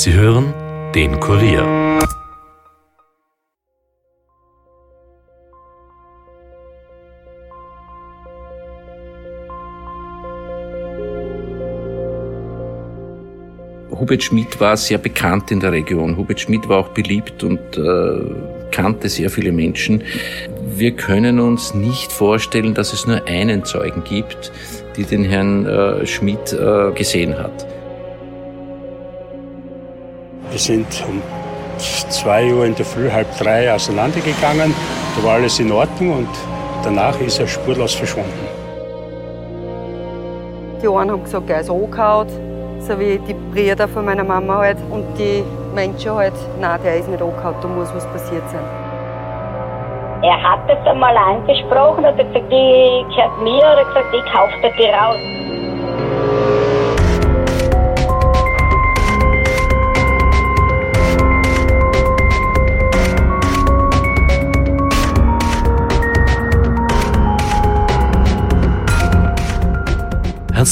Sie 0.00 0.12
hören 0.12 0.54
den 0.94 1.18
Kurier. 1.18 1.64
Hubert 13.90 14.22
Schmidt 14.22 14.60
war 14.60 14.76
sehr 14.76 14.98
bekannt 14.98 15.50
in 15.50 15.58
der 15.58 15.72
Region. 15.72 16.16
Hubert 16.16 16.38
Schmidt 16.38 16.68
war 16.68 16.78
auch 16.78 16.90
beliebt 16.90 17.42
und 17.42 17.58
äh, 17.76 18.70
kannte 18.70 19.08
sehr 19.08 19.30
viele 19.30 19.50
Menschen. 19.50 20.04
Wir 20.76 20.92
können 20.92 21.40
uns 21.40 21.74
nicht 21.74 22.12
vorstellen, 22.12 22.72
dass 22.72 22.92
es 22.92 23.08
nur 23.08 23.26
einen 23.26 23.64
Zeugen 23.64 24.04
gibt, 24.04 24.52
die 24.96 25.02
den 25.02 25.24
Herrn 25.24 25.66
äh, 25.66 26.06
Schmidt 26.06 26.52
äh, 26.52 26.92
gesehen 26.92 27.36
hat. 27.36 27.77
Wir 30.58 30.64
sind 30.64 31.04
um 31.08 31.22
zwei 32.10 32.52
Uhr 32.52 32.64
in 32.64 32.74
der 32.74 32.84
Früh, 32.84 33.08
halb 33.08 33.28
drei 33.38 33.72
auseinandergegangen. 33.72 34.74
Da 35.14 35.24
war 35.24 35.34
alles 35.34 35.60
in 35.60 35.70
Ordnung 35.70 36.16
und 36.16 36.28
danach 36.82 37.16
ist 37.20 37.38
er 37.38 37.46
spurlos 37.46 37.94
verschwunden. 37.94 38.44
Die 40.82 40.88
einen 40.88 41.12
haben 41.12 41.22
gesagt, 41.22 41.48
er 41.48 41.60
ist 41.60 41.70
angehauen, 41.70 42.26
so 42.80 42.98
wie 42.98 43.20
die 43.20 43.34
Brüder 43.52 43.86
von 43.86 44.04
meiner 44.04 44.24
Mama 44.24 44.56
halt. 44.56 44.78
Und 44.90 45.04
die 45.16 45.44
Menschen 45.76 46.12
halt, 46.12 46.34
nein, 46.60 46.80
der 46.82 46.96
ist 46.96 47.08
nicht 47.08 47.22
angehauen, 47.22 47.54
da 47.62 47.68
muss 47.68 47.94
was 47.94 48.06
passiert 48.06 48.42
sein. 48.50 48.64
Er 50.24 50.42
hat 50.42 50.68
das 50.68 50.84
einmal 50.88 51.16
angesprochen, 51.16 52.04
hat 52.04 52.16
gesagt, 52.16 52.34
die 52.34 53.04
gehört 53.14 53.42
mir, 53.44 53.62
oder 53.62 53.84
gesagt, 53.84 54.12
ich 54.12 54.32
kaufe 54.32 54.54
dir 54.60 54.72
die 54.76 54.90
raus. 54.90 55.47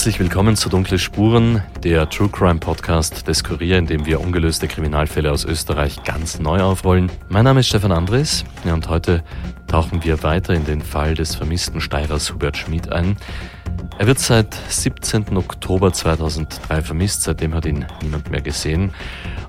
Herzlich 0.06 0.20
willkommen 0.20 0.54
zu 0.54 0.68
Dunkle 0.68 1.00
Spuren, 1.00 1.64
der 1.82 2.08
True 2.08 2.28
Crime 2.28 2.60
Podcast 2.60 3.26
des 3.26 3.42
Kurier, 3.42 3.76
in 3.76 3.86
dem 3.86 4.06
wir 4.06 4.20
ungelöste 4.20 4.68
Kriminalfälle 4.68 5.32
aus 5.32 5.44
Österreich 5.44 6.04
ganz 6.04 6.38
neu 6.38 6.60
aufrollen. 6.60 7.10
Mein 7.28 7.42
Name 7.42 7.58
ist 7.58 7.66
Stefan 7.66 7.90
Andres 7.90 8.44
und 8.62 8.88
heute 8.88 9.24
tauchen 9.66 10.04
wir 10.04 10.22
weiter 10.22 10.54
in 10.54 10.64
den 10.64 10.80
Fall 10.80 11.14
des 11.14 11.34
vermissten 11.34 11.80
Steirers 11.80 12.32
Hubert 12.32 12.56
Schmid 12.56 12.92
ein. 12.92 13.16
Er 13.98 14.06
wird 14.06 14.20
seit 14.20 14.54
17. 14.68 15.36
Oktober 15.36 15.92
2003 15.92 16.82
vermisst, 16.82 17.24
seitdem 17.24 17.52
hat 17.52 17.66
ihn 17.66 17.84
niemand 18.00 18.30
mehr 18.30 18.42
gesehen. 18.42 18.92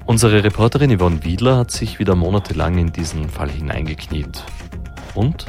Unsere 0.08 0.44
Reporterin 0.44 0.98
Yvonne 0.98 1.24
Wiedler 1.24 1.58
hat 1.58 1.70
sich 1.70 2.00
wieder 2.00 2.16
monatelang 2.16 2.80
in 2.80 2.92
diesen 2.92 3.30
Fall 3.30 3.52
hineingekniet. 3.52 4.44
Und 5.14 5.46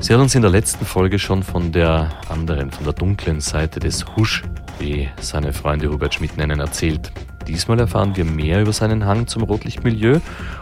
Sie 0.00 0.14
hat 0.14 0.20
uns 0.20 0.34
in 0.36 0.42
der 0.42 0.50
letzten 0.52 0.86
Folge 0.86 1.18
schon 1.18 1.42
von 1.42 1.72
der 1.72 2.08
anderen, 2.28 2.70
von 2.70 2.84
der 2.84 2.92
dunklen 2.92 3.40
Seite 3.40 3.80
des 3.80 4.06
Husch, 4.14 4.44
wie 4.78 5.08
seine 5.20 5.52
Freunde 5.52 5.90
Hubert 5.90 6.14
Schmidt 6.14 6.36
nennen, 6.36 6.60
erzählt. 6.60 7.10
Diesmal 7.48 7.80
erfahren 7.80 8.14
wir 8.14 8.24
mehr 8.24 8.62
über 8.62 8.72
seinen 8.72 9.04
Hang 9.04 9.26
zum 9.26 9.42
Rotlichtmilieu 9.42 10.20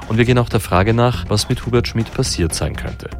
und 0.08 0.16
wir 0.16 0.24
gehen 0.24 0.38
auch 0.38 0.48
der 0.48 0.60
Frage 0.60 0.94
nach, 0.94 1.28
was 1.28 1.50
mit 1.50 1.66
Hubert 1.66 1.86
Schmidt 1.86 2.12
passiert 2.14 2.54
sein 2.54 2.74
könnte. 2.74 3.10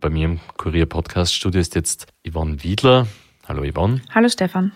Bei 0.00 0.08
mir 0.08 0.24
im 0.24 0.40
Kurier-Podcast-Studio 0.56 1.60
ist 1.60 1.74
jetzt 1.74 2.06
Yvonne 2.26 2.62
Wiedler. 2.62 3.08
Hallo 3.46 3.62
Yvonne. 3.70 4.00
Hallo 4.14 4.28
Stefan. 4.28 4.72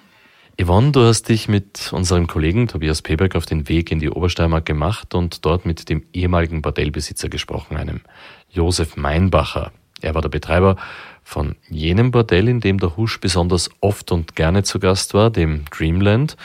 Yvonne, 0.61 0.93
du 0.93 1.01
hast 1.01 1.29
dich 1.29 1.49
mit 1.49 1.93
unserem 1.93 2.27
Kollegen 2.27 2.69
Tobias 2.69 3.01
Peberg 3.01 3.37
auf 3.37 3.47
den 3.47 3.69
Weg 3.69 3.91
in 3.91 4.01
die 4.01 4.11
Obersteiermark 4.11 4.67
gemacht 4.67 5.15
und 5.15 5.45
dort 5.47 5.65
mit 5.65 5.89
dem 5.89 6.05
ehemaligen 6.13 6.61
Bordellbesitzer 6.61 7.29
gesprochen, 7.29 7.77
einem 7.77 8.03
Josef 8.51 8.97
Meinbacher. 8.97 9.73
Er 10.03 10.15
war 10.15 10.21
der 10.21 10.29
Betreiber 10.29 10.77
von 11.23 11.57
jenem 11.71 12.11
Bordell, 12.11 12.49
in 12.49 12.61
dem 12.61 12.79
der 12.79 12.97
Husch 12.97 13.19
besonders 13.19 13.71
oft 13.81 14.13
und 14.13 14.37
gerne 14.37 14.63
zu 14.63 14.79
Gast 14.79 15.15
war, 15.15 15.31
dem 15.31 15.65
Dreamland. 15.71 16.37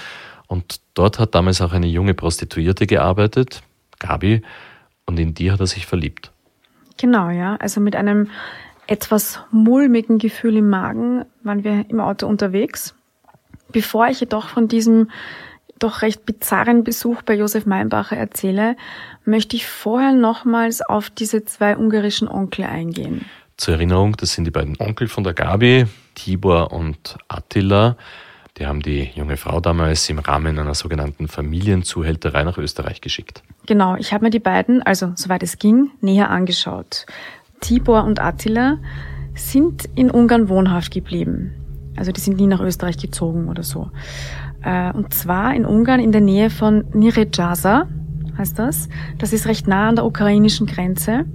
Und 0.48 0.80
dort 0.94 1.20
hat 1.20 1.36
damals 1.36 1.60
auch 1.62 1.74
eine 1.74 1.88
junge 1.88 2.14
Prostituierte 2.14 2.88
gearbeitet, 2.88 3.62
Gabi, 4.00 4.42
und 5.06 5.20
in 5.20 5.34
die 5.34 5.52
hat 5.52 5.60
er 5.60 5.68
sich 5.68 5.86
verliebt. 5.86 6.32
Genau, 6.98 7.30
ja. 7.30 7.58
Also 7.58 7.82
mit 7.82 7.96
einem 7.96 8.30
etwas 8.88 9.42
mulmigen 9.52 10.18
Gefühl 10.18 10.58
im 10.58 10.70
Magen 10.70 11.26
waren 11.44 11.64
wir 11.66 11.86
im 11.90 12.00
Auto 12.00 12.26
unterwegs. 12.26 12.97
Bevor 13.72 14.08
ich 14.08 14.20
jedoch 14.20 14.50
von 14.50 14.68
diesem 14.68 15.10
doch 15.80 16.02
recht 16.02 16.26
bizarren 16.26 16.84
Besuch 16.84 17.22
bei 17.22 17.36
Josef 17.36 17.66
Meinbacher 17.66 18.18
erzähle, 18.18 18.76
möchte 19.26 19.56
ich 19.56 19.68
vorher 19.68 20.14
nochmals 20.14 20.82
auf 20.82 21.10
diese 21.10 21.46
zwei 21.46 21.78
ungarischen 21.78 22.28
Onkel 22.28 22.66
eingehen. 22.66 23.26
Zur 23.58 23.76
Erinnerung, 23.76 24.16
das 24.18 24.34
sind 24.34 24.46
die 24.46 24.52
beiden 24.52 24.76
Onkel 24.80 25.08
von 25.08 25.24
der 25.24 25.34
Gabi, 25.34 25.86
Tibor 26.16 26.72
und 26.72 27.18
Attila. 27.28 27.98
Die 28.58 28.66
haben 28.66 28.82
die 28.82 29.12
junge 29.14 29.38
Frau 29.38 29.60
damals 29.60 30.10
im 30.10 30.20
Rahmen 30.20 30.58
einer 30.58 30.74
sogenannten 30.74 31.28
Familienzuhälterei 31.28 32.44
nach 32.44 32.58
Österreich 32.58 33.02
geschickt. 33.02 33.44
Genau, 33.68 33.96
ich 33.98 34.14
habe 34.14 34.26
mir 34.26 34.30
die 34.32 34.40
beiden, 34.40 34.82
also 34.82 35.12
soweit 35.16 35.44
es 35.44 35.60
ging, 35.60 35.92
näher 36.02 36.32
angeschaut. 36.32 37.06
Tibor 37.60 38.04
und 38.04 38.20
Attila 38.20 38.78
sind 39.36 39.86
in 39.96 40.10
Ungarn 40.10 40.50
wohnhaft 40.50 40.92
geblieben. 40.92 41.54
Also 41.98 42.12
die 42.12 42.22
sind 42.22 42.38
nie 42.38 42.48
nach 42.48 42.62
Österreich 42.62 42.98
gezogen 42.98 43.50
oder 43.50 43.64
so. 43.64 43.90
Äh, 44.64 44.94
und 44.94 45.14
zwar 45.14 45.54
in 45.54 45.66
Ungarn 45.66 46.00
in 46.00 46.12
der 46.12 46.22
Nähe 46.22 46.50
von 46.50 46.86
Nirejaza, 46.94 47.88
heißt 48.38 48.58
das. 48.58 48.88
Das 49.18 49.34
ist 49.34 49.48
recht 49.48 49.68
nah 49.68 49.90
an 49.90 49.96
der 49.96 50.06
ukrainischen 50.06 50.68
Grenze. 50.68 51.26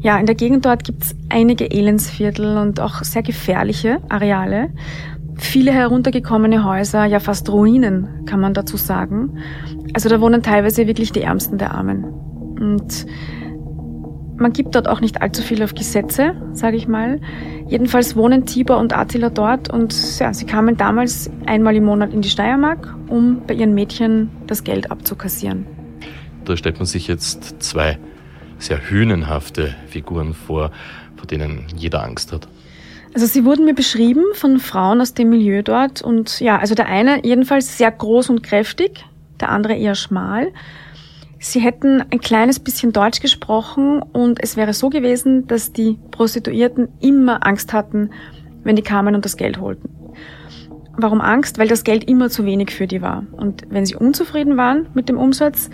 Ja, 0.00 0.18
in 0.18 0.26
der 0.26 0.34
Gegend 0.34 0.64
dort 0.64 0.84
gibt's 0.84 1.14
einige 1.28 1.70
Elendsviertel 1.70 2.58
und 2.58 2.80
auch 2.80 3.02
sehr 3.02 3.22
gefährliche 3.22 4.00
Areale. 4.08 4.70
Viele 5.36 5.72
heruntergekommene 5.72 6.64
Häuser, 6.64 7.04
ja 7.04 7.20
fast 7.20 7.50
Ruinen, 7.50 8.24
kann 8.24 8.40
man 8.40 8.54
dazu 8.54 8.76
sagen. 8.76 9.38
Also 9.92 10.08
da 10.08 10.20
wohnen 10.20 10.42
teilweise 10.42 10.86
wirklich 10.86 11.12
die 11.12 11.22
Ärmsten 11.22 11.58
der 11.58 11.74
Armen. 11.74 12.04
Und 12.04 13.06
man 14.38 14.52
gibt 14.52 14.74
dort 14.74 14.88
auch 14.88 15.00
nicht 15.00 15.22
allzu 15.22 15.42
viel 15.42 15.62
auf 15.62 15.74
Gesetze, 15.74 16.34
sage 16.52 16.76
ich 16.76 16.88
mal. 16.88 17.20
Jedenfalls 17.68 18.16
wohnen 18.16 18.46
Tibor 18.46 18.78
und 18.78 18.96
Attila 18.96 19.30
dort 19.30 19.70
und 19.70 19.94
ja, 20.18 20.32
sie 20.32 20.46
kamen 20.46 20.76
damals 20.76 21.30
einmal 21.46 21.74
im 21.76 21.84
Monat 21.84 22.12
in 22.12 22.22
die 22.22 22.28
Steiermark, 22.28 22.94
um 23.08 23.42
bei 23.46 23.54
ihren 23.54 23.74
Mädchen 23.74 24.30
das 24.46 24.64
Geld 24.64 24.90
abzukassieren. 24.90 25.66
Da 26.44 26.56
stellt 26.56 26.78
man 26.78 26.86
sich 26.86 27.08
jetzt 27.08 27.62
zwei 27.62 27.98
sehr 28.58 28.90
hünenhafte 28.90 29.74
Figuren 29.88 30.34
vor, 30.34 30.70
vor 31.16 31.26
denen 31.26 31.66
jeder 31.76 32.04
Angst 32.04 32.32
hat. 32.32 32.48
Also 33.14 33.26
sie 33.26 33.44
wurden 33.44 33.64
mir 33.64 33.74
beschrieben 33.74 34.24
von 34.34 34.58
Frauen 34.58 35.00
aus 35.00 35.14
dem 35.14 35.30
Milieu 35.30 35.62
dort 35.62 36.02
und 36.02 36.38
ja, 36.40 36.58
also 36.58 36.74
der 36.74 36.86
eine 36.86 37.24
jedenfalls 37.24 37.78
sehr 37.78 37.90
groß 37.90 38.28
und 38.28 38.42
kräftig, 38.42 39.04
der 39.40 39.48
andere 39.48 39.74
eher 39.74 39.94
schmal. 39.94 40.48
Sie 41.48 41.60
hätten 41.60 42.02
ein 42.10 42.18
kleines 42.18 42.58
bisschen 42.58 42.92
Deutsch 42.92 43.20
gesprochen 43.20 44.02
und 44.02 44.42
es 44.42 44.56
wäre 44.56 44.72
so 44.72 44.90
gewesen, 44.90 45.46
dass 45.46 45.72
die 45.72 45.96
Prostituierten 46.10 46.88
immer 47.00 47.46
Angst 47.46 47.72
hatten, 47.72 48.10
wenn 48.64 48.74
die 48.74 48.82
kamen 48.82 49.14
und 49.14 49.24
das 49.24 49.36
Geld 49.36 49.60
holten. 49.60 49.88
Warum 50.96 51.20
Angst? 51.20 51.58
Weil 51.58 51.68
das 51.68 51.84
Geld 51.84 52.10
immer 52.10 52.30
zu 52.30 52.44
wenig 52.44 52.74
für 52.74 52.88
die 52.88 53.00
war. 53.00 53.22
Und 53.30 53.62
wenn 53.70 53.86
sie 53.86 53.94
unzufrieden 53.94 54.56
waren 54.56 54.88
mit 54.94 55.08
dem 55.08 55.18
Umsatz, 55.18 55.70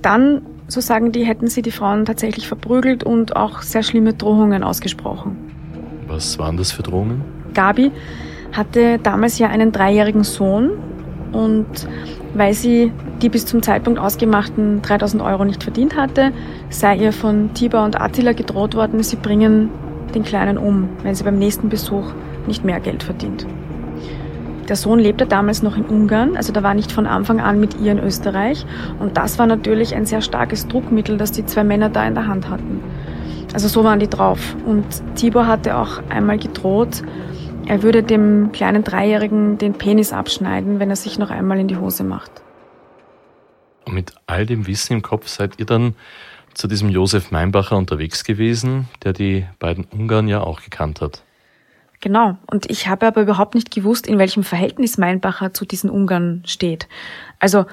dann, 0.00 0.40
so 0.68 0.80
sagen 0.80 1.12
die, 1.12 1.24
hätten 1.24 1.48
sie 1.48 1.60
die 1.60 1.70
Frauen 1.70 2.06
tatsächlich 2.06 2.48
verprügelt 2.48 3.04
und 3.04 3.36
auch 3.36 3.60
sehr 3.60 3.82
schlimme 3.82 4.14
Drohungen 4.14 4.62
ausgesprochen. 4.62 5.36
Was 6.06 6.38
waren 6.38 6.56
das 6.56 6.72
für 6.72 6.82
Drohungen? 6.82 7.22
Gabi 7.52 7.92
hatte 8.52 8.98
damals 8.98 9.38
ja 9.38 9.48
einen 9.48 9.70
dreijährigen 9.70 10.24
Sohn 10.24 10.70
und 11.32 11.86
weil 12.34 12.54
sie 12.54 12.92
die 13.22 13.28
bis 13.28 13.46
zum 13.46 13.62
Zeitpunkt 13.62 13.98
ausgemachten 13.98 14.82
3000 14.82 15.22
Euro 15.22 15.44
nicht 15.44 15.62
verdient 15.62 15.96
hatte, 15.96 16.32
sei 16.68 16.96
ihr 16.96 17.12
von 17.12 17.52
Tibor 17.54 17.84
und 17.84 18.00
Attila 18.00 18.32
gedroht 18.32 18.74
worden, 18.74 19.02
sie 19.02 19.16
bringen 19.16 19.70
den 20.14 20.24
Kleinen 20.24 20.58
um, 20.58 20.88
wenn 21.02 21.14
sie 21.14 21.24
beim 21.24 21.38
nächsten 21.38 21.68
Besuch 21.68 22.12
nicht 22.46 22.64
mehr 22.64 22.80
Geld 22.80 23.02
verdient. 23.02 23.46
Der 24.68 24.76
Sohn 24.76 25.00
lebte 25.00 25.26
damals 25.26 25.62
noch 25.64 25.76
in 25.76 25.84
Ungarn, 25.84 26.36
also 26.36 26.52
da 26.52 26.62
war 26.62 26.74
nicht 26.74 26.92
von 26.92 27.06
Anfang 27.06 27.40
an 27.40 27.58
mit 27.58 27.80
ihr 27.80 27.90
in 27.90 27.98
Österreich. 27.98 28.64
Und 29.00 29.16
das 29.16 29.36
war 29.36 29.46
natürlich 29.48 29.96
ein 29.96 30.06
sehr 30.06 30.20
starkes 30.20 30.68
Druckmittel, 30.68 31.16
das 31.16 31.32
die 31.32 31.44
zwei 31.44 31.64
Männer 31.64 31.88
da 31.88 32.06
in 32.06 32.14
der 32.14 32.28
Hand 32.28 32.48
hatten. 32.48 32.80
Also 33.52 33.66
so 33.66 33.82
waren 33.82 33.98
die 33.98 34.08
drauf. 34.08 34.54
Und 34.64 34.84
Tibor 35.16 35.48
hatte 35.48 35.76
auch 35.76 36.00
einmal 36.08 36.38
gedroht, 36.38 37.02
er 37.70 37.84
würde 37.84 38.02
dem 38.02 38.50
kleinen 38.50 38.82
Dreijährigen 38.82 39.56
den 39.56 39.74
Penis 39.74 40.12
abschneiden, 40.12 40.80
wenn 40.80 40.90
er 40.90 40.96
sich 40.96 41.20
noch 41.20 41.30
einmal 41.30 41.60
in 41.60 41.68
die 41.68 41.76
Hose 41.76 42.02
macht. 42.02 42.42
Und 43.84 43.94
mit 43.94 44.12
all 44.26 44.44
dem 44.44 44.66
Wissen 44.66 44.94
im 44.94 45.02
Kopf 45.02 45.28
seid 45.28 45.60
ihr 45.60 45.66
dann 45.66 45.94
zu 46.52 46.66
diesem 46.66 46.88
Josef 46.88 47.30
Meinbacher 47.30 47.76
unterwegs 47.76 48.24
gewesen, 48.24 48.88
der 49.04 49.12
die 49.12 49.46
beiden 49.60 49.84
Ungarn 49.84 50.26
ja 50.26 50.40
auch 50.40 50.62
gekannt 50.62 51.00
hat. 51.00 51.22
Genau. 52.00 52.36
Und 52.48 52.68
ich 52.68 52.88
habe 52.88 53.06
aber 53.06 53.22
überhaupt 53.22 53.54
nicht 53.54 53.70
gewusst, 53.70 54.08
in 54.08 54.18
welchem 54.18 54.42
Verhältnis 54.42 54.98
Meinbacher 54.98 55.54
zu 55.54 55.64
diesen 55.64 55.90
Ungarn 55.90 56.42
steht. 56.46 56.88
Also 57.38 57.66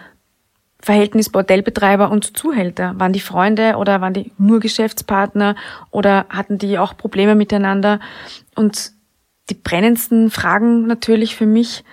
Verhältnis 0.80 1.32
Bordellbetreiber 1.32 2.12
und 2.12 2.38
Zuhälter? 2.38 2.94
Waren 3.00 3.14
die 3.14 3.20
Freunde 3.20 3.78
oder 3.78 4.00
waren 4.00 4.14
die 4.14 4.32
nur 4.38 4.60
Geschäftspartner 4.60 5.56
oder 5.90 6.28
hatten 6.30 6.60
die 6.60 6.78
auch 6.78 6.96
Probleme 6.96 7.34
miteinander? 7.34 8.00
Und 8.54 8.96
die 9.50 9.56
brennendsten 9.56 10.30
Fragen 10.30 10.88
natürlich 10.88 11.36
für 11.36 11.46
mich, 11.46 11.84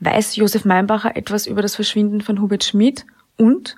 weiß 0.00 0.36
Josef 0.36 0.64
Meinbacher 0.64 1.16
etwas 1.16 1.46
über 1.46 1.62
das 1.62 1.76
Verschwinden 1.76 2.20
von 2.20 2.40
Hubert 2.40 2.64
Schmidt 2.64 3.06
und 3.36 3.76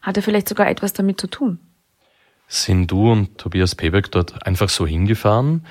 hat 0.00 0.16
er 0.16 0.22
vielleicht 0.22 0.48
sogar 0.48 0.68
etwas 0.68 0.92
damit 0.92 1.20
zu 1.20 1.28
tun? 1.28 1.58
Sind 2.48 2.90
du 2.90 3.10
und 3.10 3.38
Tobias 3.38 3.74
Pebeck 3.74 4.10
dort 4.10 4.44
einfach 4.46 4.68
so 4.68 4.86
hingefahren 4.86 5.64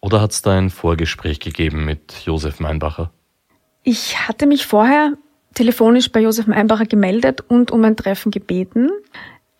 oder 0.00 0.20
hat 0.20 0.32
es 0.32 0.42
da 0.42 0.56
ein 0.56 0.70
Vorgespräch 0.70 1.40
gegeben 1.40 1.84
mit 1.84 2.12
Josef 2.24 2.60
Meinbacher? 2.60 3.10
Ich 3.82 4.28
hatte 4.28 4.46
mich 4.46 4.66
vorher 4.66 5.14
telefonisch 5.54 6.12
bei 6.12 6.20
Josef 6.20 6.46
Meinbacher 6.46 6.86
gemeldet 6.86 7.40
und 7.40 7.70
um 7.70 7.82
ein 7.84 7.96
Treffen 7.96 8.30
gebeten. 8.30 8.90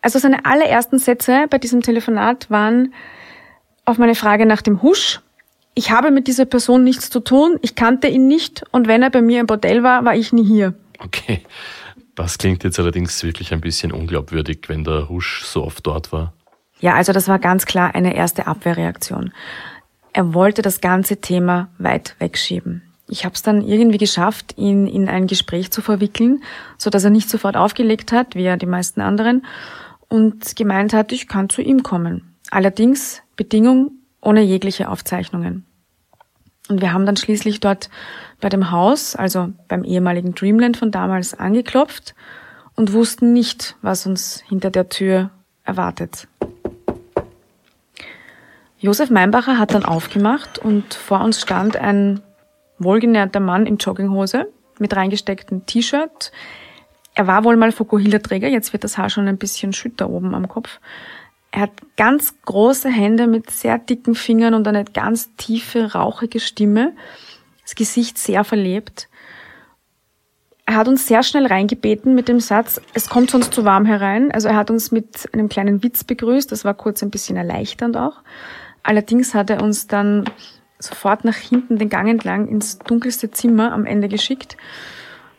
Also 0.01 0.19
seine 0.19 0.45
allerersten 0.45 0.99
Sätze 0.99 1.47
bei 1.49 1.57
diesem 1.57 1.81
Telefonat 1.81 2.49
waren 2.49 2.93
auf 3.83 3.97
meine 3.97 4.15
Frage 4.15 4.45
nach 4.45 4.61
dem 4.61 4.81
Husch. 4.81 5.19
Ich 5.79 5.91
habe 5.91 6.11
mit 6.11 6.27
dieser 6.27 6.43
Person 6.43 6.83
nichts 6.83 7.09
zu 7.09 7.21
tun, 7.21 7.57
ich 7.61 7.73
kannte 7.73 8.09
ihn 8.09 8.27
nicht 8.27 8.63
und 8.71 8.89
wenn 8.89 9.01
er 9.01 9.09
bei 9.09 9.21
mir 9.21 9.39
im 9.39 9.47
Bordell 9.47 9.81
war, 9.81 10.03
war 10.03 10.13
ich 10.13 10.33
nie 10.33 10.43
hier. 10.43 10.73
Okay, 10.97 11.39
das 12.15 12.37
klingt 12.37 12.65
jetzt 12.65 12.77
allerdings 12.79 13.23
wirklich 13.23 13.53
ein 13.53 13.61
bisschen 13.61 13.93
unglaubwürdig, 13.93 14.63
wenn 14.67 14.83
der 14.83 15.07
Husch 15.07 15.45
so 15.45 15.63
oft 15.63 15.87
dort 15.87 16.11
war. 16.11 16.33
Ja, 16.81 16.95
also 16.95 17.13
das 17.13 17.29
war 17.29 17.39
ganz 17.39 17.65
klar 17.65 17.95
eine 17.95 18.13
erste 18.13 18.45
Abwehrreaktion. 18.45 19.31
Er 20.11 20.33
wollte 20.33 20.61
das 20.61 20.81
ganze 20.81 21.21
Thema 21.21 21.69
weit 21.77 22.13
wegschieben. 22.19 22.81
Ich 23.07 23.23
habe 23.23 23.35
es 23.35 23.41
dann 23.41 23.61
irgendwie 23.61 23.99
geschafft, 23.99 24.57
ihn 24.57 24.85
in 24.85 25.07
ein 25.07 25.27
Gespräch 25.27 25.71
zu 25.71 25.81
verwickeln, 25.81 26.43
so 26.77 26.89
dass 26.89 27.05
er 27.05 27.09
nicht 27.09 27.29
sofort 27.29 27.55
aufgelegt 27.55 28.11
hat, 28.11 28.35
wie 28.35 28.43
ja 28.43 28.57
die 28.57 28.65
meisten 28.65 28.99
anderen, 28.99 29.45
und 30.09 30.57
gemeint 30.57 30.91
hat, 30.91 31.13
ich 31.13 31.29
kann 31.29 31.47
zu 31.47 31.61
ihm 31.61 31.83
kommen. 31.83 32.35
Allerdings 32.51 33.21
Bedingung 33.37 33.91
ohne 34.19 34.41
jegliche 34.41 34.89
Aufzeichnungen. 34.89 35.63
Und 36.69 36.81
wir 36.81 36.93
haben 36.93 37.05
dann 37.05 37.17
schließlich 37.17 37.59
dort 37.59 37.89
bei 38.39 38.47
dem 38.47 38.71
Haus, 38.71 39.15
also 39.15 39.49
beim 39.67 39.83
ehemaligen 39.83 40.35
Dreamland 40.35 40.77
von 40.77 40.91
damals, 40.91 41.33
angeklopft 41.33 42.15
und 42.75 42.93
wussten 42.93 43.33
nicht, 43.33 43.75
was 43.81 44.05
uns 44.05 44.43
hinter 44.47 44.69
der 44.69 44.87
Tür 44.87 45.31
erwartet. 45.65 46.27
Josef 48.77 49.09
Meinbacher 49.09 49.57
hat 49.57 49.73
dann 49.73 49.83
aufgemacht 49.83 50.59
und 50.59 50.93
vor 50.93 51.21
uns 51.21 51.41
stand 51.41 51.75
ein 51.75 52.21
wohlgenährter 52.77 53.41
Mann 53.41 53.65
in 53.65 53.77
Jogginghose 53.77 54.47
mit 54.79 54.95
reingestecktem 54.95 55.65
T-Shirt. 55.65 56.31
Er 57.13 57.27
war 57.27 57.43
wohl 57.43 57.57
mal 57.57 57.73
Fokuhila-Träger, 57.73 58.47
jetzt 58.47 58.71
wird 58.71 58.85
das 58.85 58.97
Haar 58.97 59.09
schon 59.09 59.27
ein 59.27 59.37
bisschen 59.37 59.73
schütter 59.73 60.09
oben 60.09 60.33
am 60.33 60.47
Kopf. 60.47 60.79
Er 61.51 61.61
hat 61.61 61.71
ganz 61.97 62.35
große 62.45 62.89
Hände 62.89 63.27
mit 63.27 63.49
sehr 63.49 63.77
dicken 63.79 64.15
Fingern 64.15 64.53
und 64.53 64.67
eine 64.67 64.85
ganz 64.85 65.35
tiefe, 65.35 65.93
rauchige 65.93 66.39
Stimme. 66.39 66.93
Das 67.63 67.75
Gesicht 67.75 68.17
sehr 68.17 68.43
verlebt. 68.43 69.09
Er 70.65 70.75
hat 70.75 70.87
uns 70.87 71.07
sehr 71.07 71.23
schnell 71.23 71.47
reingebeten 71.47 72.13
mit 72.13 72.27
dem 72.27 72.39
Satz, 72.39 72.79
es 72.93 73.09
kommt 73.09 73.31
sonst 73.31 73.51
zu 73.53 73.65
warm 73.65 73.85
herein. 73.85 74.31
Also 74.31 74.49
er 74.49 74.55
hat 74.55 74.69
uns 74.69 74.91
mit 74.91 75.27
einem 75.33 75.49
kleinen 75.49 75.81
Witz 75.81 76.03
begrüßt. 76.03 76.51
Das 76.51 76.63
war 76.63 76.75
kurz 76.75 77.01
ein 77.01 77.09
bisschen 77.09 77.37
erleichternd 77.37 77.97
auch. 77.97 78.21
Allerdings 78.83 79.33
hat 79.33 79.49
er 79.49 79.63
uns 79.63 79.87
dann 79.87 80.25
sofort 80.77 81.25
nach 81.25 81.35
hinten 81.35 81.79
den 81.79 81.89
Gang 81.89 82.07
entlang 82.07 82.47
ins 82.47 82.77
dunkelste 82.77 83.31
Zimmer 83.31 83.71
am 83.73 83.85
Ende 83.85 84.09
geschickt. 84.09 84.57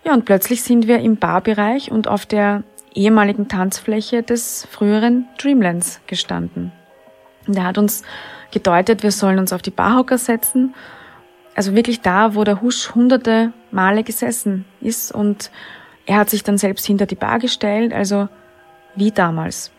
Ja, 0.04 0.14
und 0.14 0.24
plötzlich 0.24 0.62
sind 0.62 0.88
wir 0.88 0.98
im 0.98 1.16
Barbereich 1.16 1.92
und 1.92 2.08
auf 2.08 2.26
der 2.26 2.64
ehemaligen 2.94 3.48
Tanzfläche 3.48 4.22
des 4.22 4.66
früheren 4.70 5.28
Dreamlands 5.38 6.00
gestanden. 6.06 6.72
Und 7.46 7.56
er 7.56 7.64
hat 7.64 7.78
uns 7.78 8.02
gedeutet, 8.50 9.02
wir 9.02 9.12
sollen 9.12 9.38
uns 9.38 9.52
auf 9.52 9.62
die 9.62 9.70
Barhocker 9.70 10.18
setzen. 10.18 10.74
Also 11.54 11.74
wirklich 11.74 12.00
da, 12.00 12.34
wo 12.34 12.44
der 12.44 12.60
Husch 12.60 12.94
hunderte 12.94 13.52
Male 13.70 14.04
gesessen 14.04 14.64
ist 14.80 15.12
und 15.12 15.50
er 16.06 16.16
hat 16.16 16.30
sich 16.30 16.42
dann 16.42 16.58
selbst 16.58 16.86
hinter 16.86 17.06
die 17.06 17.14
Bar 17.14 17.38
gestellt, 17.38 17.92
also 17.92 18.28
wie 18.94 19.10
damals. 19.10 19.70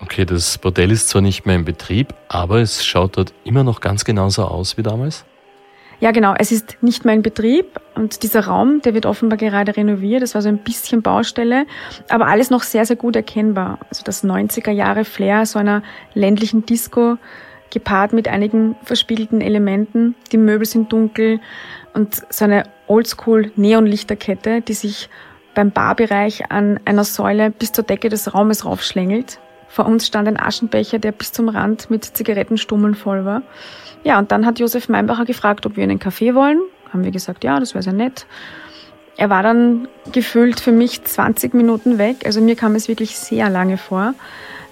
Okay, 0.00 0.26
das 0.26 0.58
Bordell 0.58 0.90
ist 0.90 1.08
zwar 1.08 1.22
nicht 1.22 1.46
mehr 1.46 1.56
in 1.56 1.64
Betrieb, 1.64 2.14
aber 2.28 2.60
es 2.60 2.84
schaut 2.84 3.16
dort 3.16 3.32
immer 3.44 3.64
noch 3.64 3.80
ganz 3.80 4.04
genauso 4.04 4.44
aus 4.44 4.76
wie 4.76 4.82
damals? 4.82 5.24
Ja, 5.98 6.10
genau. 6.10 6.34
Es 6.38 6.52
ist 6.52 6.76
nicht 6.82 7.04
mehr 7.04 7.14
in 7.14 7.22
Betrieb 7.22 7.80
und 7.94 8.22
dieser 8.22 8.46
Raum, 8.46 8.82
der 8.82 8.92
wird 8.92 9.06
offenbar 9.06 9.38
gerade 9.38 9.76
renoviert. 9.76 10.22
Das 10.22 10.34
war 10.34 10.42
so 10.42 10.48
ein 10.48 10.58
bisschen 10.58 11.00
Baustelle, 11.00 11.66
aber 12.10 12.26
alles 12.26 12.50
noch 12.50 12.62
sehr, 12.62 12.84
sehr 12.84 12.96
gut 12.96 13.16
erkennbar. 13.16 13.78
Also 13.88 14.02
das 14.04 14.22
90er 14.22 14.70
Jahre 14.70 15.04
Flair 15.04 15.46
so 15.46 15.58
einer 15.58 15.82
ländlichen 16.12 16.66
Disco 16.66 17.16
gepaart 17.70 18.12
mit 18.12 18.28
einigen 18.28 18.76
verspiegelten 18.82 19.40
Elementen. 19.40 20.14
Die 20.32 20.38
Möbel 20.38 20.66
sind 20.66 20.92
dunkel 20.92 21.40
und 21.94 22.22
so 22.30 22.44
eine 22.44 22.64
Oldschool 22.86 23.50
Neonlichterkette, 23.56 24.60
die 24.60 24.74
sich 24.74 25.08
beim 25.54 25.70
Barbereich 25.70 26.50
an 26.50 26.78
einer 26.84 27.04
Säule 27.04 27.50
bis 27.50 27.72
zur 27.72 27.84
Decke 27.84 28.10
des 28.10 28.34
Raumes 28.34 28.66
raufschlängelt. 28.66 29.38
Vor 29.76 29.84
uns 29.84 30.06
stand 30.06 30.26
ein 30.26 30.40
Aschenbecher, 30.40 30.98
der 30.98 31.12
bis 31.12 31.32
zum 31.32 31.50
Rand 31.50 31.90
mit 31.90 32.02
Zigarettenstummeln 32.02 32.94
voll 32.94 33.26
war. 33.26 33.42
Ja, 34.04 34.18
und 34.18 34.32
dann 34.32 34.46
hat 34.46 34.58
Josef 34.58 34.88
Meinbacher 34.88 35.26
gefragt, 35.26 35.66
ob 35.66 35.76
wir 35.76 35.82
einen 35.82 35.98
Kaffee 35.98 36.34
wollen. 36.34 36.60
Haben 36.90 37.04
wir 37.04 37.10
gesagt, 37.10 37.44
ja, 37.44 37.60
das 37.60 37.74
wäre 37.74 37.82
sehr 37.82 37.92
nett. 37.92 38.24
Er 39.18 39.28
war 39.28 39.42
dann 39.42 39.86
gefühlt 40.10 40.60
für 40.60 40.72
mich 40.72 41.04
20 41.04 41.52
Minuten 41.52 41.98
weg. 41.98 42.24
Also 42.24 42.40
mir 42.40 42.56
kam 42.56 42.74
es 42.74 42.88
wirklich 42.88 43.18
sehr 43.18 43.50
lange 43.50 43.76
vor. 43.76 44.14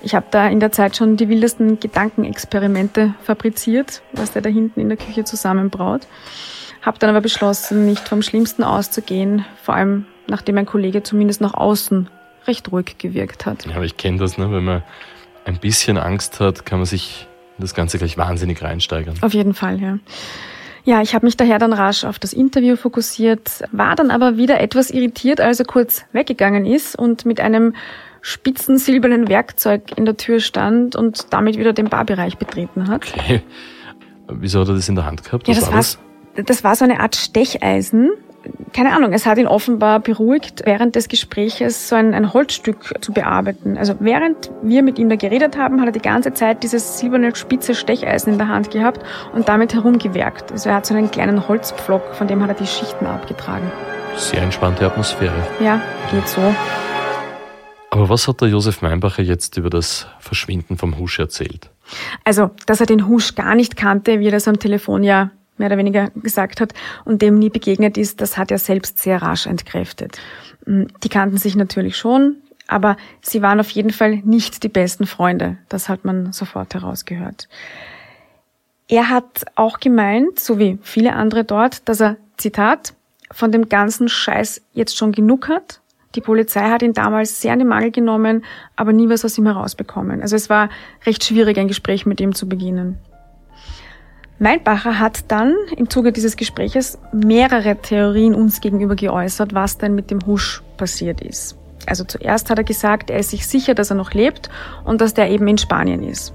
Ich 0.03 0.15
habe 0.15 0.25
da 0.31 0.49
in 0.49 0.59
der 0.59 0.73
Zeit 0.73 0.97
schon 0.97 1.19
die 1.19 1.29
wildesten 1.29 1.79
Gedankenexperimente 1.79 3.13
fabriziert, 3.25 4.01
was 4.13 4.33
der 4.33 4.41
da 4.41 4.49
hinten 4.49 4.81
in 4.81 4.89
der 4.89 4.97
Küche 4.97 5.25
zusammenbraut. 5.25 6.07
Habe 6.81 6.99
dann 6.99 7.11
aber 7.11 7.21
beschlossen, 7.21 7.85
nicht 7.85 8.09
vom 8.09 8.23
Schlimmsten 8.23 8.65
auszugehen, 8.65 9.45
vor 9.63 9.75
allem 9.75 10.07
nachdem 10.29 10.55
mein 10.55 10.65
Kollege 10.65 11.03
zumindest 11.03 11.43
nach 11.43 11.53
außen 11.53 12.09
recht 12.47 12.71
ruhig 12.73 12.97
gewirkt 12.99 13.47
hat. 13.47 13.67
Ja, 13.67 13.77
aber 13.77 13.85
ich 13.85 13.97
kenne 13.97 14.19
das, 14.19 14.39
ne? 14.39 14.51
wenn 14.51 14.65
man 14.65 14.83
ein 15.45 15.59
bisschen 15.59 15.99
Angst 15.99 16.41
hat, 16.41 16.65
kann 16.65 16.79
man 16.79 16.87
sich 16.87 17.27
das 17.59 17.75
Ganze 17.75 17.99
gleich 17.99 18.19
wahnsinnig 18.19 18.63
reinsteigern. 18.63 19.17
Auf 19.21 19.35
jeden 19.35 19.55
Fall, 19.55 19.81
ja. 19.81 19.99
Ja, 20.85 21.01
ich 21.01 21.15
habe 21.15 21.25
mich 21.25 21.37
daher 21.37 21.59
dann 21.59 21.73
rasch 21.73 22.05
auf 22.05 22.19
das 22.19 22.35
Interview 22.35 22.77
fokussiert, 22.77 23.65
war 23.73 23.97
dann 23.97 24.11
aber 24.11 24.37
wieder 24.37 24.61
etwas 24.61 24.91
irritiert, 24.91 25.41
als 25.41 25.59
er 25.59 25.65
kurz 25.65 26.05
weggegangen 26.13 26.67
ist 26.67 26.95
und 26.99 27.25
mit 27.25 27.41
einem 27.41 27.75
spitzen 28.21 28.79
silbernen 28.79 29.29
Werkzeug 29.29 29.97
in 29.97 30.05
der 30.05 30.17
Tür 30.17 30.41
stand 30.41 30.95
und 30.97 31.33
damit 31.33 31.59
wieder 31.59 31.73
den 31.73 31.89
Barbereich 31.89 32.37
betreten 32.37 32.89
hat. 32.89 33.07
Okay. 33.17 33.43
Wieso 34.29 34.61
hat 34.61 34.69
er 34.69 34.75
das 34.75 34.89
in 34.89 34.95
der 34.95 35.05
Hand 35.05 35.25
gehabt? 35.25 35.49
Was 35.49 35.57
ja, 35.57 35.61
das 35.61 35.71
war, 35.71 35.77
das? 35.77 35.99
das 36.47 36.65
war 36.65 36.77
so 36.77 36.85
eine 36.85 37.01
Art 37.01 37.17
Stecheisen, 37.17 38.13
keine 38.73 38.95
Ahnung, 38.95 39.13
es 39.13 39.25
hat 39.25 39.39
ihn 39.39 39.47
offenbar 39.47 40.01
beruhigt, 40.01 40.63
während 40.65 40.97
des 40.97 41.09
Gespräches 41.09 41.89
so 41.89 41.95
ein, 41.95 42.13
ein, 42.13 42.33
Holzstück 42.33 42.93
zu 43.01 43.13
bearbeiten. 43.13 43.79
Also 43.79 43.95
während 44.01 44.51
wir 44.63 44.83
mit 44.83 44.99
ihm 44.99 45.09
da 45.09 45.17
geredet 45.17 45.57
haben, 45.57 45.81
hat 45.81 45.87
er 45.87 45.93
die 45.93 46.01
ganze 46.01 46.35
Zeit 46.35 46.63
dieses 46.63 46.99
silberne 46.99 47.35
spitze 47.37 47.75
Stecheisen 47.75 48.33
in 48.33 48.39
der 48.39 48.49
Hand 48.49 48.71
gehabt 48.73 49.01
und 49.33 49.49
damit 49.49 49.75
herumgewerkt. 49.75 50.51
Also 50.51 50.71
er 50.71 50.77
hat 50.77 50.87
so 50.87 50.95
einen 50.95 51.11
kleinen 51.11 51.47
Holzpflock, 51.47 52.15
von 52.15 52.27
dem 52.27 52.43
hat 52.43 52.49
er 52.49 52.55
die 52.55 52.67
Schichten 52.67 53.07
abgetragen. 53.07 53.71
Sehr 54.17 54.43
entspannte 54.43 54.87
Atmosphäre. 54.87 55.35
Ja, 55.61 55.81
geht 56.11 56.29
so. 56.29 56.55
Aber 57.91 58.09
was 58.09 58.27
hat 58.27 58.41
der 58.41 58.49
Josef 58.49 58.83
Meinbacher 58.83 59.23
jetzt 59.23 59.57
über 59.57 59.71
das 59.71 60.09
Verschwinden 60.19 60.77
vom 60.79 60.99
Husch 60.99 61.21
erzählt? 61.21 61.71
Also, 62.25 62.51
dass 62.67 62.81
er 62.81 62.87
den 62.87 63.07
Husch 63.07 63.37
gar 63.37 63.55
nicht 63.55 63.77
kannte, 63.77 64.19
wie 64.19 64.27
er 64.27 64.33
das 64.33 64.49
am 64.49 64.59
Telefon 64.59 65.05
ja 65.05 65.31
mehr 65.57 65.69
oder 65.69 65.79
weniger 65.79 66.11
gesagt 66.11 66.61
hat 66.61 66.75
und 67.05 67.23
dem 67.23 67.39
nie 67.39 67.51
begegnet 67.51 67.97
ist, 67.97 68.21
das 68.21 68.37
hat 68.37 68.51
er 68.51 68.59
selbst 68.59 68.99
sehr 68.99 69.23
rasch 69.23 69.47
entkräftet. 69.47 70.19
Mm, 70.67 70.85
die 71.03 71.09
kannten 71.09 71.37
sich 71.37 71.57
natürlich 71.57 71.97
schon, 71.97 72.37
aber 72.67 72.97
sie 73.21 73.43
waren 73.43 73.61
auf 73.61 73.71
jeden 73.71 73.91
Fall 73.91 74.17
nicht 74.25 74.63
die 74.63 74.69
besten 74.69 75.07
Freunde. 75.07 75.59
Das 75.69 75.89
hat 75.89 76.05
man 76.05 76.33
sofort 76.33 76.75
herausgehört. 76.75 77.49
Er 78.89 79.09
hat 79.09 79.45
auch 79.55 79.81
gemeint, 79.81 80.39
so 80.39 80.59
wie 80.59 80.79
viele 80.83 81.15
andere 81.15 81.45
dort, 81.45 81.89
dass 81.89 82.01
er, 82.01 82.17
Zitat, 82.37 82.95
von 83.31 83.51
dem 83.51 83.69
ganzen 83.69 84.09
Scheiß 84.09 84.63
jetzt 84.73 84.97
schon 84.97 85.13
genug 85.13 85.49
hat. 85.49 85.81
Die 86.15 86.21
Polizei 86.21 86.69
hat 86.69 86.83
ihn 86.83 86.93
damals 86.93 87.41
sehr 87.41 87.53
in 87.53 87.61
den 87.61 87.69
Mangel 87.69 87.91
genommen, 87.91 88.45
aber 88.77 88.93
nie 88.93 89.09
was 89.09 89.25
aus 89.25 89.37
ihm 89.39 89.47
herausbekommen. 89.47 90.21
Also 90.23 90.37
es 90.37 90.49
war 90.49 90.69
recht 91.07 91.25
schwierig, 91.25 91.59
ein 91.59 91.69
Gespräch 91.69 92.07
mit 92.07 92.21
ihm 92.21 92.35
zu 92.35 92.49
beginnen. 92.49 92.99
Meinbacher 94.39 94.99
hat 94.99 95.31
dann 95.31 95.55
im 95.77 95.89
Zuge 95.89 96.13
dieses 96.13 96.37
Gespräches 96.37 96.99
mehrere 97.13 97.77
Theorien 97.77 98.35
uns 98.35 98.61
gegenüber 98.61 98.97
geäußert, 98.97 99.55
was 99.55 99.79
denn 99.79 99.95
mit 99.95 100.11
dem 100.11 100.21
Husch 100.27 100.63
passiert 100.77 101.21
ist. 101.21 101.57
Also 101.87 102.05
zuerst 102.05 102.51
hat 102.51 102.59
er 102.59 102.65
gesagt, 102.65 103.11
er 103.11 103.19
ist 103.19 103.31
sich 103.31 103.47
sicher, 103.47 103.75
dass 103.75 103.91
er 103.91 103.97
noch 103.97 104.13
lebt 104.13 104.51
und 104.85 105.01
dass 105.01 105.15
der 105.15 105.31
eben 105.31 105.47
in 105.47 105.59
Spanien 105.59 106.03
ist. 106.03 106.33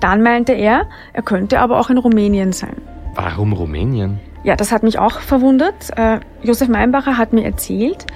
Dann 0.00 0.22
meinte 0.22 0.52
er, 0.52 0.88
er 1.12 1.22
könnte 1.22 1.60
aber 1.60 1.78
auch 1.78 1.90
in 1.90 1.98
Rumänien 1.98 2.52
sein. 2.52 2.76
Warum 3.14 3.52
Rumänien? 3.52 4.18
Ja, 4.42 4.56
das 4.56 4.72
hat 4.72 4.82
mich 4.82 4.98
auch 4.98 5.20
verwundert. 5.20 5.90
Äh, 5.96 6.20
Josef 6.42 6.68
Meinbacher 6.68 7.18
hat 7.18 7.32
mir 7.32 7.44
erzählt, 7.44 8.06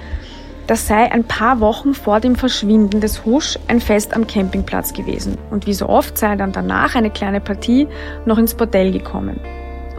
das 0.67 0.87
sei 0.87 1.11
ein 1.11 1.23
paar 1.23 1.59
Wochen 1.59 1.93
vor 1.93 2.19
dem 2.19 2.35
Verschwinden 2.35 3.01
des 3.01 3.25
Husch 3.25 3.59
ein 3.67 3.79
Fest 3.79 4.15
am 4.15 4.25
Campingplatz 4.25 4.93
gewesen. 4.93 5.37
Und 5.51 5.67
wie 5.67 5.73
so 5.73 5.87
oft 5.87 6.17
sei 6.17 6.35
dann 6.35 6.51
danach 6.51 6.95
eine 6.95 7.11
kleine 7.11 7.39
Partie 7.39 7.87
noch 8.25 8.37
ins 8.37 8.55
Bordell 8.55 8.91
gekommen. 8.91 9.39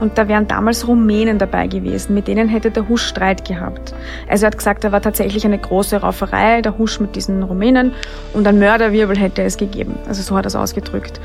Und 0.01 0.19
da 0.19 0.29
wären 0.29 0.47
damals 0.47 0.87
Rumänen 0.87 1.39
dabei 1.39 1.69
gewesen, 1.69 2.15
mit 2.15 2.29
denen 2.29 2.49
hätte 2.49 2.71
der 2.71 2.89
Husch 2.89 3.07
Streit 3.07 3.47
gehabt. 3.47 3.95
Also 4.29 4.45
er 4.45 4.49
hat 4.49 4.59
gesagt, 4.59 4.85
da 4.85 4.93
war 4.93 5.01
tatsächlich 5.01 5.47
eine 5.47 5.59
große 5.59 5.99
Rauferei, 5.99 6.61
der 6.61 6.77
Husch 6.77 7.01
mit 7.01 7.17
diesen 7.17 7.43
Rumänen 7.43 7.93
und 8.35 8.47
ein 8.47 8.59
Mörderwirbel 8.59 9.17
hätte 9.17 9.43
es 9.43 9.57
gegeben. 9.57 9.95
Also 10.07 10.21
so 10.21 10.37
hat 10.37 10.45
er 10.45 10.49
es 10.49 10.57
ausgedrückt. 10.57 11.21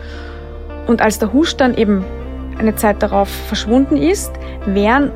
Und 0.87 1.01
als 1.01 1.19
der 1.19 1.33
Husch 1.33 1.57
dann 1.57 1.75
eben 1.75 2.05
eine 2.57 2.75
Zeit 2.75 3.03
darauf 3.03 3.29
verschwunden 3.29 3.97
ist, 3.97 4.31
wären 4.65 5.11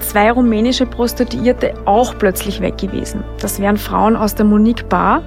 zwei 0.00 0.30
rumänische 0.30 0.86
Prostituierte 0.86 1.74
auch 1.86 2.16
plötzlich 2.18 2.60
weg 2.60 2.78
gewesen. 2.78 3.24
Das 3.40 3.60
wären 3.60 3.76
Frauen 3.76 4.16
aus 4.16 4.34
der 4.34 4.44
Monique 4.44 4.88
Bar 4.88 5.22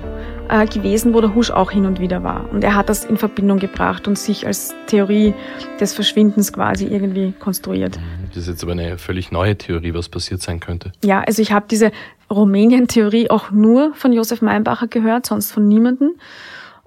äh, 0.49 0.65
gewesen, 0.65 1.13
wo 1.13 1.21
der 1.21 1.35
Husch 1.35 1.51
auch 1.51 1.71
hin 1.71 1.85
und 1.85 1.99
wieder 1.99 2.23
war. 2.23 2.49
Und 2.51 2.63
er 2.63 2.75
hat 2.75 2.89
das 2.89 3.05
in 3.05 3.17
Verbindung 3.17 3.59
gebracht 3.59 4.07
und 4.07 4.17
sich 4.17 4.45
als 4.45 4.73
Theorie 4.87 5.33
des 5.79 5.93
Verschwindens 5.93 6.51
quasi 6.51 6.85
irgendwie 6.87 7.33
konstruiert. 7.39 7.99
Das 8.29 8.43
ist 8.43 8.49
jetzt 8.49 8.63
aber 8.63 8.73
eine 8.73 8.97
völlig 8.97 9.31
neue 9.31 9.57
Theorie, 9.57 9.93
was 9.93 10.09
passiert 10.09 10.41
sein 10.41 10.59
könnte. 10.59 10.91
Ja, 11.03 11.21
also 11.21 11.41
ich 11.41 11.51
habe 11.51 11.65
diese 11.69 11.91
Rumänien-Theorie 12.29 13.29
auch 13.29 13.51
nur 13.51 13.93
von 13.93 14.13
Josef 14.13 14.41
Meinbacher 14.41 14.87
gehört, 14.87 15.25
sonst 15.25 15.51
von 15.51 15.67
niemandem. 15.67 16.11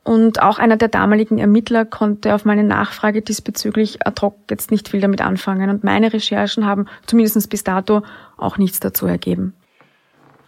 Und 0.04 0.42
auch 0.42 0.58
einer 0.58 0.76
der 0.76 0.88
damaligen 0.88 1.38
Ermittler 1.38 1.84
konnte 1.84 2.34
auf 2.34 2.44
meine 2.44 2.64
Nachfrage 2.64 3.22
diesbezüglich 3.22 4.04
ad 4.04 4.20
hoc 4.20 4.36
jetzt 4.50 4.70
nicht 4.72 4.88
viel 4.88 5.00
damit 5.00 5.20
anfangen. 5.20 5.70
Und 5.70 5.84
meine 5.84 6.12
Recherchen 6.12 6.66
haben 6.66 6.86
zumindest 7.06 7.48
bis 7.50 7.62
dato 7.62 8.02
auch 8.36 8.58
nichts 8.58 8.80
dazu 8.80 9.06
ergeben. 9.06 9.54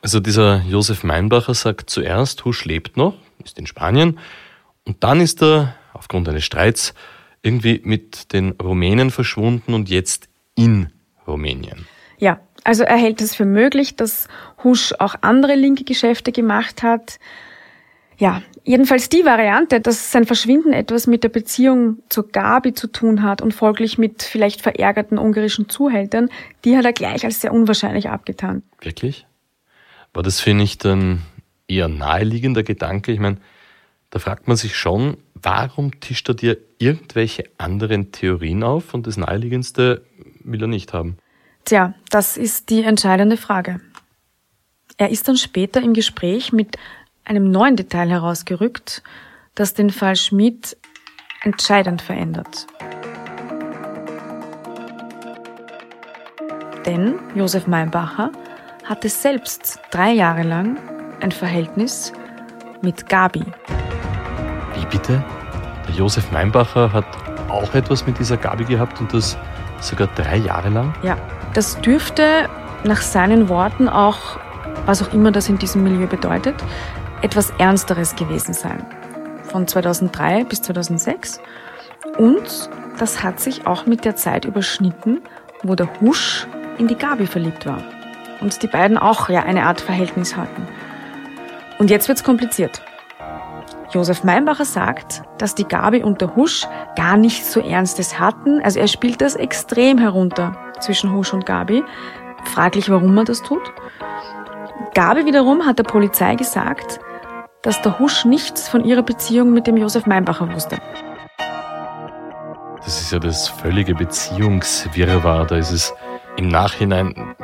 Also 0.02 0.20
dieser 0.20 0.60
Josef 0.68 1.04
Meinbacher 1.04 1.54
sagt 1.54 1.88
zuerst, 1.88 2.44
Husch 2.44 2.64
lebt 2.64 2.96
noch, 2.96 3.14
ist 3.44 3.58
in 3.58 3.66
Spanien. 3.66 4.18
Und 4.84 5.02
dann 5.04 5.20
ist 5.20 5.42
er 5.42 5.76
aufgrund 5.92 6.28
eines 6.28 6.44
Streits 6.44 6.92
irgendwie 7.42 7.80
mit 7.84 8.32
den 8.32 8.52
Rumänen 8.52 9.10
verschwunden 9.10 9.72
und 9.72 9.88
jetzt 9.88 10.28
in 10.56 10.90
Rumänien. 11.26 11.86
Ja, 12.18 12.40
also 12.64 12.82
er 12.84 12.96
hält 12.96 13.20
es 13.20 13.34
für 13.34 13.44
möglich, 13.44 13.96
dass 13.96 14.28
Husch 14.62 14.92
auch 14.98 15.14
andere 15.20 15.54
linke 15.54 15.84
Geschäfte 15.84 16.32
gemacht 16.32 16.82
hat. 16.82 17.18
Ja, 18.18 18.42
jedenfalls 18.62 19.08
die 19.08 19.24
Variante, 19.24 19.80
dass 19.80 20.12
sein 20.12 20.24
Verschwinden 20.24 20.72
etwas 20.72 21.06
mit 21.06 21.24
der 21.24 21.28
Beziehung 21.28 21.98
zur 22.08 22.28
Gabi 22.28 22.72
zu 22.72 22.86
tun 22.86 23.22
hat 23.22 23.42
und 23.42 23.52
folglich 23.52 23.98
mit 23.98 24.22
vielleicht 24.22 24.62
verärgerten 24.62 25.18
ungarischen 25.18 25.68
Zuhältern, 25.68 26.28
die 26.64 26.76
hat 26.76 26.84
er 26.84 26.92
gleich 26.92 27.24
als 27.24 27.40
sehr 27.40 27.52
unwahrscheinlich 27.52 28.08
abgetan. 28.08 28.62
Wirklich? 28.80 29.26
War 30.12 30.22
das 30.22 30.40
für 30.40 30.54
nicht 30.54 30.84
ein 30.86 31.22
eher 31.66 31.88
naheliegender 31.88 32.62
Gedanke? 32.62 33.10
Ich 33.10 33.18
meine, 33.18 33.38
da 34.10 34.20
fragt 34.20 34.46
man 34.46 34.56
sich 34.56 34.76
schon, 34.76 35.16
warum 35.34 35.98
tischt 35.98 36.28
er 36.28 36.34
dir 36.34 36.58
irgendwelche 36.78 37.44
anderen 37.58 38.12
Theorien 38.12 38.62
auf 38.62 38.94
und 38.94 39.08
das 39.08 39.16
Naheliegendste 39.16 40.06
will 40.44 40.62
er 40.62 40.68
nicht 40.68 40.92
haben? 40.92 41.18
Tja, 41.64 41.94
das 42.10 42.36
ist 42.36 42.70
die 42.70 42.84
entscheidende 42.84 43.36
Frage. 43.36 43.80
Er 44.96 45.10
ist 45.10 45.26
dann 45.26 45.36
später 45.36 45.82
im 45.82 45.94
Gespräch 45.94 46.52
mit 46.52 46.76
einem 47.24 47.50
neuen 47.50 47.76
Detail 47.76 48.10
herausgerückt, 48.10 49.02
das 49.54 49.74
den 49.74 49.90
Fall 49.90 50.16
Schmidt 50.16 50.76
entscheidend 51.42 52.02
verändert. 52.02 52.66
Denn 56.84 57.14
Josef 57.34 57.66
Meinbacher 57.66 58.30
hatte 58.84 59.08
selbst 59.08 59.80
drei 59.90 60.12
Jahre 60.12 60.42
lang 60.42 60.76
ein 61.20 61.32
Verhältnis 61.32 62.12
mit 62.82 63.08
Gabi. 63.08 63.44
Wie 64.74 64.86
bitte? 64.90 65.24
Der 65.88 65.94
Josef 65.94 66.30
Meinbacher 66.30 66.92
hat 66.92 67.06
auch 67.48 67.74
etwas 67.74 68.06
mit 68.06 68.18
dieser 68.18 68.36
Gabi 68.36 68.64
gehabt 68.64 69.00
und 69.00 69.14
das 69.14 69.38
sogar 69.80 70.08
drei 70.14 70.36
Jahre 70.36 70.68
lang? 70.68 70.92
Ja, 71.02 71.16
das 71.54 71.80
dürfte 71.80 72.48
nach 72.84 73.00
seinen 73.00 73.48
Worten 73.48 73.88
auch, 73.88 74.38
was 74.84 75.02
auch 75.02 75.12
immer 75.14 75.30
das 75.30 75.48
in 75.48 75.58
diesem 75.58 75.84
Milieu 75.84 76.06
bedeutet, 76.06 76.56
etwas 77.24 77.50
Ernsteres 77.56 78.14
gewesen 78.16 78.52
sein. 78.52 78.84
Von 79.44 79.66
2003 79.66 80.44
bis 80.44 80.60
2006. 80.60 81.40
Und 82.18 82.68
das 82.98 83.22
hat 83.22 83.40
sich 83.40 83.66
auch 83.66 83.86
mit 83.86 84.04
der 84.04 84.14
Zeit 84.14 84.44
überschnitten, 84.44 85.22
wo 85.62 85.74
der 85.74 85.88
Husch 86.02 86.46
in 86.76 86.86
die 86.86 86.96
Gabi 86.96 87.26
verliebt 87.26 87.64
war. 87.64 87.82
Und 88.42 88.62
die 88.62 88.66
beiden 88.66 88.98
auch 88.98 89.30
ja 89.30 89.42
eine 89.42 89.62
Art 89.62 89.80
Verhältnis 89.80 90.36
hatten. 90.36 90.68
Und 91.78 91.88
jetzt 91.88 92.08
wird's 92.08 92.22
kompliziert. 92.22 92.82
Josef 93.90 94.22
Meinbacher 94.22 94.66
sagt, 94.66 95.22
dass 95.38 95.54
die 95.54 95.64
Gabi 95.64 96.02
und 96.02 96.20
der 96.20 96.36
Husch 96.36 96.66
gar 96.94 97.16
nichts 97.16 97.52
so 97.52 97.60
Ernstes 97.60 98.18
hatten. 98.18 98.60
Also 98.62 98.80
er 98.80 98.88
spielt 98.88 99.22
das 99.22 99.34
extrem 99.34 99.96
herunter 99.96 100.56
zwischen 100.80 101.14
Husch 101.14 101.32
und 101.32 101.46
Gabi. 101.46 101.82
Fraglich, 102.52 102.90
warum 102.90 103.16
er 103.16 103.24
das 103.24 103.42
tut. 103.42 103.62
Gabi 104.92 105.24
wiederum 105.24 105.64
hat 105.64 105.78
der 105.78 105.84
Polizei 105.84 106.34
gesagt, 106.34 107.00
dass 107.64 107.82
der 107.82 107.98
Husch 107.98 108.24
nichts 108.24 108.68
von 108.68 108.84
ihrer 108.84 109.02
Beziehung 109.02 109.52
mit 109.52 109.66
dem 109.66 109.76
Josef 109.76 110.06
Meinbacher 110.06 110.52
wusste. 110.52 110.78
Das 112.84 113.00
ist 113.00 113.10
ja 113.10 113.18
das 113.18 113.48
völlige 113.48 113.94
Beziehungswirrwarr. 113.94 115.46
Da 115.46 115.56
ist 115.56 115.70
es 115.70 115.94
im 116.36 116.48
Nachhinein 116.48 117.34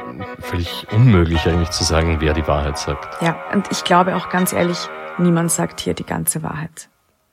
völlig 0.40 0.86
unmöglich 0.92 1.46
eigentlich 1.46 1.70
zu 1.70 1.82
sagen, 1.82 2.18
wer 2.20 2.34
die 2.34 2.46
Wahrheit 2.46 2.76
sagt. 2.76 3.22
Ja, 3.22 3.36
und 3.54 3.66
ich 3.72 3.82
glaube 3.82 4.14
auch 4.14 4.28
ganz 4.28 4.52
ehrlich, 4.52 4.78
niemand 5.16 5.50
sagt 5.50 5.80
hier 5.80 5.94
die 5.94 6.04
ganze 6.04 6.42
Wahrheit. 6.42 6.88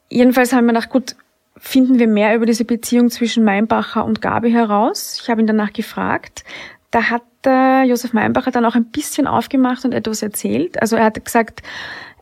Jedenfalls 0.10 0.54
haben 0.54 0.66
wir 0.66 0.74
gedacht, 0.74 0.90
gut, 0.90 1.18
finden 1.58 2.00
wir 2.00 2.08
mehr 2.08 2.34
über 2.36 2.46
diese 2.46 2.64
Beziehung 2.64 3.10
zwischen 3.10 3.44
Meinbacher 3.44 4.06
und 4.06 4.22
Gabi 4.22 4.52
heraus. 4.52 5.20
Ich 5.22 5.30
habe 5.30 5.42
ihn 5.42 5.48
danach 5.48 5.74
gefragt. 5.74 6.46
Da 6.92 7.10
hat 7.10 7.24
Josef 7.86 8.12
Meinbacher 8.12 8.52
dann 8.52 8.66
auch 8.66 8.76
ein 8.76 8.92
bisschen 8.92 9.26
aufgemacht 9.26 9.86
und 9.86 9.94
etwas 9.94 10.22
erzählt. 10.22 10.82
Also 10.82 10.98
er 10.98 11.06
hat 11.06 11.24
gesagt, 11.24 11.62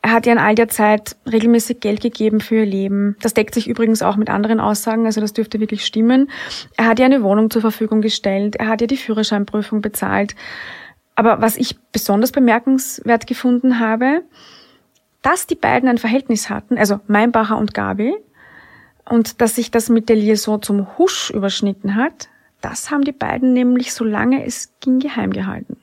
er 0.05 0.11
hat 0.11 0.27
ihr 0.27 0.33
in 0.33 0.37
all 0.37 0.53
der 0.53 0.67
Zeit 0.67 1.15
regelmäßig 1.25 1.79
Geld 1.79 1.99
gegeben 1.99 2.39
für 2.39 2.57
ihr 2.57 2.65
Leben. 2.67 3.17
Das 3.21 3.33
deckt 3.33 3.55
sich 3.55 3.67
übrigens 3.67 4.03
auch 4.03 4.17
mit 4.17 4.29
anderen 4.29 4.59
Aussagen, 4.59 5.07
also 5.07 5.19
das 5.19 5.33
dürfte 5.33 5.59
wirklich 5.59 5.83
stimmen. 5.83 6.29
Er 6.77 6.85
hat 6.85 6.99
ihr 6.99 7.05
eine 7.05 7.23
Wohnung 7.23 7.49
zur 7.49 7.61
Verfügung 7.61 8.01
gestellt, 8.01 8.55
er 8.55 8.67
hat 8.67 8.81
ihr 8.81 8.87
die 8.87 8.97
Führerscheinprüfung 8.97 9.81
bezahlt. 9.81 10.35
Aber 11.15 11.41
was 11.41 11.57
ich 11.57 11.79
besonders 11.91 12.31
bemerkenswert 12.31 13.25
gefunden 13.25 13.79
habe, 13.79 14.21
dass 15.23 15.47
die 15.47 15.55
beiden 15.55 15.89
ein 15.89 15.97
Verhältnis 15.97 16.51
hatten, 16.51 16.77
also 16.77 16.99
Meinbacher 17.07 17.57
und 17.57 17.73
Gabi, 17.73 18.13
und 19.09 19.41
dass 19.41 19.55
sich 19.55 19.71
das 19.71 19.89
mit 19.89 20.07
der 20.07 20.17
Liaison 20.17 20.61
zum 20.61 20.99
Husch 20.99 21.31
überschnitten 21.31 21.95
hat, 21.95 22.29
das 22.61 22.91
haben 22.91 23.05
die 23.05 23.11
beiden 23.11 23.53
nämlich, 23.53 23.91
solange 23.91 24.45
es 24.45 24.71
ging, 24.81 24.99
geheim 24.99 25.33
gehalten. 25.33 25.77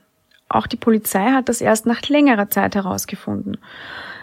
Auch 0.49 0.69
die 0.69 0.77
Polizei 0.77 1.33
hat 1.33 1.49
das 1.49 1.61
erst 1.61 1.87
nach 1.87 2.09
längerer 2.09 2.51
Zeit 2.51 2.77
herausgefunden. 2.77 3.59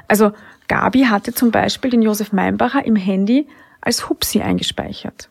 Also 0.09 0.33
Gabi 0.67 1.03
hatte 1.03 1.33
zum 1.33 1.51
Beispiel 1.51 1.91
den 1.91 2.01
Josef 2.01 2.33
Meinbacher 2.33 2.83
im 2.85 2.95
Handy 2.95 3.47
als 3.79 4.09
Hupsi 4.09 4.41
eingespeichert. 4.41 5.29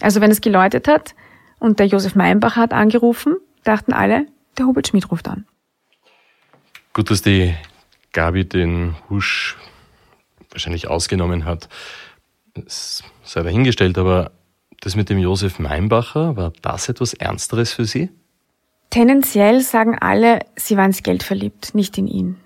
Also 0.00 0.20
wenn 0.20 0.30
es 0.30 0.40
geläutet 0.40 0.88
hat 0.88 1.14
und 1.60 1.78
der 1.78 1.86
Josef 1.86 2.14
Meinbacher 2.14 2.62
hat 2.62 2.72
angerufen, 2.72 3.36
dachten 3.64 3.92
alle, 3.92 4.26
der 4.56 4.66
Hubert 4.66 4.88
Schmidt 4.88 5.10
ruft 5.10 5.28
an. 5.28 5.46
Gut, 6.94 7.10
dass 7.10 7.22
die 7.22 7.54
Gabi 8.12 8.48
den 8.48 8.96
Husch 9.10 9.56
wahrscheinlich 10.50 10.88
ausgenommen 10.88 11.44
hat. 11.44 11.68
Es 12.66 13.04
sei 13.22 13.42
dahingestellt, 13.42 13.98
aber 13.98 14.32
das 14.80 14.96
mit 14.96 15.10
dem 15.10 15.18
Josef 15.18 15.58
Meinbacher, 15.58 16.36
war 16.36 16.52
das 16.62 16.88
etwas 16.88 17.12
Ernsteres 17.12 17.72
für 17.72 17.84
Sie? 17.84 18.10
Tendenziell 18.90 19.60
sagen 19.60 19.98
alle, 19.98 20.40
sie 20.56 20.78
waren 20.78 20.86
ins 20.86 21.02
Geld 21.02 21.22
verliebt, 21.22 21.74
nicht 21.74 21.98
in 21.98 22.06
ihn. 22.06 22.36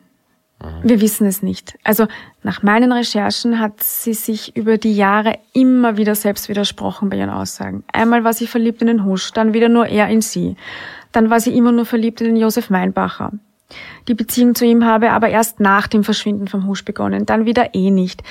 Wir 0.83 1.01
wissen 1.01 1.27
es 1.27 1.43
nicht. 1.43 1.79
Also 1.85 2.07
nach 2.43 2.63
meinen 2.63 2.93
Recherchen 2.93 3.59
hat 3.59 3.83
sie 3.83 4.15
sich 4.15 4.57
über 4.57 4.79
die 4.79 4.95
Jahre 4.95 5.39
immer 5.53 5.97
wieder 5.97 6.15
selbst 6.15 6.49
widersprochen 6.49 7.09
bei 7.09 7.17
ihren 7.17 7.31
Aussagen. 7.31 7.85
Einmal 7.93 8.25
war 8.25 8.33
sie 8.33 8.47
verliebt 8.47 8.81
in 8.81 8.89
den 8.89 9.05
Husch, 9.05 9.33
dann 9.33 9.55
wieder 9.55 9.69
nur 9.69 9.87
er 9.87 10.09
in 10.09 10.23
sie. 10.23 10.57
Dann 11.13 11.31
war 11.31 11.41
sie 11.41 11.57
immer 11.57 11.73
nur 11.73 11.87
verliebt 11.87 12.21
in 12.21 12.29
den 12.29 12.37
Josef 12.37 12.71
Meinbacher. 12.71 13.33
Die 14.09 14.15
Beziehung 14.15 14.55
zu 14.55 14.65
ihm 14.65 14.85
habe 14.85 15.11
aber 15.11 15.29
erst 15.29 15.61
nach 15.61 15.87
dem 15.87 16.05
Verschwinden 16.05 16.49
vom 16.49 16.67
Husch 16.67 16.85
begonnen, 16.85 17.27
dann 17.27 17.47
wieder 17.47 17.75
eh 17.75 17.91
nicht. 17.91 18.23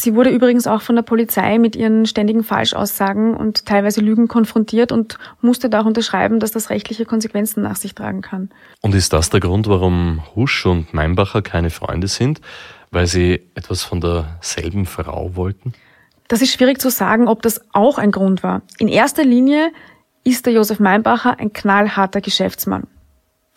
Sie 0.00 0.14
wurde 0.14 0.30
übrigens 0.30 0.66
auch 0.66 0.80
von 0.80 0.96
der 0.96 1.02
Polizei 1.02 1.58
mit 1.58 1.76
ihren 1.76 2.06
ständigen 2.06 2.42
Falschaussagen 2.42 3.36
und 3.36 3.66
teilweise 3.66 4.00
Lügen 4.00 4.28
konfrontiert 4.28 4.92
und 4.92 5.18
musste 5.42 5.68
da 5.68 5.82
auch 5.82 5.84
unterschreiben, 5.84 6.40
dass 6.40 6.52
das 6.52 6.70
rechtliche 6.70 7.04
Konsequenzen 7.04 7.62
nach 7.62 7.76
sich 7.76 7.94
tragen 7.94 8.22
kann. 8.22 8.48
Und 8.80 8.94
ist 8.94 9.12
das 9.12 9.28
der 9.28 9.40
Grund, 9.40 9.68
warum 9.68 10.22
Husch 10.34 10.64
und 10.64 10.94
Meinbacher 10.94 11.42
keine 11.42 11.68
Freunde 11.68 12.08
sind? 12.08 12.40
Weil 12.90 13.06
sie 13.06 13.42
etwas 13.54 13.82
von 13.82 14.00
derselben 14.00 14.86
Frau 14.86 15.36
wollten? 15.36 15.74
Das 16.28 16.40
ist 16.40 16.54
schwierig 16.54 16.80
zu 16.80 16.90
sagen, 16.90 17.28
ob 17.28 17.42
das 17.42 17.60
auch 17.74 17.98
ein 17.98 18.10
Grund 18.10 18.42
war. 18.42 18.62
In 18.78 18.88
erster 18.88 19.24
Linie 19.24 19.70
ist 20.24 20.46
der 20.46 20.54
Josef 20.54 20.80
Meinbacher 20.80 21.38
ein 21.38 21.52
knallharter 21.52 22.22
Geschäftsmann. 22.22 22.84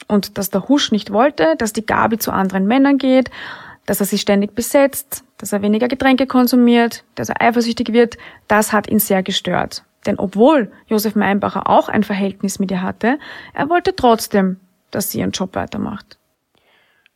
Und 0.10 0.38
dass 0.38 0.50
der 0.50 0.68
Husch 0.68 0.92
nicht 0.92 1.12
wollte, 1.12 1.56
dass 1.58 1.72
die 1.72 1.86
Gabi 1.86 2.18
zu 2.18 2.32
anderen 2.32 2.68
Männern 2.68 2.98
geht, 2.98 3.32
dass 3.86 4.00
er 4.00 4.06
sie 4.06 4.18
ständig 4.18 4.56
besetzt, 4.56 5.24
dass 5.38 5.54
er 5.54 5.62
weniger 5.62 5.88
Getränke 5.88 6.28
konsumiert, 6.28 7.04
dass 7.16 7.30
er 7.30 7.42
eifersüchtig 7.42 7.92
wird, 7.94 8.18
das 8.48 8.72
hat 8.72 8.88
ihn 8.88 9.00
sehr 9.00 9.24
gestört. 9.24 9.84
Denn 10.06 10.20
obwohl 10.20 10.72
Josef 10.88 11.16
Meinbacher 11.16 11.70
auch 11.70 11.90
ein 11.90 12.04
Verhältnis 12.04 12.60
mit 12.60 12.72
ihr 12.72 12.82
hatte, 12.82 13.20
er 13.54 13.70
wollte 13.70 13.96
trotzdem, 13.96 14.60
dass 14.92 15.10
sie 15.10 15.20
ihren 15.20 15.32
Job 15.32 15.56
weitermacht. 15.56 16.18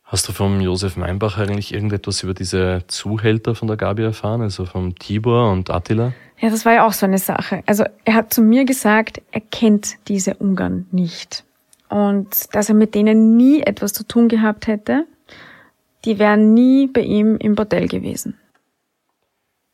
Hast 0.04 0.26
du 0.26 0.32
vom 0.32 0.60
Josef 0.62 0.96
Meinbacher 0.96 1.42
eigentlich 1.42 1.74
irgendetwas 1.74 2.22
über 2.22 2.32
diese 2.32 2.82
Zuhälter 2.86 3.54
von 3.54 3.68
der 3.68 3.76
Gabi 3.76 4.04
erfahren, 4.04 4.40
also 4.40 4.64
vom 4.64 4.94
Tibor 4.94 5.52
und 5.52 5.68
Attila? 5.68 6.14
Ja, 6.38 6.48
das 6.48 6.64
war 6.64 6.72
ja 6.72 6.86
auch 6.86 6.94
so 6.94 7.04
eine 7.04 7.18
Sache. 7.18 7.62
Also 7.66 7.84
er 8.06 8.14
hat 8.14 8.32
zu 8.32 8.40
mir 8.40 8.64
gesagt, 8.64 9.20
er 9.32 9.42
kennt 9.42 9.96
diese 10.08 10.34
Ungarn 10.34 10.86
nicht. 10.92 11.44
Und 11.90 12.54
dass 12.54 12.70
er 12.70 12.74
mit 12.74 12.94
denen 12.94 13.36
nie 13.36 13.60
etwas 13.60 13.92
zu 13.92 14.02
tun 14.02 14.28
gehabt 14.28 14.66
hätte, 14.66 15.04
die 16.08 16.18
wären 16.18 16.54
nie 16.54 16.86
bei 16.86 17.02
ihm 17.02 17.36
im 17.36 17.54
Bordell 17.54 17.86
gewesen. 17.86 18.38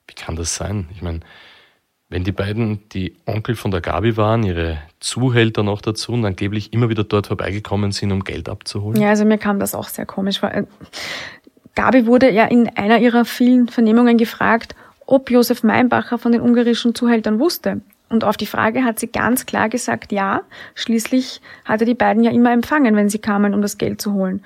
Wie 0.09 0.15
kann 0.15 0.35
das 0.35 0.57
sein? 0.57 0.89
Ich 0.93 1.01
meine, 1.01 1.21
wenn 2.09 2.25
die 2.25 2.33
beiden 2.33 2.89
die 2.89 3.15
Onkel 3.25 3.55
von 3.55 3.71
der 3.71 3.81
Gabi 3.81 4.17
waren, 4.17 4.43
ihre 4.43 4.79
Zuhälter 4.99 5.63
noch 5.63 5.81
dazu 5.81 6.13
und 6.13 6.25
angeblich 6.25 6.73
immer 6.73 6.89
wieder 6.89 7.05
dort 7.05 7.29
vorbeigekommen 7.29 7.93
sind, 7.93 8.11
um 8.11 8.25
Geld 8.25 8.49
abzuholen? 8.49 9.01
Ja, 9.01 9.11
also 9.11 9.25
mir 9.25 9.39
kam 9.39 9.61
das 9.61 9.77
auch 9.77 9.89
sehr 9.89 10.07
komisch 10.07 10.41
vor. 10.41 10.51
Äh, 10.51 10.65
Gabi 11.77 12.05
wurde 12.07 12.31
ja 12.31 12.47
in 12.47 12.69
einer 12.77 12.99
ihrer 12.99 13.25
vielen 13.25 13.69
Vernehmungen 13.69 14.19
gefragt, 14.19 14.75
ob 15.07 15.31
Josef 15.31 15.63
Meinbacher 15.63 16.19
von 16.19 16.33
den 16.33 16.41
ungarischen 16.41 16.97
Zuhältern 16.97 17.39
wusste. 17.39 17.81
Und 18.09 18.25
auf 18.25 18.37
die 18.37 18.47
Frage 18.47 18.85
hat 18.85 18.99
sie 18.99 19.09
ganz 19.09 19.47
klar 19.47 19.69
gesagt, 19.69 20.11
ja. 20.11 20.43
Schließlich 20.75 21.41
hatte 21.65 21.85
die 21.85 21.95
beiden 21.95 22.25
ja 22.25 22.33
immer 22.33 22.53
empfangen, 22.53 22.97
wenn 22.97 23.09
sie 23.09 23.19
kamen, 23.19 23.55
um 23.55 23.63
das 23.63 23.79
Geld 23.79 24.01
zu 24.01 24.13
holen. 24.15 24.43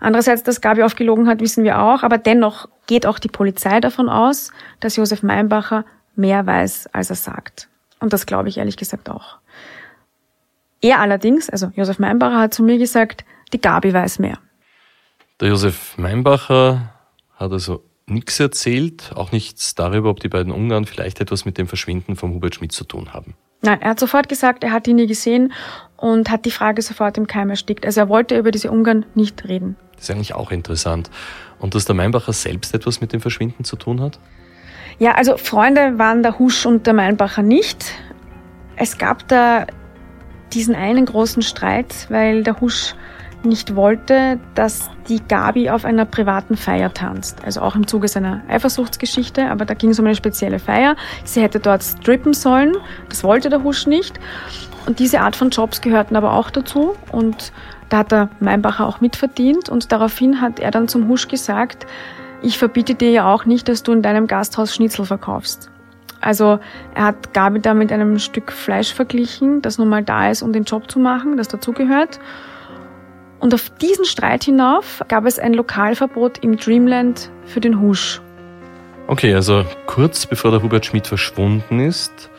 Andererseits, 0.00 0.42
dass 0.42 0.60
Gabi 0.60 0.82
aufgelogen 0.82 1.28
hat, 1.28 1.40
wissen 1.40 1.62
wir 1.62 1.80
auch, 1.80 2.02
aber 2.02 2.18
dennoch 2.18 2.68
geht 2.86 3.06
auch 3.06 3.18
die 3.18 3.28
Polizei 3.28 3.80
davon 3.80 4.08
aus, 4.08 4.50
dass 4.80 4.96
Josef 4.96 5.22
Meinbacher 5.22 5.84
mehr 6.16 6.46
weiß, 6.46 6.88
als 6.92 7.10
er 7.10 7.16
sagt. 7.16 7.68
Und 8.00 8.12
das 8.12 8.26
glaube 8.26 8.48
ich 8.48 8.58
ehrlich 8.58 8.78
gesagt 8.78 9.10
auch. 9.10 9.38
Er 10.80 11.00
allerdings, 11.00 11.50
also 11.50 11.70
Josef 11.76 11.98
Meinbacher 11.98 12.38
hat 12.38 12.54
zu 12.54 12.62
mir 12.62 12.78
gesagt, 12.78 13.24
die 13.52 13.60
Gabi 13.60 13.92
weiß 13.92 14.18
mehr. 14.18 14.38
Der 15.40 15.48
Josef 15.48 15.98
Meinbacher 15.98 16.94
hat 17.34 17.52
also 17.52 17.84
nichts 18.06 18.40
erzählt, 18.40 19.12
auch 19.14 19.32
nichts 19.32 19.74
darüber, 19.74 20.10
ob 20.10 20.20
die 20.20 20.28
beiden 20.28 20.52
Ungarn 20.52 20.86
vielleicht 20.86 21.20
etwas 21.20 21.44
mit 21.44 21.58
dem 21.58 21.68
Verschwinden 21.68 22.16
von 22.16 22.32
Hubert 22.34 22.54
Schmidt 22.54 22.72
zu 22.72 22.84
tun 22.84 23.12
haben. 23.12 23.34
Nein, 23.62 23.80
er 23.82 23.90
hat 23.90 24.00
sofort 24.00 24.28
gesagt, 24.28 24.64
er 24.64 24.72
hat 24.72 24.88
ihn 24.88 24.96
nie 24.96 25.06
gesehen 25.06 25.52
und 25.96 26.30
hat 26.30 26.46
die 26.46 26.50
Frage 26.50 26.80
sofort 26.80 27.18
im 27.18 27.26
Keim 27.26 27.50
erstickt. 27.50 27.84
Also 27.84 28.00
er 28.00 28.08
wollte 28.08 28.38
über 28.38 28.50
diese 28.50 28.70
Ungarn 28.70 29.04
nicht 29.14 29.46
reden. 29.48 29.76
Das 30.00 30.08
ist 30.08 30.14
eigentlich 30.14 30.34
auch 30.34 30.50
interessant. 30.50 31.10
Und 31.58 31.74
dass 31.74 31.84
der 31.84 31.94
Meinbacher 31.94 32.32
selbst 32.32 32.74
etwas 32.74 33.02
mit 33.02 33.12
dem 33.12 33.20
Verschwinden 33.20 33.64
zu 33.64 33.76
tun 33.76 34.00
hat? 34.00 34.18
Ja, 34.98 35.12
also 35.12 35.36
Freunde 35.36 35.98
waren 35.98 36.22
der 36.22 36.38
Husch 36.38 36.64
und 36.64 36.86
der 36.86 36.94
Meinbacher 36.94 37.42
nicht. 37.42 37.92
Es 38.76 38.96
gab 38.96 39.28
da 39.28 39.66
diesen 40.54 40.74
einen 40.74 41.04
großen 41.04 41.42
Streit, 41.42 42.06
weil 42.08 42.42
der 42.42 42.60
Husch 42.60 42.94
nicht 43.42 43.76
wollte, 43.76 44.38
dass 44.54 44.90
die 45.08 45.20
Gabi 45.20 45.70
auf 45.70 45.84
einer 45.84 46.06
privaten 46.06 46.56
Feier 46.56 46.92
tanzt. 46.92 47.44
Also 47.44 47.60
auch 47.60 47.74
im 47.74 47.86
Zuge 47.86 48.08
seiner 48.08 48.42
Eifersuchtsgeschichte, 48.48 49.50
aber 49.50 49.64
da 49.66 49.74
ging 49.74 49.90
es 49.90 49.98
um 49.98 50.06
eine 50.06 50.14
spezielle 50.14 50.58
Feier. 50.58 50.96
Sie 51.24 51.42
hätte 51.42 51.60
dort 51.60 51.82
strippen 51.82 52.32
sollen, 52.32 52.76
das 53.08 53.22
wollte 53.22 53.48
der 53.50 53.62
Husch 53.62 53.86
nicht. 53.86 54.18
Und 54.86 54.98
diese 54.98 55.20
Art 55.20 55.36
von 55.36 55.50
Jobs 55.50 55.80
gehörten 55.80 56.16
aber 56.16 56.32
auch 56.32 56.50
dazu 56.50 56.96
und 57.12 57.52
da 57.90 57.98
hat 57.98 58.12
der 58.12 58.30
Meinbacher 58.40 58.86
auch 58.86 59.00
mitverdient 59.00 59.68
und 59.68 59.92
daraufhin 59.92 60.40
hat 60.40 60.58
er 60.60 60.70
dann 60.70 60.88
zum 60.88 61.08
Husch 61.08 61.28
gesagt, 61.28 61.86
ich 62.42 62.56
verbiete 62.56 62.94
dir 62.94 63.10
ja 63.10 63.32
auch 63.32 63.44
nicht, 63.44 63.68
dass 63.68 63.82
du 63.82 63.92
in 63.92 64.00
deinem 64.00 64.26
Gasthaus 64.26 64.74
Schnitzel 64.74 65.04
verkaufst. 65.04 65.70
Also 66.20 66.58
er 66.94 67.04
hat 67.04 67.34
Gabi 67.34 67.60
da 67.60 67.74
mit 67.74 67.92
einem 67.92 68.18
Stück 68.18 68.52
Fleisch 68.52 68.94
verglichen, 68.94 69.62
das 69.62 69.78
nun 69.78 69.88
mal 69.88 70.02
da 70.02 70.30
ist, 70.30 70.42
um 70.42 70.52
den 70.52 70.64
Job 70.64 70.90
zu 70.90 70.98
machen, 70.98 71.36
das 71.36 71.48
dazugehört. 71.48 72.20
Und 73.40 73.54
auf 73.54 73.70
diesen 73.70 74.04
Streit 74.04 74.44
hinauf 74.44 75.02
gab 75.08 75.24
es 75.26 75.38
ein 75.38 75.54
Lokalverbot 75.54 76.38
im 76.38 76.56
Dreamland 76.56 77.30
für 77.46 77.60
den 77.60 77.80
Husch. 77.80 78.20
Okay, 79.06 79.34
also 79.34 79.64
kurz 79.86 80.26
bevor 80.26 80.50
der 80.50 80.62
Hubert 80.62 80.86
Schmidt 80.86 81.06
verschwunden 81.06 81.80
ist, 81.80 82.30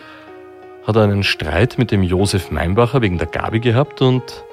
hat 0.85 0.95
er 0.95 1.03
einen 1.03 1.23
Streit 1.23 1.77
mit 1.77 1.91
dem 1.91 2.03
Josef 2.03 2.51
Meinbacher 2.51 3.01
wegen 3.01 3.17
der 3.17 3.27
Gabi 3.27 3.59
gehabt 3.59 4.01
und 4.01 4.43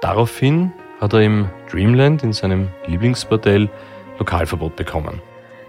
daraufhin 0.00 0.72
hat 1.00 1.12
er 1.12 1.20
im 1.20 1.48
Dreamland 1.70 2.22
in 2.22 2.32
seinem 2.32 2.68
Lieblingsbordell 2.86 3.68
Lokalverbot 4.18 4.76
bekommen. 4.76 5.20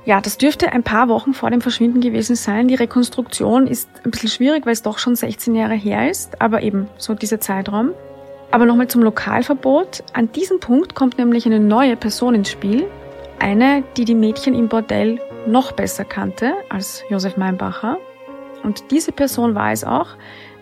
Ja, 0.03 0.19
das 0.19 0.37
dürfte 0.37 0.71
ein 0.71 0.83
paar 0.83 1.09
Wochen 1.09 1.33
vor 1.33 1.51
dem 1.51 1.61
Verschwinden 1.61 2.01
gewesen 2.01 2.35
sein. 2.35 2.67
Die 2.67 2.75
Rekonstruktion 2.75 3.67
ist 3.67 3.87
ein 4.03 4.11
bisschen 4.11 4.29
schwierig, 4.29 4.65
weil 4.65 4.73
es 4.73 4.81
doch 4.81 4.97
schon 4.97 5.15
16 5.15 5.55
Jahre 5.55 5.75
her 5.75 6.09
ist, 6.09 6.41
aber 6.41 6.63
eben 6.63 6.87
so 6.97 7.13
dieser 7.13 7.39
Zeitraum. 7.39 7.91
Aber 8.49 8.65
nochmal 8.65 8.87
zum 8.87 9.03
Lokalverbot. 9.03 10.03
An 10.13 10.31
diesem 10.31 10.59
Punkt 10.59 10.95
kommt 10.95 11.17
nämlich 11.17 11.45
eine 11.45 11.59
neue 11.59 11.95
Person 11.95 12.35
ins 12.35 12.49
Spiel. 12.49 12.87
Eine, 13.39 13.83
die 13.95 14.05
die 14.05 14.15
Mädchen 14.15 14.55
im 14.55 14.67
Bordell 14.67 15.19
noch 15.47 15.71
besser 15.71 16.03
kannte 16.03 16.53
als 16.69 17.03
Josef 17.09 17.37
Meinbacher. 17.37 17.97
Und 18.63 18.91
diese 18.91 19.11
Person 19.11 19.55
war 19.55 19.71
es 19.71 19.83
auch, 19.83 20.09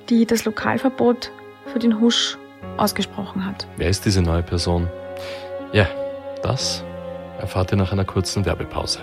die 0.09 0.25
das 0.25 0.45
Lokalverbot 0.45 1.31
für 1.65 1.79
den 1.79 1.99
Husch 1.99 2.37
ausgesprochen 2.79 3.45
hat. 3.45 3.67
Wer 3.77 3.89
ist 3.89 4.05
diese 4.05 4.21
neue 4.21 4.43
Person? 4.43 4.89
Ja, 5.73 5.87
das 6.41 6.83
erfahrt 7.39 7.71
ihr 7.71 7.77
nach 7.77 7.91
einer 7.91 8.05
kurzen 8.05 8.45
Werbepause. 8.45 8.99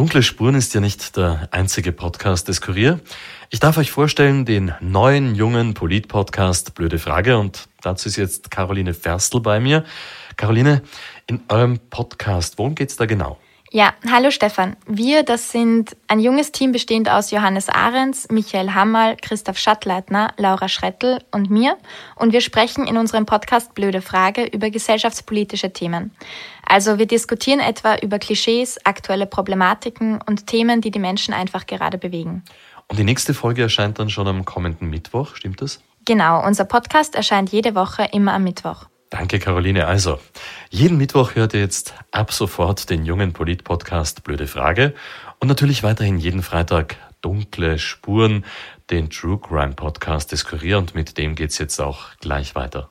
Dunkle 0.00 0.22
Spuren 0.22 0.54
ist 0.54 0.72
ja 0.72 0.80
nicht 0.80 1.18
der 1.18 1.48
einzige 1.50 1.92
Podcast 1.92 2.48
des 2.48 2.62
Kurier. 2.62 3.00
Ich 3.50 3.60
darf 3.60 3.76
euch 3.76 3.90
vorstellen 3.90 4.46
den 4.46 4.72
neuen 4.80 5.34
jungen 5.34 5.74
Polit-Podcast 5.74 6.74
Blöde 6.74 6.98
Frage 6.98 7.36
und 7.36 7.68
dazu 7.82 8.08
ist 8.08 8.16
jetzt 8.16 8.50
Caroline 8.50 8.94
Ferstl 8.94 9.40
bei 9.40 9.60
mir. 9.60 9.84
Caroline, 10.38 10.80
in 11.30 11.40
eurem 11.48 11.78
Podcast, 11.90 12.58
worum 12.58 12.74
geht's 12.74 12.96
da 12.96 13.06
genau? 13.06 13.38
Ja, 13.72 13.94
hallo 14.10 14.32
Stefan. 14.32 14.74
Wir, 14.88 15.22
das 15.22 15.52
sind 15.52 15.96
ein 16.08 16.18
junges 16.18 16.50
Team 16.50 16.72
bestehend 16.72 17.08
aus 17.08 17.30
Johannes 17.30 17.68
Ahrens, 17.68 18.26
Michael 18.28 18.74
Hammerl, 18.74 19.16
Christoph 19.22 19.58
Schattleitner, 19.58 20.34
Laura 20.38 20.68
Schrettel 20.68 21.22
und 21.30 21.50
mir. 21.50 21.78
Und 22.16 22.32
wir 22.32 22.40
sprechen 22.40 22.84
in 22.84 22.96
unserem 22.96 23.26
Podcast 23.26 23.76
Blöde 23.76 24.02
Frage 24.02 24.44
über 24.44 24.70
gesellschaftspolitische 24.70 25.72
Themen. 25.72 26.10
Also 26.66 26.98
wir 26.98 27.06
diskutieren 27.06 27.60
etwa 27.60 27.94
über 27.98 28.18
Klischees, 28.18 28.84
aktuelle 28.84 29.26
Problematiken 29.26 30.20
und 30.26 30.48
Themen, 30.48 30.80
die 30.80 30.90
die 30.90 30.98
Menschen 30.98 31.32
einfach 31.32 31.66
gerade 31.66 31.96
bewegen. 31.96 32.42
Und 32.88 32.98
die 32.98 33.04
nächste 33.04 33.34
Folge 33.34 33.62
erscheint 33.62 34.00
dann 34.00 34.10
schon 34.10 34.26
am 34.26 34.44
kommenden 34.44 34.90
Mittwoch, 34.90 35.36
stimmt 35.36 35.62
das? 35.62 35.80
Genau, 36.06 36.44
unser 36.44 36.64
Podcast 36.64 37.14
erscheint 37.14 37.52
jede 37.52 37.76
Woche 37.76 38.08
immer 38.10 38.32
am 38.32 38.42
Mittwoch. 38.42 38.89
Danke, 39.10 39.40
Caroline. 39.40 39.86
Also, 39.86 40.20
jeden 40.70 40.96
Mittwoch 40.96 41.34
hört 41.34 41.52
ihr 41.52 41.60
jetzt 41.60 41.94
ab 42.12 42.32
sofort 42.32 42.90
den 42.90 43.04
jungen 43.04 43.32
Polit-Podcast 43.32 44.22
Blöde 44.22 44.46
Frage 44.46 44.94
und 45.40 45.48
natürlich 45.48 45.82
weiterhin 45.82 46.18
jeden 46.18 46.42
Freitag 46.42 46.96
Dunkle 47.20 47.78
Spuren, 47.78 48.44
den 48.88 49.10
True 49.10 49.38
Crime 49.38 49.72
Podcast 49.72 50.30
des 50.30 50.44
Kurier 50.44 50.78
und 50.78 50.94
mit 50.94 51.18
dem 51.18 51.34
geht's 51.34 51.58
jetzt 51.58 51.80
auch 51.80 52.16
gleich 52.20 52.54
weiter. 52.54 52.88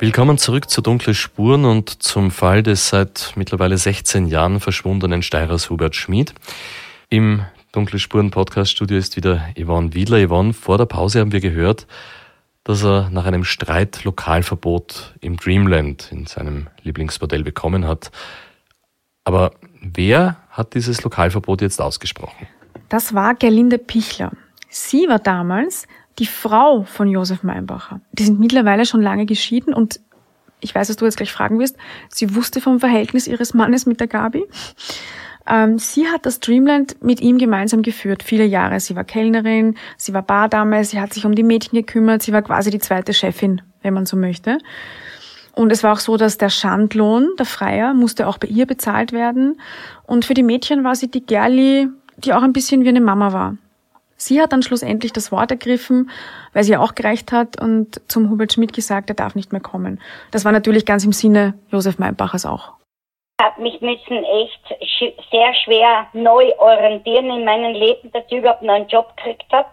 Willkommen 0.00 0.38
zurück 0.38 0.70
zu 0.70 0.80
Dunkle 0.80 1.12
Spuren 1.12 1.66
und 1.66 2.02
zum 2.02 2.30
Fall 2.30 2.62
des 2.62 2.88
seit 2.88 3.34
mittlerweile 3.36 3.76
16 3.76 4.28
Jahren 4.28 4.58
verschwundenen 4.58 5.20
Steirers 5.20 5.68
Hubert 5.68 5.94
Schmid. 5.94 6.32
Im 7.10 7.44
Dunkle 7.72 7.98
Spuren 7.98 8.30
Podcast 8.30 8.70
Studio 8.70 8.96
ist 8.96 9.16
wieder 9.16 9.50
Yvonne 9.58 9.92
Wiedler. 9.92 10.26
Yvonne, 10.26 10.54
vor 10.54 10.78
der 10.78 10.86
Pause 10.86 11.20
haben 11.20 11.32
wir 11.32 11.40
gehört, 11.40 11.86
dass 12.64 12.82
er 12.82 13.10
nach 13.10 13.26
einem 13.26 13.44
Streit 13.44 14.02
Lokalverbot 14.04 15.16
im 15.20 15.36
Dreamland 15.36 16.10
in 16.10 16.24
seinem 16.24 16.68
Lieblingsmodell 16.82 17.44
bekommen 17.44 17.86
hat. 17.86 18.10
Aber 19.24 19.52
wer 19.82 20.38
hat 20.48 20.72
dieses 20.72 21.02
Lokalverbot 21.02 21.60
jetzt 21.60 21.78
ausgesprochen? 21.78 22.46
Das 22.88 23.12
war 23.12 23.34
Gerlinde 23.34 23.76
Pichler. 23.76 24.32
Sie 24.70 25.08
war 25.08 25.18
damals 25.18 25.86
Die 26.20 26.26
Frau 26.26 26.82
von 26.82 27.08
Josef 27.08 27.42
Meinbacher, 27.42 28.00
die 28.12 28.24
sind 28.24 28.38
mittlerweile 28.38 28.84
schon 28.86 29.00
lange 29.00 29.26
geschieden 29.26 29.74
und 29.74 30.00
ich 30.60 30.74
weiß, 30.74 30.88
dass 30.88 30.96
du 30.96 31.06
jetzt 31.06 31.16
gleich 31.16 31.32
fragen 31.32 31.58
wirst, 31.58 31.76
sie 32.10 32.34
wusste 32.34 32.60
vom 32.60 32.78
Verhältnis 32.78 33.26
ihres 33.26 33.54
Mannes 33.54 33.86
mit 33.86 34.00
der 34.00 34.06
Gabi. 34.06 34.44
Ähm, 35.46 35.78
sie 35.78 36.08
hat 36.08 36.26
das 36.26 36.38
Dreamland 36.38 37.02
mit 37.02 37.22
ihm 37.22 37.38
gemeinsam 37.38 37.80
geführt, 37.80 38.22
viele 38.22 38.44
Jahre. 38.44 38.78
Sie 38.80 38.94
war 38.94 39.04
Kellnerin, 39.04 39.76
sie 39.96 40.12
war 40.12 40.20
Bardame, 40.20 40.84
sie 40.84 41.00
hat 41.00 41.14
sich 41.14 41.24
um 41.24 41.34
die 41.34 41.42
Mädchen 41.42 41.78
gekümmert, 41.78 42.22
sie 42.22 42.34
war 42.34 42.42
quasi 42.42 42.70
die 42.70 42.78
zweite 42.78 43.14
Chefin, 43.14 43.62
wenn 43.80 43.94
man 43.94 44.04
so 44.04 44.18
möchte. 44.18 44.58
Und 45.54 45.72
es 45.72 45.82
war 45.82 45.94
auch 45.94 46.00
so, 46.00 46.18
dass 46.18 46.36
der 46.36 46.50
Schandlohn, 46.50 47.30
der 47.38 47.46
Freier, 47.46 47.94
musste 47.94 48.28
auch 48.28 48.36
bei 48.36 48.48
ihr 48.48 48.66
bezahlt 48.66 49.12
werden. 49.12 49.58
Und 50.06 50.26
für 50.26 50.34
die 50.34 50.42
Mädchen 50.42 50.84
war 50.84 50.94
sie 50.94 51.10
die 51.10 51.24
Gerli, 51.24 51.88
die 52.18 52.34
auch 52.34 52.42
ein 52.42 52.52
bisschen 52.52 52.84
wie 52.84 52.88
eine 52.88 53.00
Mama 53.00 53.32
war. 53.32 53.56
Sie 54.20 54.40
hat 54.40 54.52
dann 54.52 54.62
schlussendlich 54.62 55.14
das 55.14 55.32
Wort 55.32 55.50
ergriffen, 55.50 56.10
weil 56.52 56.62
sie 56.62 56.76
auch 56.76 56.94
gereicht 56.94 57.32
hat 57.32 57.58
und 57.58 58.02
zum 58.06 58.28
Hubert 58.28 58.52
Schmidt 58.52 58.74
gesagt, 58.74 59.08
er 59.08 59.14
darf 59.14 59.34
nicht 59.34 59.50
mehr 59.50 59.62
kommen. 59.62 59.98
Das 60.30 60.44
war 60.44 60.52
natürlich 60.52 60.84
ganz 60.84 61.06
im 61.06 61.12
Sinne 61.12 61.54
Josef 61.70 61.98
Meinbachers 61.98 62.44
auch. 62.44 62.74
Ich 63.38 63.46
habe 63.46 63.62
mich 63.62 63.80
müssen 63.80 64.22
echt 64.22 65.30
sehr 65.30 65.54
schwer 65.64 66.06
neu 66.12 66.52
orientieren 66.58 67.30
in 67.30 67.46
meinem 67.46 67.72
Leben, 67.72 68.12
dass 68.12 68.24
ich 68.28 68.36
überhaupt 68.36 68.60
noch 68.60 68.74
einen 68.74 68.88
Job 68.88 69.16
gekriegt 69.16 69.50
habe. 69.50 69.68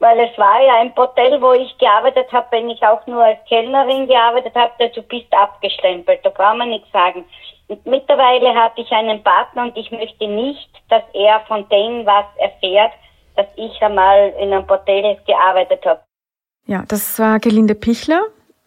Weil 0.00 0.18
es 0.20 0.36
war 0.36 0.60
ja 0.60 0.80
ein 0.80 0.92
Hotel, 0.96 1.40
wo 1.40 1.52
ich 1.52 1.76
gearbeitet 1.78 2.32
habe, 2.32 2.48
wenn 2.50 2.70
ich 2.70 2.82
auch 2.82 3.06
nur 3.06 3.22
als 3.22 3.38
Kellnerin 3.48 4.08
gearbeitet 4.08 4.56
habe, 4.56 4.90
du 4.92 5.02
bist 5.02 5.32
abgestempelt, 5.32 6.20
da 6.24 6.30
braucht 6.30 6.56
man 6.56 6.70
nichts 6.70 6.90
sagen. 6.92 7.24
Und 7.68 7.86
mittlerweile 7.86 8.54
habe 8.54 8.80
ich 8.80 8.90
einen 8.90 9.22
Partner 9.22 9.64
und 9.64 9.76
ich 9.76 9.90
möchte 9.92 10.26
nicht, 10.26 10.68
dass 10.88 11.02
er 11.14 11.40
von 11.46 11.68
dem 11.68 12.04
was 12.06 12.26
erfährt, 12.38 12.92
dass 13.38 13.46
ich 13.54 13.80
einmal 13.80 14.34
in 14.40 14.52
einem 14.52 14.68
Hotel 14.68 15.16
gearbeitet 15.24 15.86
habe. 15.86 16.00
Ja, 16.66 16.84
das 16.88 17.18
war 17.20 17.38
Gelinde 17.38 17.76
Pichler. 17.76 18.22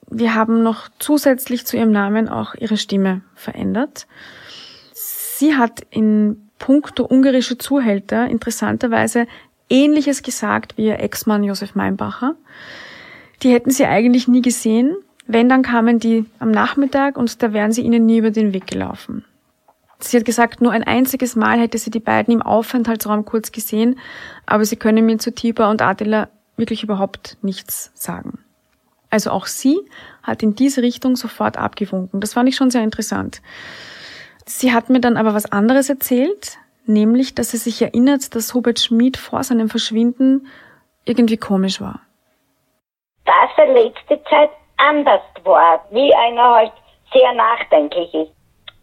Wir 0.10 0.34
haben 0.34 0.64
noch 0.64 0.88
zusätzlich 0.98 1.66
zu 1.66 1.76
ihrem 1.76 1.92
Namen 1.92 2.30
auch 2.30 2.56
ihre 2.56 2.78
Stimme 2.78 3.22
verändert. 3.36 4.08
Sie 4.94 5.58
hat 5.58 5.82
in 5.90 6.50
puncto 6.58 7.06
ungarische 7.06 7.58
Zuhälter 7.58 8.28
interessanterweise 8.28 9.28
Ähnliches 9.70 10.24
gesagt 10.24 10.78
wie 10.78 10.86
ihr 10.86 11.00
Ex-Mann 11.00 11.44
Josef 11.44 11.76
Meinbacher. 11.76 12.36
Die 13.44 13.52
hätten 13.52 13.72
sie 13.72 13.86
eigentlich 13.86 14.28
nie 14.28 14.42
gesehen. 14.42 14.96
Wenn, 15.28 15.50
dann 15.50 15.64
kamen 15.64 16.00
die 16.00 16.26
am 16.40 16.52
Nachmittag 16.52 17.18
und 17.18 17.44
da 17.44 17.52
wären 17.52 17.72
sie 17.72 17.82
ihnen 17.82 18.06
nie 18.06 18.20
über 18.20 18.32
den 18.32 18.54
Weg 18.54 18.68
gelaufen. 18.68 19.26
Sie 20.04 20.18
hat 20.18 20.26
gesagt, 20.26 20.62
nur 20.62 20.72
ein 20.72 20.84
einziges 20.84 21.36
Mal 21.36 21.60
hätte 21.60 21.78
sie 21.78 21.92
die 21.92 22.00
beiden 22.00 22.34
im 22.34 22.42
Aufenthaltsraum 22.42 23.26
kurz 23.26 23.52
gesehen, 23.52 24.00
aber 24.46 24.66
sie 24.66 24.76
können 24.76 25.06
mir 25.06 25.18
zu 25.18 25.34
Tiber 25.34 25.70
und 25.70 25.82
Adela 25.82 26.30
wirklich 26.58 26.84
überhaupt 26.84 27.38
nichts 27.42 27.92
sagen. 27.94 28.40
Also 29.10 29.32
auch 29.32 29.46
sie 29.46 29.80
hat 30.24 30.42
in 30.42 30.56
diese 30.56 30.82
Richtung 30.82 31.16
sofort 31.16 31.58
abgewunken. 31.58 32.22
Das 32.22 32.34
fand 32.34 32.48
ich 32.50 32.56
schon 32.56 32.72
sehr 32.72 32.84
interessant. 32.84 33.42
Sie 34.46 34.74
hat 34.74 34.90
mir 34.90 35.02
dann 35.02 35.18
aber 35.18 35.34
was 35.34 35.52
anderes 35.52 35.90
erzählt 35.90 36.58
nämlich, 36.86 37.36
dass 37.36 37.54
er 37.54 37.60
sich 37.60 37.82
erinnert, 37.82 38.36
dass 38.36 38.54
Hubert 38.54 38.80
Schmid 38.80 39.18
vor 39.18 39.44
seinem 39.44 39.70
Verschwinden 39.70 40.48
irgendwie 41.06 41.38
komisch 41.38 41.82
war. 41.82 42.02
Dass 43.26 43.50
er 43.58 43.74
letzte 43.74 44.22
Zeit 44.30 44.50
anders 44.78 45.22
war, 45.44 45.86
wie 45.92 46.14
einer 46.14 46.56
halt 46.56 46.74
sehr 47.14 47.34
nachdenklich 47.34 48.14
ist. 48.14 48.32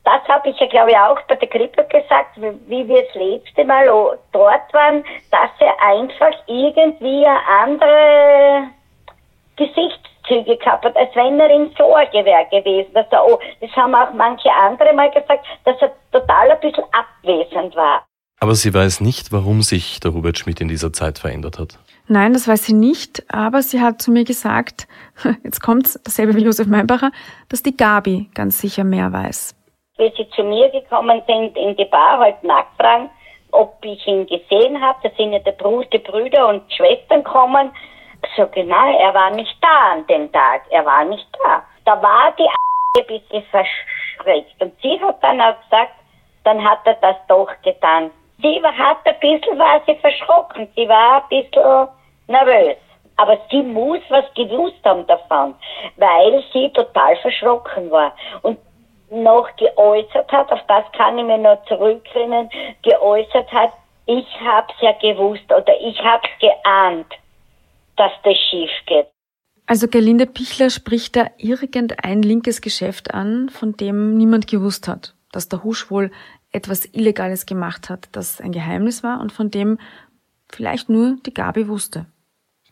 Das 0.08 0.26
habe 0.26 0.48
ich 0.48 0.58
ja, 0.58 0.66
glaube 0.68 0.90
ich, 0.90 0.96
auch 0.96 1.20
bei 1.28 1.34
der 1.34 1.48
Grippe 1.48 1.84
gesagt, 1.84 2.40
wie 2.40 2.88
wir 2.88 3.02
das 3.02 3.14
letzte 3.14 3.62
Mal 3.66 3.84
dort 4.32 4.72
waren, 4.72 5.04
dass 5.30 5.50
er 5.58 5.74
einfach 5.86 6.32
irgendwie 6.46 7.26
eine 7.26 7.38
andere 7.62 8.68
Gesichtszüge 9.56 10.56
gehabt 10.56 10.86
hat, 10.86 10.96
als 10.96 11.14
wenn 11.14 11.38
er 11.38 11.50
in 11.50 11.70
Sorge 11.76 12.24
wäre 12.24 12.46
gewesen. 12.50 12.90
Dass 12.94 13.04
er, 13.10 13.22
oh, 13.22 13.38
das 13.60 13.70
haben 13.72 13.94
auch 13.94 14.14
manche 14.14 14.50
andere 14.50 14.94
mal 14.94 15.10
gesagt, 15.10 15.44
dass 15.66 15.76
er 15.82 15.92
total 16.10 16.52
ein 16.52 16.60
bisschen 16.60 16.84
abwesend 16.92 17.76
war. 17.76 18.02
Aber 18.40 18.54
sie 18.54 18.72
weiß 18.72 19.02
nicht, 19.02 19.30
warum 19.30 19.60
sich 19.60 20.00
der 20.00 20.14
Hubert 20.14 20.38
Schmidt 20.38 20.62
in 20.62 20.68
dieser 20.68 20.90
Zeit 20.90 21.18
verändert 21.18 21.58
hat. 21.58 21.78
Nein, 22.06 22.32
das 22.32 22.48
weiß 22.48 22.64
sie 22.64 22.72
nicht, 22.72 23.30
aber 23.30 23.60
sie 23.60 23.82
hat 23.82 24.00
zu 24.00 24.10
mir 24.10 24.24
gesagt, 24.24 24.88
jetzt 25.44 25.60
kommt's, 25.60 26.00
dasselbe 26.02 26.34
wie 26.34 26.44
Josef 26.44 26.66
Meinbacher, 26.66 27.10
dass 27.50 27.62
die 27.62 27.76
Gabi 27.76 28.30
ganz 28.32 28.58
sicher 28.58 28.84
mehr 28.84 29.12
weiß. 29.12 29.57
Wie 29.98 30.12
sie 30.16 30.28
zu 30.30 30.42
mir 30.42 30.68
gekommen 30.70 31.22
sind 31.26 31.56
in 31.56 31.76
die 31.76 31.84
Bar, 31.84 32.18
halt 32.18 32.42
nachfragen, 32.42 33.10
ob 33.52 33.76
ich 33.82 34.06
ihn 34.06 34.26
gesehen 34.26 34.80
habe, 34.80 34.98
da 35.02 35.10
sind 35.16 35.32
ja 35.32 35.38
die 35.40 35.98
Brüder 35.98 36.48
und 36.48 36.72
Schwestern 36.72 37.24
gekommen. 37.24 37.70
So 38.36 38.46
genau, 38.48 38.98
er 38.98 39.14
war 39.14 39.30
nicht 39.30 39.56
da 39.60 39.92
an 39.92 40.06
dem 40.06 40.30
Tag, 40.32 40.62
er 40.70 40.84
war 40.84 41.04
nicht 41.04 41.28
da. 41.42 41.62
Da 41.84 42.02
war 42.02 42.32
die 42.38 42.48
ein 42.98 43.06
bisschen 43.06 43.44
verschreckt 43.50 44.60
und 44.60 44.72
sie 44.82 45.00
hat 45.00 45.22
dann 45.22 45.40
auch 45.40 45.60
gesagt, 45.62 45.92
dann 46.44 46.64
hat 46.64 46.80
er 46.84 46.94
das 46.94 47.16
doch 47.28 47.50
getan. 47.62 48.10
Sie 48.40 48.62
hat 48.62 48.98
ein 49.04 49.18
bisschen, 49.20 49.58
war 49.58 49.80
sie 49.86 49.96
verschrocken. 49.96 50.68
Sie 50.76 50.88
war 50.88 51.22
ein 51.22 51.28
bisschen 51.28 51.88
nervös. 52.28 52.76
Aber 53.16 53.36
sie 53.50 53.62
muss 53.62 54.00
was 54.10 54.32
gewusst 54.34 54.78
haben 54.84 55.04
davon, 55.08 55.56
weil 55.96 56.44
sie 56.52 56.70
total 56.70 57.16
verschrocken 57.16 57.90
war. 57.90 58.12
Und 58.42 58.58
noch 59.10 59.48
geäußert 59.56 60.30
hat, 60.30 60.50
auf 60.52 60.60
das 60.68 60.84
kann 60.96 61.18
ich 61.18 61.24
mir 61.24 61.38
noch 61.38 61.64
zurückerinnern, 61.66 62.48
geäußert 62.82 63.50
hat, 63.52 63.72
ich 64.06 64.26
hab's 64.40 64.74
ja 64.80 64.92
gewusst 64.92 65.44
oder 65.46 65.72
ich 65.80 65.98
hab's 66.00 66.28
geahnt, 66.40 67.06
dass 67.96 68.12
das 68.24 68.36
schief 68.50 68.70
geht. 68.86 69.06
Also 69.66 69.86
Gerlinde 69.86 70.26
Pichler 70.26 70.70
spricht 70.70 71.14
da 71.16 71.26
irgendein 71.36 72.22
linkes 72.22 72.62
Geschäft 72.62 73.12
an, 73.12 73.50
von 73.50 73.76
dem 73.76 74.16
niemand 74.16 74.46
gewusst 74.46 74.88
hat, 74.88 75.14
dass 75.30 75.48
der 75.48 75.62
Husch 75.62 75.90
wohl 75.90 76.10
etwas 76.52 76.86
Illegales 76.86 77.44
gemacht 77.44 77.90
hat, 77.90 78.08
das 78.12 78.40
ein 78.40 78.52
Geheimnis 78.52 79.02
war 79.02 79.20
und 79.20 79.30
von 79.30 79.50
dem 79.50 79.78
vielleicht 80.48 80.88
nur 80.88 81.16
die 81.26 81.34
Gabi 81.34 81.68
wusste. 81.68 82.06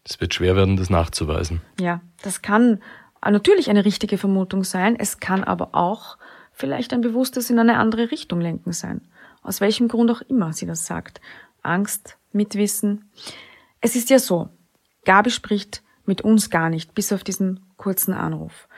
Es 0.05 0.21
wird 0.21 0.33
schwer 0.33 0.57
werden, 0.57 0.77
das 0.77 0.89
nachzuweisen. 0.89 1.61
Ja, 1.79 2.01
das 2.23 2.41
kann 2.41 2.81
natürlich 3.23 3.69
eine 3.69 3.85
richtige 3.85 4.17
Vermutung 4.19 4.65
sein. 4.65 4.97
Es 4.99 5.21
kann 5.21 5.45
aber 5.45 5.75
auch 5.75 6.17
vielleicht 6.57 6.93
ein 6.93 7.03
bewusstes 7.03 7.51
in 7.51 7.59
eine 7.59 7.77
andere 7.77 8.11
Richtung 8.11 8.41
lenken 8.41 8.73
sein. 8.73 9.03
Aus 9.43 9.61
welchem 9.61 9.89
Grund 9.89 10.11
auch 10.11 10.23
immer 10.23 10.53
sie 10.53 10.67
das 10.67 10.87
sagt. 10.87 11.21
Angst, 11.63 12.17
Mitwissen. 12.33 13.11
Es 13.81 13.95
ist 13.95 14.11
ja 14.11 14.19
so, 14.19 14.49
Gabi 15.05 15.31
spricht 15.31 15.83
mit 16.07 16.23
uns 16.23 16.51
gar 16.51 16.71
nicht, 16.71 16.95
bis 16.95 17.13
auf 17.13 17.23
diesen 17.25 17.61
kurzen 17.77 18.15
Anruf. 18.15 18.69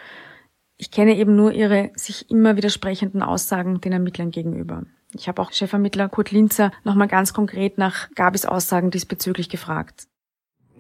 Ich 0.77 0.91
kenne 0.91 1.17
eben 1.17 1.37
nur 1.37 1.53
ihre 1.53 1.91
sich 1.95 2.31
immer 2.31 2.57
widersprechenden 2.57 3.23
Aussagen 3.23 3.81
den 3.81 3.93
Ermittlern 3.93 4.31
gegenüber. 4.31 4.83
Ich 5.15 5.29
habe 5.29 5.41
auch 5.41 5.53
Chefermittler 5.53 6.09
Kurt 6.09 6.33
Linzer 6.33 6.73
nochmal 6.85 7.09
ganz 7.09 7.33
konkret 7.33 7.79
nach 7.79 8.11
Gabis 8.15 8.45
Aussagen 8.45 8.91
diesbezüglich 8.91 9.49
gefragt. 9.49 10.07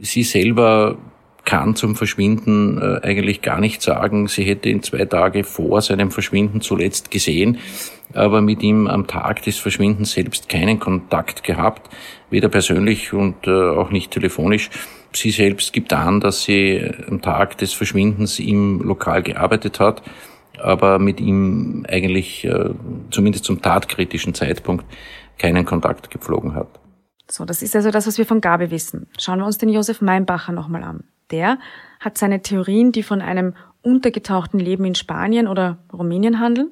Sie 0.00 0.22
selber 0.22 0.98
kann 1.48 1.74
zum 1.74 1.96
Verschwinden 1.96 2.76
äh, 2.76 3.00
eigentlich 3.02 3.40
gar 3.40 3.58
nicht 3.58 3.80
sagen. 3.80 4.28
Sie 4.28 4.44
hätte 4.44 4.68
ihn 4.68 4.82
zwei 4.82 5.06
Tage 5.06 5.44
vor 5.44 5.80
seinem 5.80 6.10
Verschwinden 6.10 6.60
zuletzt 6.60 7.10
gesehen, 7.10 7.56
aber 8.12 8.42
mit 8.42 8.62
ihm 8.62 8.86
am 8.86 9.06
Tag 9.06 9.40
des 9.44 9.56
Verschwindens 9.56 10.12
selbst 10.12 10.50
keinen 10.50 10.78
Kontakt 10.78 11.42
gehabt, 11.44 11.88
weder 12.28 12.50
persönlich 12.50 13.14
und 13.14 13.46
äh, 13.46 13.50
auch 13.50 13.90
nicht 13.90 14.10
telefonisch. 14.10 14.68
Sie 15.14 15.30
selbst 15.30 15.72
gibt 15.72 15.94
an, 15.94 16.20
dass 16.20 16.42
sie 16.42 16.86
am 17.08 17.22
Tag 17.22 17.56
des 17.56 17.72
Verschwindens 17.72 18.38
im 18.38 18.82
Lokal 18.82 19.22
gearbeitet 19.22 19.80
hat, 19.80 20.02
aber 20.58 20.98
mit 20.98 21.18
ihm 21.18 21.86
eigentlich 21.88 22.44
äh, 22.44 22.74
zumindest 23.10 23.46
zum 23.46 23.62
tatkritischen 23.62 24.34
Zeitpunkt 24.34 24.84
keinen 25.38 25.64
Kontakt 25.64 26.10
gepflogen 26.10 26.54
hat. 26.54 26.68
So, 27.26 27.46
das 27.46 27.62
ist 27.62 27.74
also 27.74 27.90
das, 27.90 28.06
was 28.06 28.18
wir 28.18 28.26
von 28.26 28.42
Gabe 28.42 28.70
wissen. 28.70 29.06
Schauen 29.18 29.38
wir 29.38 29.46
uns 29.46 29.56
den 29.56 29.70
Josef 29.70 30.02
Meinbacher 30.02 30.52
nochmal 30.52 30.84
an. 30.84 31.04
Der 31.30 31.58
hat 32.00 32.18
seine 32.18 32.42
Theorien, 32.42 32.92
die 32.92 33.02
von 33.02 33.20
einem 33.20 33.54
untergetauchten 33.82 34.60
Leben 34.60 34.84
in 34.84 34.94
Spanien 34.94 35.48
oder 35.48 35.78
Rumänien 35.92 36.40
handeln. 36.40 36.70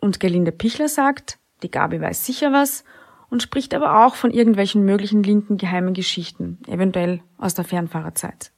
Und 0.00 0.20
Gerlinde 0.20 0.52
Pichler 0.52 0.88
sagt, 0.88 1.38
die 1.62 1.70
Gabi 1.70 2.00
weiß 2.00 2.24
sicher 2.24 2.52
was 2.52 2.84
und 3.30 3.42
spricht 3.42 3.74
aber 3.74 4.04
auch 4.04 4.14
von 4.14 4.30
irgendwelchen 4.30 4.84
möglichen 4.84 5.22
linken 5.22 5.58
geheimen 5.58 5.94
Geschichten, 5.94 6.58
eventuell 6.66 7.20
aus 7.36 7.54
der 7.54 7.64
Fernfahrerzeit. 7.64 8.52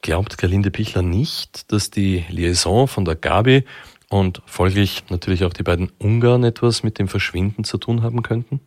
Glaubt 0.00 0.38
Gerlinde 0.38 0.70
Pichler 0.70 1.02
nicht, 1.02 1.72
dass 1.72 1.90
die 1.90 2.24
Liaison 2.28 2.88
von 2.88 3.04
der 3.04 3.16
Gabi 3.16 3.64
und 4.08 4.42
folglich 4.46 5.04
natürlich 5.10 5.44
auch 5.44 5.52
die 5.52 5.62
beiden 5.62 5.90
Ungarn 5.98 6.44
etwas 6.44 6.82
mit 6.82 6.98
dem 6.98 7.08
Verschwinden 7.08 7.64
zu 7.64 7.78
tun 7.78 8.02
haben 8.02 8.22
könnten? 8.22 8.60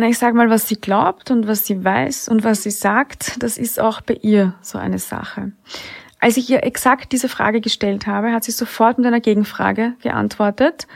Na, 0.00 0.06
ich 0.06 0.18
sag 0.18 0.32
mal, 0.32 0.48
was 0.48 0.66
sie 0.66 0.80
glaubt 0.80 1.30
und 1.30 1.46
was 1.46 1.66
sie 1.66 1.84
weiß 1.84 2.30
und 2.30 2.42
was 2.42 2.62
sie 2.62 2.70
sagt, 2.70 3.42
das 3.42 3.58
ist 3.58 3.78
auch 3.78 4.00
bei 4.00 4.14
ihr 4.22 4.54
so 4.62 4.78
eine 4.78 4.98
Sache. 4.98 5.52
Als 6.18 6.38
ich 6.38 6.48
ihr 6.48 6.64
exakt 6.64 7.12
diese 7.12 7.28
Frage 7.28 7.60
gestellt 7.60 8.06
habe, 8.06 8.32
hat 8.32 8.44
sie 8.44 8.50
sofort 8.50 8.96
mit 8.96 9.06
einer 9.06 9.20
Gegenfrage 9.20 9.92
geantwortet. 10.02 10.86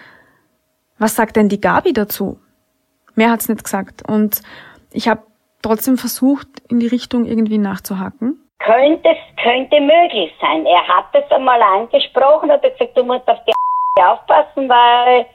Was 0.98 1.16
sagt 1.16 1.36
denn 1.36 1.50
die 1.50 1.60
Gabi 1.60 1.92
dazu? 1.92 2.38
Mehr 3.14 3.30
hat's 3.30 3.46
nicht 3.46 3.62
gesagt. 3.62 4.08
Und 4.08 4.40
ich 4.90 5.06
habe 5.06 5.22
trotzdem 5.60 5.98
versucht, 5.98 6.48
in 6.70 6.80
die 6.80 6.86
Richtung 6.86 7.26
irgendwie 7.26 7.58
nachzuhaken. 7.58 8.40
Könnte, 8.58 9.14
könnte 9.42 9.82
möglich 9.82 10.32
sein. 10.40 10.64
Er 10.64 10.88
hat 10.88 11.08
es 11.12 11.30
einmal 11.30 11.60
angesprochen, 11.60 12.50
hat 12.50 12.62
gesagt, 12.62 12.96
du 12.96 13.04
musst 13.04 13.28
auf 13.28 13.38
die 13.46 13.52
aufpassen, 14.02 14.66
weil 14.66 15.26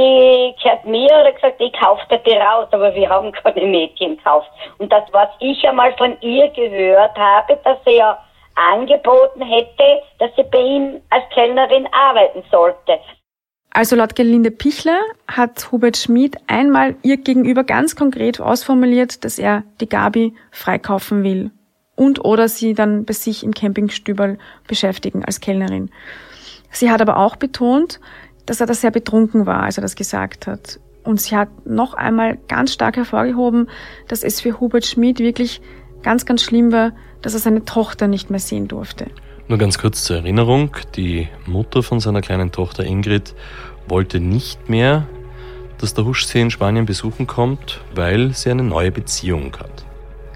die 0.00 0.54
gehört 0.62 0.84
mir 0.86 1.10
oder 1.10 1.32
gesagt, 1.32 1.60
ich 1.60 1.72
kaufe 1.74 2.02
die 2.26 2.32
raus, 2.32 2.68
aber 2.70 2.94
wir 2.94 3.08
haben 3.08 3.32
keine 3.32 3.66
Mädchen 3.66 4.16
gekauft. 4.16 4.48
Und 4.78 4.90
das, 4.90 5.04
was 5.12 5.28
ich 5.40 5.62
einmal 5.68 5.94
von 5.96 6.16
ihr 6.20 6.48
gehört 6.48 7.16
habe, 7.16 7.58
dass 7.64 7.78
sie 7.84 7.96
ja 7.96 8.18
angeboten 8.54 9.42
hätte, 9.42 10.02
dass 10.18 10.30
sie 10.36 10.44
bei 10.44 10.58
ihm 10.58 11.00
als 11.10 11.24
Kellnerin 11.32 11.86
arbeiten 11.92 12.42
sollte. 12.50 12.98
Also 13.72 13.94
laut 13.94 14.16
Gelinde 14.16 14.50
Pichler 14.50 14.98
hat 15.28 15.70
Hubert 15.70 15.96
Schmid 15.96 16.36
einmal 16.48 16.96
ihr 17.02 17.18
gegenüber 17.18 17.62
ganz 17.62 17.94
konkret 17.94 18.40
ausformuliert, 18.40 19.24
dass 19.24 19.38
er 19.38 19.62
die 19.80 19.88
Gabi 19.88 20.34
freikaufen 20.50 21.22
will 21.22 21.52
und 21.94 22.24
oder 22.24 22.48
sie 22.48 22.74
dann 22.74 23.04
bei 23.04 23.12
sich 23.12 23.44
im 23.44 23.54
Campingstübel 23.54 24.38
beschäftigen 24.66 25.24
als 25.24 25.40
Kellnerin. 25.40 25.90
Sie 26.72 26.90
hat 26.90 27.00
aber 27.00 27.18
auch 27.18 27.36
betont, 27.36 28.00
dass 28.50 28.60
er 28.60 28.66
da 28.66 28.74
sehr 28.74 28.90
betrunken 28.90 29.46
war, 29.46 29.62
als 29.62 29.78
er 29.78 29.82
das 29.82 29.94
gesagt 29.94 30.48
hat. 30.48 30.80
Und 31.04 31.20
sie 31.20 31.36
hat 31.36 31.66
noch 31.66 31.94
einmal 31.94 32.36
ganz 32.48 32.72
stark 32.72 32.96
hervorgehoben, 32.96 33.68
dass 34.08 34.24
es 34.24 34.40
für 34.40 34.58
Hubert 34.58 34.84
Schmid 34.84 35.20
wirklich 35.20 35.60
ganz, 36.02 36.26
ganz 36.26 36.42
schlimm 36.42 36.72
war, 36.72 36.90
dass 37.22 37.34
er 37.34 37.38
seine 37.38 37.64
Tochter 37.64 38.08
nicht 38.08 38.28
mehr 38.28 38.40
sehen 38.40 38.66
durfte. 38.66 39.06
Nur 39.46 39.56
ganz 39.58 39.78
kurz 39.78 40.02
zur 40.02 40.16
Erinnerung, 40.16 40.76
die 40.96 41.28
Mutter 41.46 41.84
von 41.84 42.00
seiner 42.00 42.22
kleinen 42.22 42.50
Tochter 42.50 42.82
Ingrid 42.82 43.36
wollte 43.86 44.18
nicht 44.18 44.68
mehr, 44.68 45.06
dass 45.78 45.94
der 45.94 46.04
Husch 46.04 46.24
sie 46.24 46.40
in 46.40 46.50
Spanien 46.50 46.86
besuchen 46.86 47.28
kommt, 47.28 47.80
weil 47.94 48.34
sie 48.34 48.50
eine 48.50 48.64
neue 48.64 48.90
Beziehung 48.90 49.56
hat. 49.60 49.84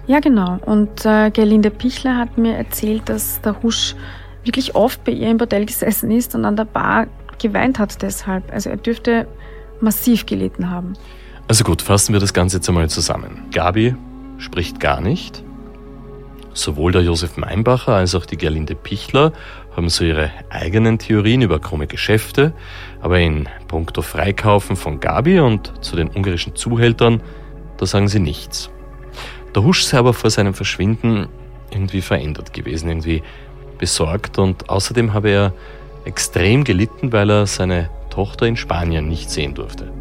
Ja, 0.07 0.21
genau. 0.21 0.57
Und 0.65 1.05
äh, 1.05 1.31
Gerlinde 1.31 1.69
Pichler 1.69 2.15
hat 2.15 2.37
mir 2.37 2.55
erzählt, 2.55 3.09
dass 3.09 3.41
der 3.41 3.61
Husch 3.61 3.93
wirklich 4.45 4.75
oft 4.75 5.03
bei 5.03 5.11
ihr 5.11 5.29
im 5.29 5.37
Bordell 5.37 5.65
gesessen 5.65 6.11
ist 6.11 6.33
und 6.33 6.45
an 6.45 6.55
der 6.55 6.65
Bar 6.65 7.07
geweint 7.39 7.79
hat 7.79 8.01
deshalb. 8.01 8.51
Also 8.51 8.69
er 8.69 8.77
dürfte 8.77 9.27
massiv 9.81 10.25
gelitten 10.25 10.69
haben. 10.69 10.93
Also 11.47 11.63
gut, 11.63 11.81
fassen 11.81 12.13
wir 12.13 12.19
das 12.19 12.33
Ganze 12.33 12.57
jetzt 12.57 12.69
einmal 12.69 12.89
zusammen. 12.89 13.45
Gabi 13.53 13.95
spricht 14.37 14.79
gar 14.79 15.01
nicht. 15.01 15.43
Sowohl 16.53 16.91
der 16.91 17.01
Josef 17.01 17.37
Meinbacher 17.37 17.93
als 17.93 18.15
auch 18.15 18.25
die 18.25 18.37
Gerlinde 18.37 18.75
Pichler 18.75 19.33
haben 19.75 19.89
so 19.89 20.05
ihre 20.05 20.31
eigenen 20.49 20.99
Theorien 20.99 21.41
über 21.41 21.59
krumme 21.59 21.85
Geschäfte, 21.85 22.53
aber 23.01 23.19
in 23.19 23.49
puncto 23.67 24.01
Freikaufen 24.01 24.77
von 24.77 25.01
Gabi 25.01 25.39
und 25.39 25.73
zu 25.83 25.97
den 25.97 26.09
ungarischen 26.09 26.55
Zuhältern, 26.55 27.21
da 27.77 27.85
sagen 27.85 28.07
sie 28.07 28.19
nichts. 28.19 28.69
Der 29.53 29.63
Husch 29.63 29.83
sei 29.83 29.97
aber 29.97 30.13
vor 30.13 30.29
seinem 30.29 30.53
Verschwinden 30.53 31.27
irgendwie 31.71 32.01
verändert 32.01 32.53
gewesen, 32.53 32.87
irgendwie 32.87 33.21
besorgt 33.77 34.37
und 34.37 34.69
außerdem 34.69 35.13
habe 35.13 35.29
er 35.29 35.53
extrem 36.05 36.63
gelitten, 36.63 37.11
weil 37.11 37.29
er 37.29 37.47
seine 37.47 37.89
Tochter 38.09 38.45
in 38.45 38.55
Spanien 38.55 39.07
nicht 39.07 39.29
sehen 39.29 39.53
durfte. 39.53 39.91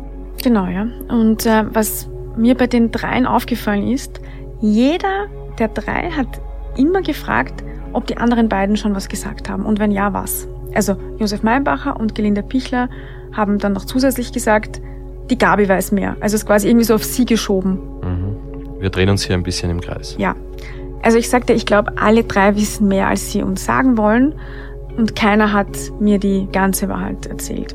Genau, 0.43 0.67
ja. 0.67 0.87
Und 1.09 1.47
äh, 1.47 1.65
was 1.73 2.09
mir 2.37 2.55
bei 2.55 2.67
den 2.67 2.91
dreien 2.91 3.27
aufgefallen 3.27 3.89
ist, 3.89 4.21
jeder 4.61 5.27
der 5.59 5.69
drei 5.69 6.11
hat 6.11 6.41
immer 6.77 7.03
gefragt, 7.03 7.65
ob 7.93 8.07
die 8.07 8.17
anderen 8.17 8.49
beiden 8.49 8.77
schon 8.77 8.95
was 8.95 9.09
gesagt 9.09 9.49
haben 9.49 9.65
und 9.65 9.79
wenn 9.79 9.91
ja, 9.91 10.13
was. 10.13 10.49
Also 10.75 10.97
Josef 11.19 11.43
Meinbacher 11.43 11.99
und 11.99 12.15
Gelinda 12.15 12.43
Pichler 12.43 12.89
haben 13.33 13.59
dann 13.59 13.73
noch 13.73 13.85
zusätzlich 13.85 14.33
gesagt, 14.33 14.81
die 15.31 15.39
Gabi 15.39 15.69
weiß 15.69 15.93
mehr. 15.93 16.17
Also 16.21 16.35
es 16.35 16.43
ist 16.43 16.47
quasi 16.47 16.69
irgendwie 16.69 16.85
so 16.85 16.95
auf 16.95 17.05
sie 17.05 17.25
geschoben. 17.25 17.79
Mhm. 18.03 18.81
Wir 18.81 18.91
drehen 18.91 19.09
uns 19.09 19.25
hier 19.25 19.37
ein 19.37 19.43
bisschen 19.43 19.71
im 19.71 19.81
Kreis. 19.81 20.17
Ja. 20.19 20.35
Also 21.03 21.19
ich 21.19 21.29
sagte, 21.31 21.53
ich 21.53 21.67
glaube, 21.67 21.93
alle 21.97 22.25
drei 22.25 22.57
wissen 22.57 22.89
mehr, 22.89 23.09
als 23.09 23.31
sie 23.31 23.43
uns 23.43 23.65
sagen 23.65 23.97
wollen 23.97 24.35
und 24.97 25.17
keiner 25.17 25.53
hat 25.53 25.69
mir 26.01 26.19
die 26.19 26.49
ganze 26.53 26.89
Wahrheit 26.89 27.27
erzählt. 27.27 27.75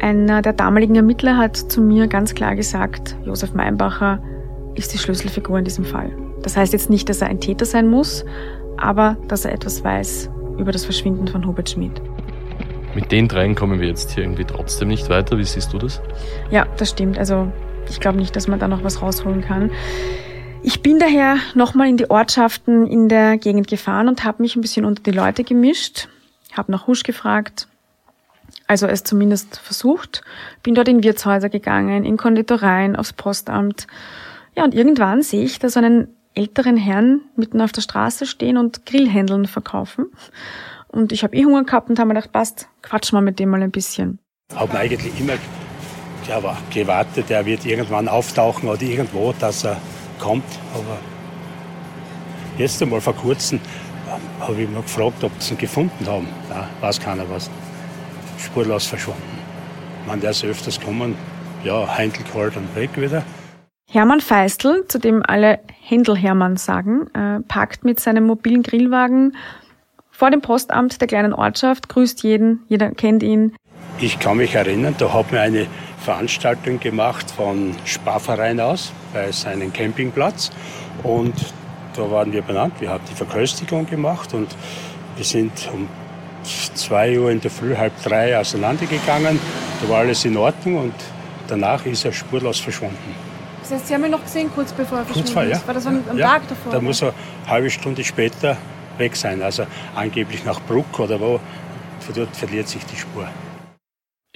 Einer 0.00 0.40
der 0.42 0.52
damaligen 0.52 0.96
Ermittler 0.96 1.36
hat 1.36 1.56
zu 1.56 1.82
mir 1.82 2.06
ganz 2.06 2.34
klar 2.34 2.54
gesagt, 2.54 3.16
Josef 3.24 3.52
Meinbacher 3.52 4.22
ist 4.74 4.94
die 4.94 4.98
Schlüsselfigur 4.98 5.58
in 5.58 5.64
diesem 5.64 5.84
Fall. 5.84 6.10
Das 6.42 6.56
heißt 6.56 6.72
jetzt 6.72 6.88
nicht, 6.88 7.08
dass 7.08 7.20
er 7.20 7.28
ein 7.28 7.40
Täter 7.40 7.66
sein 7.66 7.88
muss, 7.88 8.24
aber 8.78 9.16
dass 9.28 9.44
er 9.44 9.52
etwas 9.52 9.84
weiß 9.84 10.30
über 10.58 10.72
das 10.72 10.84
Verschwinden 10.84 11.28
von 11.28 11.46
Hubert 11.46 11.70
Schmidt. 11.70 12.00
Mit 12.94 13.12
den 13.12 13.28
dreien 13.28 13.54
kommen 13.54 13.80
wir 13.80 13.88
jetzt 13.88 14.12
hier 14.12 14.24
irgendwie 14.24 14.44
trotzdem 14.44 14.88
nicht 14.88 15.08
weiter. 15.10 15.38
Wie 15.38 15.44
siehst 15.44 15.72
du 15.72 15.78
das? 15.78 16.00
Ja, 16.50 16.66
das 16.76 16.90
stimmt. 16.90 17.18
Also 17.18 17.52
ich 17.88 18.00
glaube 18.00 18.18
nicht, 18.18 18.34
dass 18.34 18.48
man 18.48 18.58
da 18.58 18.68
noch 18.68 18.82
was 18.82 19.02
rausholen 19.02 19.42
kann. 19.42 19.70
Ich 20.62 20.82
bin 20.82 20.98
daher 20.98 21.36
nochmal 21.54 21.88
in 21.88 21.96
die 21.96 22.10
Ortschaften 22.10 22.86
in 22.86 23.08
der 23.08 23.38
Gegend 23.38 23.68
gefahren 23.68 24.08
und 24.08 24.24
habe 24.24 24.42
mich 24.42 24.56
ein 24.56 24.60
bisschen 24.60 24.84
unter 24.84 25.02
die 25.02 25.10
Leute 25.10 25.44
gemischt, 25.44 26.08
habe 26.56 26.72
nach 26.72 26.86
Husch 26.86 27.02
gefragt, 27.02 27.68
also 28.66 28.86
es 28.86 29.04
zumindest 29.04 29.58
versucht, 29.58 30.22
bin 30.62 30.74
dort 30.74 30.88
in 30.88 31.02
Wirtshäuser 31.02 31.48
gegangen, 31.48 32.04
in 32.04 32.16
Konditoreien, 32.16 32.96
aufs 32.96 33.12
Postamt. 33.12 33.86
Ja, 34.56 34.64
und 34.64 34.74
irgendwann 34.74 35.22
sehe 35.22 35.44
ich 35.44 35.58
da 35.58 35.68
so 35.68 35.80
einen 35.80 36.08
älteren 36.34 36.76
Herrn 36.76 37.22
mitten 37.36 37.60
auf 37.60 37.72
der 37.72 37.82
Straße 37.82 38.26
stehen 38.26 38.56
und 38.56 38.86
Grillhändeln 38.86 39.46
verkaufen. 39.46 40.06
Und 40.88 41.12
ich 41.12 41.22
habe 41.22 41.36
eh 41.36 41.44
Hunger 41.44 41.64
gehabt 41.64 41.88
und 41.88 41.98
habe 41.98 42.08
mir 42.08 42.14
gedacht, 42.14 42.32
passt, 42.32 42.68
quatsch 42.82 43.12
mal 43.12 43.20
mit 43.20 43.38
dem 43.38 43.50
mal 43.50 43.62
ein 43.62 43.70
bisschen. 43.70 44.18
Haben 44.54 44.76
eigentlich 44.76 45.18
immer 45.20 45.34
ja, 46.28 46.40
gewartet, 46.72 47.30
er 47.30 47.46
wird 47.46 47.64
irgendwann 47.64 48.08
auftauchen 48.08 48.68
oder 48.68 48.82
irgendwo, 48.82 49.32
dass 49.38 49.64
er 49.64 49.76
kommt. 50.18 50.44
Aber 50.74 50.98
jetzt 52.58 52.82
einmal 52.82 53.00
vor 53.00 53.14
kurzem 53.14 53.60
habe 54.40 54.62
ich 54.62 54.68
mich 54.68 54.82
gefragt, 54.82 55.22
ob 55.24 55.32
sie 55.38 55.54
ihn 55.54 55.58
gefunden 55.58 56.06
haben. 56.06 56.28
Nein, 56.48 56.66
weiß 56.80 57.00
keiner 57.00 57.28
was. 57.30 57.50
Spurlos 58.38 58.86
verschwunden. 58.86 59.38
Man, 60.06 60.20
der 60.20 60.30
ist 60.30 60.44
öfters 60.44 60.80
kommen, 60.80 61.16
ja, 61.64 61.86
Heindl 61.96 62.22
geholt 62.24 62.56
und 62.56 62.74
weg 62.74 62.90
wieder. 62.96 63.22
Hermann 63.90 64.20
Feistl, 64.20 64.84
zu 64.86 64.98
dem 64.98 65.22
alle 65.26 65.58
Händel 65.80 66.16
Hermann 66.16 66.56
sagen, 66.56 67.08
äh, 67.14 67.40
parkt 67.40 67.84
mit 67.84 68.00
seinem 68.00 68.24
mobilen 68.24 68.62
Grillwagen 68.62 69.36
vor 70.10 70.30
dem 70.30 70.42
Postamt 70.42 71.00
der 71.00 71.08
kleinen 71.08 71.32
Ortschaft, 71.32 71.88
grüßt 71.88 72.22
jeden, 72.22 72.60
jeder 72.68 72.90
kennt 72.90 73.22
ihn. 73.22 73.56
Ich 73.98 74.18
kann 74.18 74.36
mich 74.36 74.54
erinnern, 74.54 74.94
da 74.98 75.12
hat 75.12 75.32
mir 75.32 75.40
eine 75.40 75.66
Veranstaltung 75.98 76.78
gemacht 76.78 77.30
von 77.30 77.74
Sparverein 77.84 78.60
aus 78.60 78.92
bei 79.12 79.32
seinem 79.32 79.72
Campingplatz 79.72 80.50
und 81.02 81.34
da 81.94 82.10
waren 82.10 82.32
wir 82.32 82.42
benannt. 82.42 82.74
Wir 82.80 82.90
haben 82.90 83.04
die 83.10 83.14
Verköstigung 83.14 83.86
gemacht 83.86 84.34
und 84.34 84.48
wir 85.16 85.24
sind 85.24 85.68
um 85.72 85.88
zwei 86.74 87.18
Uhr 87.18 87.30
in 87.30 87.40
der 87.40 87.50
Früh, 87.50 87.76
halb 87.76 87.92
drei 88.02 88.38
auseinandergegangen. 88.38 89.38
Da 89.82 89.88
war 89.88 89.98
alles 89.98 90.24
in 90.24 90.36
Ordnung 90.36 90.78
und 90.78 90.94
danach 91.48 91.84
ist 91.86 92.04
er 92.04 92.12
spurlos 92.12 92.60
verschwunden. 92.60 93.14
Das 93.62 93.72
heißt, 93.72 93.88
Sie 93.88 93.94
haben 93.94 94.04
ihn 94.04 94.10
noch 94.10 94.24
gesehen, 94.24 94.50
kurz 94.54 94.72
bevor 94.72 94.98
er 94.98 95.04
verschwunden 95.04 95.32
vor, 95.32 95.42
ja. 95.42 95.56
ist? 95.56 95.66
War 95.66 95.74
das 95.74 95.86
am, 95.86 96.02
am 96.08 96.18
ja, 96.18 96.28
Tag 96.28 96.48
davor? 96.48 96.72
Da 96.72 96.80
muss 96.80 97.02
er 97.02 97.12
eine 97.42 97.50
halbe 97.50 97.70
Stunde 97.70 98.02
später 98.04 98.56
weg 98.98 99.16
sein. 99.16 99.42
Also 99.42 99.66
angeblich 99.94 100.44
nach 100.44 100.60
Bruck 100.60 100.98
oder 100.98 101.20
wo. 101.20 101.40
Von 102.00 102.14
dort 102.14 102.34
verliert 102.34 102.68
sich 102.68 102.84
die 102.86 102.96
Spur. 102.96 103.28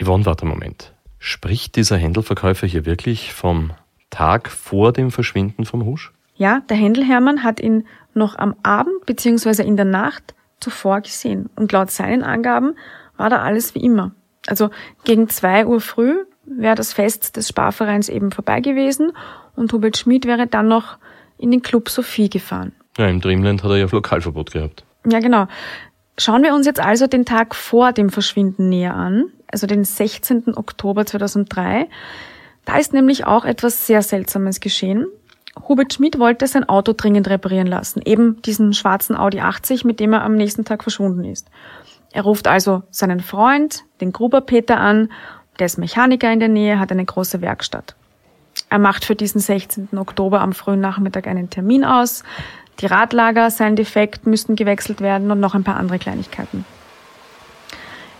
Yvonne, 0.01 0.27
warte 0.27 0.43
einen 0.43 0.51
Moment. 0.51 0.93
Spricht 1.19 1.77
dieser 1.77 1.97
Händelverkäufer 1.97 2.67
hier 2.67 2.85
wirklich 2.85 3.33
vom 3.33 3.73
Tag 4.11 4.51
vor 4.51 4.93
dem 4.93 5.11
Verschwinden 5.11 5.65
vom 5.65 5.85
Husch? 5.85 6.13
Ja, 6.35 6.61
der 6.69 6.77
Händelhermann 6.77 7.43
hat 7.43 7.61
ihn 7.61 7.87
noch 8.13 8.37
am 8.37 8.55
Abend 8.63 9.07
bzw. 9.07 9.63
in 9.63 9.77
der 9.77 9.85
Nacht 9.85 10.35
zuvor 10.61 11.01
gesehen. 11.01 11.51
Und 11.57 11.73
laut 11.73 11.91
seinen 11.91 12.23
Angaben 12.23 12.75
war 13.17 13.31
da 13.31 13.43
alles 13.43 13.75
wie 13.75 13.85
immer. 13.85 14.13
Also 14.47 14.71
gegen 15.05 15.29
zwei 15.29 15.67
Uhr 15.67 15.81
früh 15.81 16.25
wäre 16.45 16.75
das 16.75 16.93
Fest 16.93 17.37
des 17.37 17.49
Sparvereins 17.49 18.09
eben 18.09 18.31
vorbei 18.31 18.61
gewesen 18.61 19.13
und 19.57 19.73
Hubert 19.73 19.97
Schmid 19.97 20.27
wäre 20.27 20.47
dann 20.47 20.69
noch 20.69 20.99
in 21.39 21.51
den 21.51 21.63
Club 21.63 21.89
Sophie 21.89 22.29
gefahren. 22.29 22.73
Ja, 22.99 23.09
im 23.09 23.21
Dreamland 23.21 23.63
hat 23.63 23.71
er 23.71 23.79
ja 23.79 23.87
Lokalverbot 23.91 24.53
gehabt. 24.53 24.85
Ja, 25.11 25.21
genau. 25.21 25.47
Schauen 26.19 26.43
wir 26.43 26.55
uns 26.55 26.67
jetzt 26.67 26.81
also 26.81 27.07
den 27.07 27.25
Tag 27.25 27.55
vor 27.55 27.93
dem 27.93 28.11
Verschwinden 28.11 28.69
näher 28.69 28.95
an, 28.95 29.33
also 29.49 29.67
den 29.67 29.85
16. 29.85 30.57
Oktober 30.57 31.05
2003. 31.07 31.89
Da 32.65 32.79
ist 32.79 32.93
nämlich 32.93 33.27
auch 33.27 33.45
etwas 33.45 33.87
sehr 33.87 34.03
Seltsames 34.03 34.61
geschehen. 34.61 35.07
Hubert 35.69 35.95
Schmid 35.95 36.19
wollte 36.19 36.47
sein 36.47 36.69
Auto 36.69 36.93
dringend 36.93 37.29
reparieren 37.29 37.69
lassen, 37.69 38.03
eben 38.05 38.43
diesen 38.43 38.73
schwarzen 38.75 39.17
Audi 39.17 39.41
80, 39.41 39.85
mit 39.85 40.01
dem 40.01 40.13
er 40.13 40.23
am 40.23 40.35
nächsten 40.35 40.65
Tag 40.65 40.83
verschwunden 40.83 41.25
ist. 41.25 41.49
Er 42.13 42.23
ruft 42.23 42.47
also 42.47 42.83
seinen 42.91 43.21
Freund, 43.21 43.85
den 44.01 44.13
Gruber 44.13 44.41
Peter 44.41 44.79
an 44.79 45.09
der 45.59 45.67
ist 45.67 45.79
Mechaniker 45.79 46.33
in 46.33 46.41
der 46.41 46.49
Nähe, 46.49 46.79
hat 46.79 46.91
eine 46.91 47.05
große 47.05 47.41
Werkstatt. 47.41 47.95
Er 48.71 48.79
macht 48.79 49.05
für 49.05 49.15
diesen 49.15 49.41
16. 49.41 49.89
Oktober 49.97 50.41
am 50.41 50.53
frühen 50.53 50.81
Nachmittag 50.81 51.27
einen 51.27 51.51
Termin 51.51 51.85
aus. 51.85 52.25
Die 52.81 52.87
Radlager 52.87 53.51
seien 53.51 53.77
defekt, 53.77 54.27
müssten 54.27 54.57
gewechselt 54.57 55.01
werden 55.01 55.31
und 55.31 55.41
noch 55.41 55.55
ein 55.55 55.65
paar 55.65 55.77
andere 55.77 55.99
Kleinigkeiten. 55.99 56.65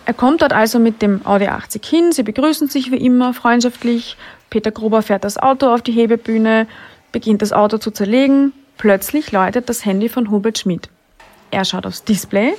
Er 0.05 0.13
kommt 0.13 0.41
dort 0.41 0.53
also 0.53 0.77
mit 0.79 1.01
dem 1.01 1.25
Audi 1.25 1.47
80 1.47 1.83
hin, 1.83 2.11
sie 2.11 2.23
begrüßen 2.23 2.67
sich 2.67 2.91
wie 2.91 3.03
immer 3.03 3.33
freundschaftlich. 3.33 4.17
Peter 4.49 4.71
Gruber 4.71 5.01
fährt 5.01 5.23
das 5.23 5.37
Auto 5.37 5.73
auf 5.73 5.81
die 5.81 5.91
Hebebühne, 5.91 6.67
beginnt 7.15 7.41
das 7.41 7.53
Auto 7.53 7.77
zu 7.77 7.91
zerlegen. 7.91 8.51
Plötzlich 8.77 9.31
läutet 9.31 9.69
das 9.69 9.85
Handy 9.85 10.09
von 10.09 10.31
Hubert 10.31 10.57
Schmid. 10.57 10.89
Er 11.49 11.63
schaut 11.63 11.85
aufs 11.85 12.03
Display, 12.03 12.55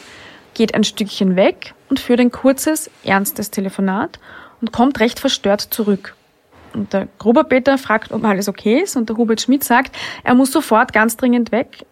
geht 0.55 0.75
ein 0.75 0.83
Stückchen 0.83 1.37
weg 1.37 1.75
und 1.90 2.01
führt 2.01 2.21
ein 2.21 2.31
kurzes, 2.31 2.90
ernstes 3.05 3.51
Telefonat 3.51 4.19
und 4.62 4.73
kommt 4.73 4.99
recht 4.99 5.21
verstört 5.21 5.61
zurück. 5.61 6.16
Und 6.73 6.95
der 6.95 7.07
Gruberpeter 7.19 7.77
fragt, 7.77 8.12
ob 8.12 8.25
alles 8.25 8.49
okay 8.49 8.81
ist 8.81 8.97
und 8.97 9.11
der 9.11 9.19
Hubert 9.19 9.42
Schmidt 9.42 9.62
sagt, 9.62 9.95
er 10.25 10.35
muss 10.35 10.53
sofort 10.53 10.95
ganz 10.95 11.19
dringend 11.19 11.53
weg. 11.53 11.85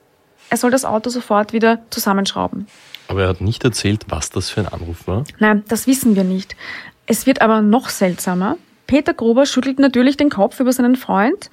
Er 0.48 0.57
soll 0.57 0.70
das 0.70 0.87
Auto 0.87 1.11
sofort 1.11 1.53
wieder 1.53 1.81
zusammenschrauben. 1.90 2.66
Aber 3.09 3.24
er 3.24 3.29
hat 3.29 3.42
nicht 3.42 3.62
erzählt, 3.62 4.07
was 4.09 4.31
das 4.31 4.48
für 4.48 4.61
ein 4.61 4.68
Anruf 4.68 5.07
war? 5.07 5.24
Nein, 5.38 5.64
das 5.68 5.87
wissen 5.87 6.16
wir 6.16 6.24
nicht. 6.24 6.57
Es 7.05 7.27
wird 7.27 7.42
aber 7.42 7.61
noch 7.61 7.90
seltsamer. 7.90 8.57
Peter 8.94 9.12
Gruber 9.12 9.44
schüttelt 9.44 9.80
natürlich 9.80 10.16
den 10.16 10.30
Kopf 10.30 10.61
über 10.61 10.72
seinen 10.72 10.94
Freund, 10.94 11.50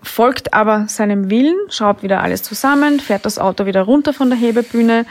folgt 0.00 0.54
aber 0.54 0.86
seinem 0.86 1.28
Willen, 1.28 1.56
schraubt 1.68 2.04
wieder 2.04 2.22
alles 2.22 2.44
zusammen, 2.44 3.00
fährt 3.00 3.26
das 3.26 3.40
Auto 3.40 3.66
wieder 3.66 3.82
runter 3.82 4.12
von 4.12 4.30
der 4.30 4.38
Hebebühne. 4.38 5.04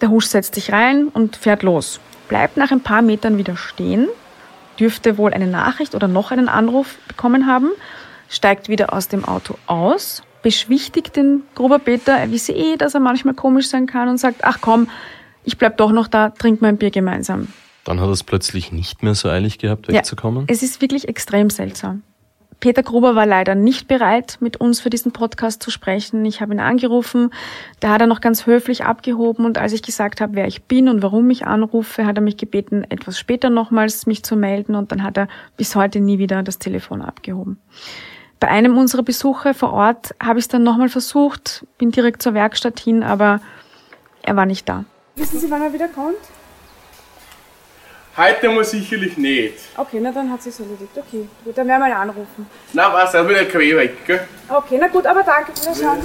Der 0.00 0.08
Husch 0.08 0.24
setzt 0.24 0.54
sich 0.54 0.72
rein 0.72 1.08
und 1.08 1.36
fährt 1.36 1.62
los. 1.62 2.00
Bleibt 2.28 2.56
nach 2.56 2.70
ein 2.70 2.80
paar 2.80 3.02
Metern 3.02 3.36
wieder 3.36 3.58
stehen, 3.58 4.08
dürfte 4.78 5.18
wohl 5.18 5.34
eine 5.34 5.46
Nachricht 5.46 5.94
oder 5.94 6.08
noch 6.08 6.30
einen 6.30 6.48
Anruf 6.48 6.96
bekommen 7.06 7.46
haben, 7.46 7.68
steigt 8.30 8.70
wieder 8.70 8.94
aus 8.94 9.08
dem 9.08 9.26
Auto 9.26 9.56
aus, 9.66 10.22
beschwichtigt 10.40 11.16
den 11.16 11.42
Gruberpeter, 11.54 12.16
er 12.16 12.32
wisse 12.32 12.52
eh, 12.52 12.78
dass 12.78 12.94
er 12.94 13.00
manchmal 13.00 13.34
komisch 13.34 13.68
sein 13.68 13.86
kann 13.86 14.08
und 14.08 14.16
sagt, 14.16 14.42
ach 14.42 14.62
komm, 14.62 14.88
ich 15.44 15.58
bleib 15.58 15.76
doch 15.76 15.92
noch 15.92 16.08
da, 16.08 16.30
trink 16.30 16.62
mal 16.62 16.68
ein 16.68 16.78
Bier 16.78 16.90
gemeinsam. 16.90 17.48
Dann 17.84 18.00
hat 18.00 18.08
er 18.08 18.12
es 18.12 18.24
plötzlich 18.24 18.72
nicht 18.72 19.02
mehr 19.02 19.14
so 19.14 19.28
eilig 19.28 19.58
gehabt, 19.58 19.88
wegzukommen? 19.88 20.42
Ja, 20.42 20.46
es 20.48 20.62
ist 20.62 20.80
wirklich 20.80 21.08
extrem 21.08 21.50
seltsam. 21.50 22.02
Peter 22.60 22.82
Gruber 22.82 23.14
war 23.14 23.24
leider 23.24 23.54
nicht 23.54 23.88
bereit, 23.88 24.36
mit 24.40 24.58
uns 24.58 24.80
für 24.80 24.90
diesen 24.90 25.12
Podcast 25.12 25.62
zu 25.62 25.70
sprechen. 25.70 26.26
Ich 26.26 26.42
habe 26.42 26.52
ihn 26.52 26.60
angerufen, 26.60 27.30
da 27.80 27.88
hat 27.88 28.02
er 28.02 28.06
noch 28.06 28.20
ganz 28.20 28.44
höflich 28.44 28.84
abgehoben 28.84 29.46
und 29.46 29.56
als 29.56 29.72
ich 29.72 29.82
gesagt 29.82 30.20
habe, 30.20 30.34
wer 30.34 30.46
ich 30.46 30.64
bin 30.64 30.90
und 30.90 31.02
warum 31.02 31.28
ich 31.30 31.46
anrufe, 31.46 32.04
hat 32.04 32.18
er 32.18 32.22
mich 32.22 32.36
gebeten, 32.36 32.84
etwas 32.90 33.18
später 33.18 33.48
nochmals 33.48 34.06
mich 34.06 34.22
zu 34.22 34.36
melden 34.36 34.74
und 34.74 34.92
dann 34.92 35.02
hat 35.02 35.16
er 35.16 35.28
bis 35.56 35.74
heute 35.74 36.00
nie 36.00 36.18
wieder 36.18 36.42
das 36.42 36.58
Telefon 36.58 37.00
abgehoben. 37.00 37.58
Bei 38.40 38.48
einem 38.48 38.76
unserer 38.76 39.02
Besuche 39.02 39.54
vor 39.54 39.72
Ort 39.72 40.14
habe 40.22 40.38
ich 40.38 40.44
es 40.44 40.48
dann 40.48 40.62
nochmal 40.62 40.90
versucht, 40.90 41.66
bin 41.78 41.90
direkt 41.90 42.22
zur 42.22 42.34
Werkstatt 42.34 42.78
hin, 42.78 43.02
aber 43.02 43.40
er 44.22 44.36
war 44.36 44.44
nicht 44.44 44.68
da. 44.68 44.84
Wissen 45.16 45.40
Sie, 45.40 45.50
wann 45.50 45.62
er 45.62 45.72
wieder 45.72 45.88
kommt? 45.88 46.16
Heute 48.16 48.48
muss 48.48 48.72
sicherlich 48.72 49.16
nicht. 49.16 49.54
Okay, 49.76 50.00
na 50.00 50.10
dann 50.10 50.30
hat 50.30 50.42
sich's 50.42 50.58
erledigt. 50.58 50.90
Okay, 50.96 51.28
gut, 51.44 51.56
dann 51.56 51.68
werden 51.68 51.80
wir 51.80 51.88
mal 51.88 51.92
anrufen. 51.92 52.46
Na 52.72 52.92
was, 52.92 53.12
dann 53.12 53.26
bin 53.26 53.36
ich 53.36 53.48
Quer 53.48 53.76
weg, 53.76 54.04
gell? 54.06 54.26
Okay, 54.48 54.78
na 54.80 54.88
gut, 54.88 55.06
aber 55.06 55.22
danke 55.22 55.52
für 55.52 55.66
das 55.66 55.80
Schauen. 55.80 55.98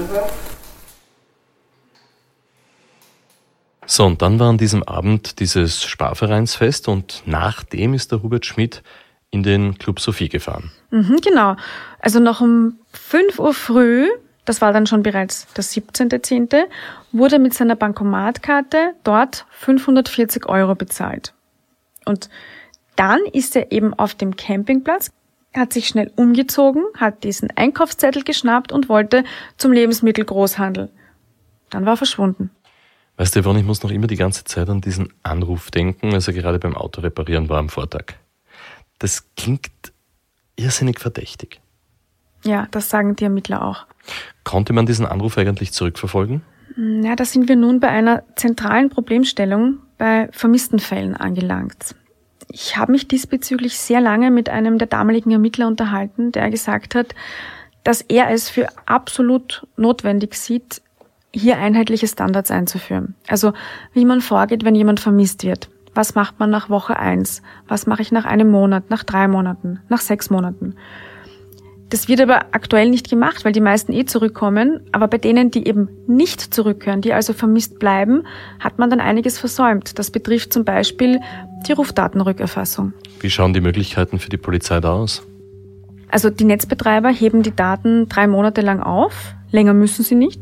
So, 3.88 4.06
und 4.06 4.22
dann 4.22 4.40
war 4.40 4.50
an 4.50 4.58
diesem 4.58 4.84
Abend 4.84 5.40
dieses 5.40 5.84
Sparvereinsfest 5.84 6.88
und 6.88 7.24
nach 7.26 7.64
dem 7.64 7.94
ist 7.94 8.12
der 8.12 8.24
Hubert 8.24 8.46
Schmidt 8.46 8.82
in 9.30 9.44
den 9.44 9.78
Club 9.78 10.00
Sophie 10.00 10.30
gefahren. 10.30 10.72
Mhm, 10.92 11.20
genau. 11.22 11.56
Also 12.00 12.20
noch 12.20 12.42
um 12.42 12.80
5 12.94 13.40
Uhr 13.40 13.54
früh, 13.54 14.08
das 14.46 14.62
war 14.62 14.74
dann 14.74 14.88
schon 14.88 15.04
bereits 15.04 15.48
der 15.54 15.64
17.10., 15.64 16.66
wurde 17.12 17.40
mit 17.40 17.54
seiner 17.54 17.76
Bankomatkarte 17.76 18.94
dort 19.04 19.46
540 19.52 20.48
Euro 20.48 20.76
bezahlt. 20.76 21.34
Und 22.06 22.30
dann 22.96 23.20
ist 23.34 23.56
er 23.56 23.72
eben 23.72 23.94
auf 23.94 24.16
dem 24.16 24.36
Campingplatz, 24.36 25.12
hat 25.54 25.74
sich 25.74 25.88
schnell 25.88 26.12
umgezogen, 26.16 26.84
hat 26.98 27.24
diesen 27.24 27.50
Einkaufszettel 27.56 28.24
geschnappt 28.24 28.72
und 28.72 28.90
wollte 28.90 29.24
zum 29.58 29.72
Lebensmittelgroßhandel. 29.72 30.90
Dann 31.70 31.86
war 31.86 31.94
er 31.94 31.98
verschwunden. 31.98 32.52
Weißt 33.18 33.36
du, 33.36 33.42
Yvonne, 33.42 33.60
ich 33.60 33.66
muss 33.66 33.82
noch 33.82 33.92
immer 33.92 34.08
die 34.08 34.18
ganze 34.18 34.44
Zeit 34.44 34.70
an 34.70 34.82
diesen 34.82 35.14
Anruf 35.24 35.72
denken, 35.72 36.14
als 36.14 36.28
er 36.28 36.34
gerade 36.34 36.60
beim 36.60 36.76
Auto 36.76 37.02
reparieren 37.02 37.48
war 37.48 37.60
am 37.60 37.70
Vortag. 37.70 38.16
Das 39.00 39.26
klingt 39.36 39.72
irrsinnig 40.58 41.00
verdächtig. 41.00 41.62
Ja, 42.44 42.68
das 42.72 42.90
sagen 42.90 43.16
die 43.16 43.24
Ermittler 43.24 43.66
auch. 43.66 43.86
Konnte 44.44 44.74
man 44.74 44.86
diesen 44.86 45.06
Anruf 45.06 45.38
eigentlich 45.38 45.72
zurückverfolgen? 45.72 46.44
Ja, 46.78 47.16
da 47.16 47.26
sind 47.26 47.48
wir 47.48 47.56
nun 47.56 47.80
bei 47.80 47.88
einer 47.88 48.24
zentralen 48.36 48.90
Problemstellung 48.90 49.80
bei 49.98 50.30
vermissten 50.32 50.80
Fällen 50.80 51.16
angelangt. 51.16 51.96
Ich 52.50 52.78
habe 52.78 52.92
mich 52.92 53.08
diesbezüglich 53.08 53.78
sehr 53.78 54.02
lange 54.02 54.32
mit 54.32 54.50
einem 54.50 54.78
der 54.78 54.88
damaligen 54.88 55.32
Ermittler 55.32 55.68
unterhalten, 55.68 56.32
der 56.32 56.50
gesagt 56.50 56.96
hat, 56.96 57.16
dass 57.84 58.02
er 58.02 58.30
es 58.30 58.50
für 58.50 58.68
absolut 58.86 59.68
notwendig 59.78 60.36
sieht, 60.36 60.82
hier 61.32 61.58
einheitliche 61.58 62.08
Standards 62.08 62.52
einzuführen. 62.52 63.16
Also 63.28 63.54
wie 63.94 64.06
man 64.06 64.22
vorgeht, 64.22 64.64
wenn 64.64 64.76
jemand 64.76 65.00
vermisst 65.00 65.44
wird. 65.44 65.70
Was 65.94 66.16
macht 66.16 66.40
man 66.40 66.50
nach 66.50 66.70
Woche 66.70 66.98
eins? 66.98 67.42
Was 67.68 67.88
mache 67.88 68.02
ich 68.02 68.12
nach 68.12 68.26
einem 68.26 68.50
Monat, 68.50 68.90
nach 68.90 69.04
drei 69.04 69.28
Monaten, 69.28 69.80
nach 69.90 70.02
sechs 70.02 70.30
Monaten? 70.30 70.76
Das 71.96 72.10
wird 72.10 72.20
aber 72.20 72.48
aktuell 72.52 72.90
nicht 72.90 73.10
gemacht, 73.10 73.46
weil 73.46 73.54
die 73.54 73.62
meisten 73.62 73.94
eh 73.94 74.04
zurückkommen. 74.04 74.82
Aber 74.92 75.08
bei 75.08 75.18
denen, 75.18 75.50
die 75.50 75.66
eben 75.66 75.88
nicht 76.08 76.54
zurückkehren, 76.54 77.00
die 77.00 77.14
also 77.14 77.32
vermisst 77.32 77.80
bleiben, 77.80 78.24
hat 78.60 78.80
man 78.80 78.90
dann 78.90 79.00
einiges 79.00 79.40
versäumt. 79.40 79.98
Das 79.98 80.12
betrifft 80.12 80.52
zum 80.52 80.66
Beispiel 80.66 81.22
die 81.66 81.72
Rufdatenrückerfassung. 81.72 82.92
Wie 83.22 83.30
schauen 83.30 83.54
die 83.54 83.62
Möglichkeiten 83.62 84.20
für 84.20 84.28
die 84.28 84.36
Polizei 84.36 84.82
da 84.82 84.92
aus? 84.92 85.26
Also 86.10 86.30
die 86.30 86.44
Netzbetreiber 86.44 87.12
heben 87.12 87.44
die 87.44 87.56
Daten 87.56 88.10
drei 88.10 88.28
Monate 88.28 88.60
lang 88.60 88.82
auf. 88.82 89.34
Länger 89.52 89.74
müssen 89.74 90.04
sie 90.04 90.16
nicht. 90.16 90.42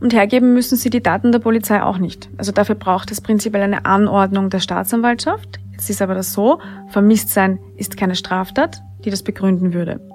Und 0.00 0.12
hergeben 0.12 0.52
müssen 0.52 0.76
sie 0.76 0.90
die 0.90 1.02
Daten 1.02 1.32
der 1.32 1.38
Polizei 1.38 1.82
auch 1.82 1.96
nicht. 1.96 2.28
Also 2.36 2.52
dafür 2.52 2.74
braucht 2.74 3.10
es 3.10 3.22
prinzipiell 3.22 3.62
eine 3.62 3.86
Anordnung 3.86 4.50
der 4.50 4.60
Staatsanwaltschaft. 4.60 5.58
Jetzt 5.70 5.88
ist 5.88 6.02
aber 6.02 6.14
das 6.14 6.34
so, 6.34 6.60
vermisst 6.88 7.30
sein 7.30 7.60
ist 7.78 7.96
keine 7.96 8.14
Straftat, 8.14 8.82
die 9.06 9.10
das 9.10 9.22
begründen 9.22 9.72
würde. 9.72 10.11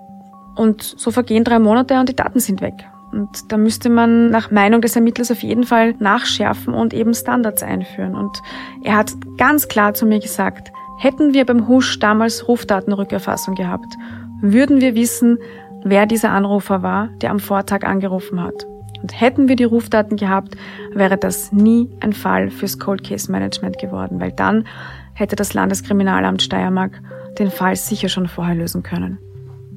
Und 0.57 0.81
so 0.81 1.11
vergehen 1.11 1.43
drei 1.43 1.59
Monate 1.59 1.99
und 1.99 2.09
die 2.09 2.15
Daten 2.15 2.39
sind 2.39 2.61
weg. 2.61 2.73
Und 3.11 3.51
da 3.51 3.57
müsste 3.57 3.89
man 3.89 4.29
nach 4.31 4.51
Meinung 4.51 4.81
des 4.81 4.95
Ermittlers 4.95 5.31
auf 5.31 5.41
jeden 5.41 5.63
Fall 5.63 5.95
nachschärfen 5.99 6.73
und 6.73 6.93
eben 6.93 7.13
Standards 7.13 7.63
einführen. 7.63 8.15
Und 8.15 8.41
er 8.83 8.97
hat 8.97 9.13
ganz 9.37 9.67
klar 9.67 9.93
zu 9.93 10.05
mir 10.05 10.19
gesagt, 10.19 10.71
hätten 10.99 11.33
wir 11.33 11.45
beim 11.45 11.67
Husch 11.67 11.99
damals 11.99 12.47
Rufdatenrückerfassung 12.47 13.55
gehabt, 13.55 13.95
würden 14.41 14.81
wir 14.81 14.95
wissen, 14.95 15.37
wer 15.83 16.05
dieser 16.05 16.31
Anrufer 16.31 16.83
war, 16.83 17.09
der 17.21 17.31
am 17.31 17.39
Vortag 17.39 17.83
angerufen 17.85 18.41
hat. 18.41 18.65
Und 19.01 19.19
hätten 19.19 19.47
wir 19.47 19.55
die 19.55 19.63
Rufdaten 19.63 20.17
gehabt, 20.17 20.57
wäre 20.93 21.17
das 21.17 21.51
nie 21.51 21.89
ein 22.01 22.13
Fall 22.13 22.49
fürs 22.49 22.79
Cold 22.79 23.03
Case 23.03 23.31
Management 23.31 23.77
geworden, 23.77 24.19
weil 24.19 24.31
dann 24.31 24.65
hätte 25.13 25.35
das 25.35 25.53
Landeskriminalamt 25.53 26.41
Steiermark 26.41 26.99
den 27.37 27.51
Fall 27.51 27.75
sicher 27.75 28.09
schon 28.09 28.27
vorher 28.27 28.55
lösen 28.55 28.83
können. 28.83 29.19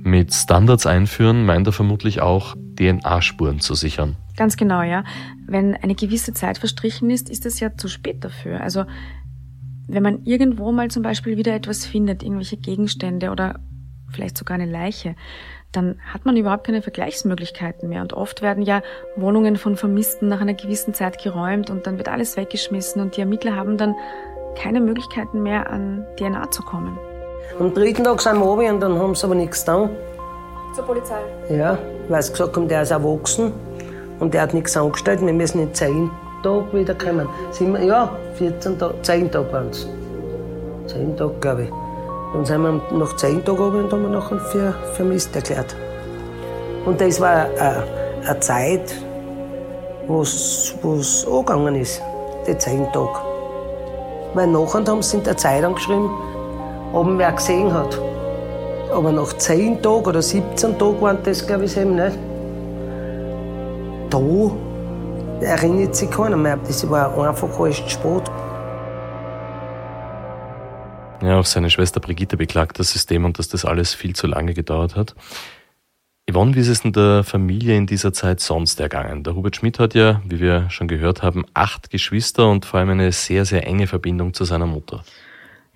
Mit 0.03 0.33
Standards 0.33 0.87
einführen 0.87 1.45
meint 1.45 1.67
er 1.67 1.73
vermutlich 1.73 2.21
auch, 2.21 2.55
DNA-Spuren 2.79 3.61
zu 3.61 3.75
sichern. 3.75 4.17
Ganz 4.37 4.57
genau, 4.57 4.83
ja. 4.83 5.05
Wenn 5.47 5.75
eine 5.75 5.95
gewisse 5.95 6.33
Zeit 6.33 6.59
verstrichen 6.59 7.11
ist, 7.11 7.29
ist 7.29 7.45
es 7.45 7.61
ja 7.61 7.77
zu 7.77 7.89
spät 7.89 8.25
dafür. 8.25 8.61
Also 8.61 8.85
wenn 9.87 10.03
man 10.03 10.25
irgendwo 10.25 10.73
mal 10.73 10.91
zum 10.91 11.03
Beispiel 11.03 11.37
wieder 11.37 11.55
etwas 11.55 11.85
findet, 11.85 12.23
irgendwelche 12.23 12.57
Gegenstände 12.57 13.31
oder 13.31 13.61
vielleicht 14.11 14.39
sogar 14.39 14.55
eine 14.55 14.71
Leiche, 14.71 15.15
dann 15.73 16.01
hat 16.13 16.25
man 16.25 16.37
überhaupt 16.37 16.65
keine 16.65 16.83
Vergleichsmöglichkeiten 16.83 17.89
mehr. 17.89 18.03
Und 18.03 18.13
oft 18.13 18.43
werden 18.43 18.63
ja 18.63 18.83
Wohnungen 19.17 19.57
von 19.57 19.77
Vermissten 19.77 20.29
nach 20.29 20.41
einer 20.41 20.55
gewissen 20.55 20.95
Zeit 20.95 21.23
geräumt 21.23 21.71
und 21.71 21.87
dann 21.87 21.99
wird 21.99 22.09
alles 22.09 22.37
weggeschmissen 22.37 23.03
und 23.03 23.17
die 23.17 23.21
Ermittler 23.21 23.57
haben 23.57 23.77
dann 23.77 23.95
keine 24.57 24.81
Möglichkeiten 24.81 25.43
mehr 25.43 25.71
an 25.71 26.07
DNA 26.17 26.51
zu 26.51 26.63
kommen. 26.63 26.99
Am 27.59 27.75
dritten 27.75 28.05
Tag 28.05 28.21
sind 28.21 28.39
wir 28.39 28.47
runter 28.47 28.71
und 28.71 28.81
dann 28.81 28.99
haben 28.99 29.15
sie 29.15 29.25
aber 29.25 29.35
nichts 29.35 29.61
getan. 29.65 29.91
Zur 30.75 30.85
Polizei? 30.85 31.21
Ja, 31.49 31.77
weil 32.09 32.23
sie 32.23 32.31
gesagt 32.31 32.57
haben, 32.57 32.69
der 32.69 32.83
ist 32.83 32.91
erwachsen 32.91 33.53
und 34.21 34.33
der 34.33 34.43
hat 34.43 34.55
nichts 34.55 34.77
angestellt. 34.77 35.21
Wir 35.21 35.33
müssen 35.33 35.61
in 35.61 35.75
zehn 35.75 36.11
Tagen 36.43 36.73
wiederkommen. 36.73 37.29
Sind 37.51 37.73
wir, 37.73 37.83
ja, 37.83 38.11
14 38.35 38.79
Tage, 38.79 38.95
10 39.03 39.31
Tage 39.33 39.53
waren 39.53 39.69
es. 39.71 39.89
10 40.87 41.17
Tage, 41.17 41.33
glaube 41.41 41.63
ich. 41.65 41.71
Dann 42.33 42.45
sind 42.45 42.63
wir 42.63 42.81
nach 42.93 43.17
10 43.17 43.45
Tagen 43.45 43.59
runter 43.59 43.79
und 43.79 43.93
haben 43.93 44.03
wir 44.03 44.11
nachher 44.11 44.39
für 44.39 44.75
vermisst 44.95 45.35
erklärt. 45.35 45.75
Und 46.87 47.01
das 47.01 47.21
war 47.21 47.47
eine, 47.59 47.85
eine 48.27 48.41
Zeit, 48.41 48.95
wo 50.07 50.23
es 50.23 51.27
angegangen 51.27 51.75
ist, 51.75 52.01
die 52.47 52.57
10 52.57 52.93
Tage. 52.93 53.09
Weil 54.35 54.47
nachher 54.47 54.85
haben 54.87 55.03
sie 55.03 55.17
in 55.17 55.25
der 55.25 55.37
Zeitung 55.37 55.75
geschrieben, 55.75 56.11
ob 56.93 57.07
ihn 57.07 57.19
wer 57.19 57.33
gesehen 57.33 57.73
hat. 57.73 57.99
Aber 58.93 59.13
nach 59.13 59.33
10 59.33 59.83
Tagen 59.83 60.05
oder 60.05 60.23
17 60.23 60.79
Tagen 60.79 61.01
waren 61.01 61.19
das, 61.23 61.47
glaube 61.47 61.65
ich, 61.65 61.77
eben 61.77 61.95
nicht. 61.95 62.19
Da 64.11 64.21
erinnert 65.41 65.95
sich 65.95 66.11
keiner 66.11 66.37
mehr. 66.37 66.59
Das 66.67 66.89
war 66.91 67.17
einfach 67.17 67.59
alles 67.59 67.79
Sport. 67.87 68.31
Ja, 71.23 71.39
auch 71.39 71.45
seine 71.45 71.71
Schwester 71.71 72.01
Brigitte 72.01 72.37
beklagt 72.37 72.79
das 72.79 72.93
System 72.93 73.25
und 73.25 73.39
dass 73.39 73.49
das 73.49 73.65
alles 73.65 73.95
viel 73.95 74.17
zu 74.17 74.27
lange 74.27 74.55
gedauert 74.55 74.97
hat. 74.97 75.15
Yvonne, 76.31 76.55
wie 76.55 76.61
ist 76.61 76.69
es 76.69 76.85
in 76.85 76.93
der 76.93 77.25
Familie 77.25 77.77
in 77.77 77.87
dieser 77.87 78.13
Zeit 78.13 78.41
sonst 78.41 78.81
ergangen? 78.81 79.25
Der 79.25 79.35
Hubert 79.35 79.57
Schmidt 79.57 79.79
hat 79.79 79.95
ja, 79.95 80.23
wie 80.25 80.41
wir 80.41 80.71
schon 80.71 80.89
gehört 80.89 81.23
haben, 81.23 81.45
acht 81.55 81.91
Geschwister 81.91 82.49
und 82.49 82.65
vor 82.65 82.81
allem 82.81 82.91
eine 82.91 83.13
sehr, 83.13 83.45
sehr 83.45 83.67
enge 83.67 83.87
Verbindung 83.87 84.33
zu 84.33 84.45
seiner 84.45 84.67
Mutter. 84.67 85.03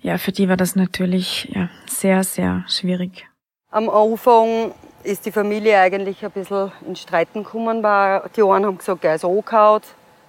Ja, 0.05 0.19
für 0.19 0.31
die 0.31 0.47
war 0.47 0.55
das 0.55 0.75
natürlich 0.75 1.49
ja, 1.51 1.67
sehr, 1.87 2.23
sehr 2.23 2.63
schwierig. 2.67 3.25
Am 3.71 3.89
Anfang 3.89 4.71
ist 5.01 5.25
die 5.25 5.31
Familie 5.31 5.79
eigentlich 5.79 6.23
ein 6.23 6.29
bisschen 6.29 6.71
in 6.87 6.95
Streiten 6.95 7.43
gekommen. 7.43 7.81
Weil 7.81 8.21
die 8.35 8.43
einen 8.43 8.67
haben 8.67 8.77
gesagt, 8.77 9.03
er 9.03 9.15
ist 9.15 9.25
angehauen, 9.25 9.81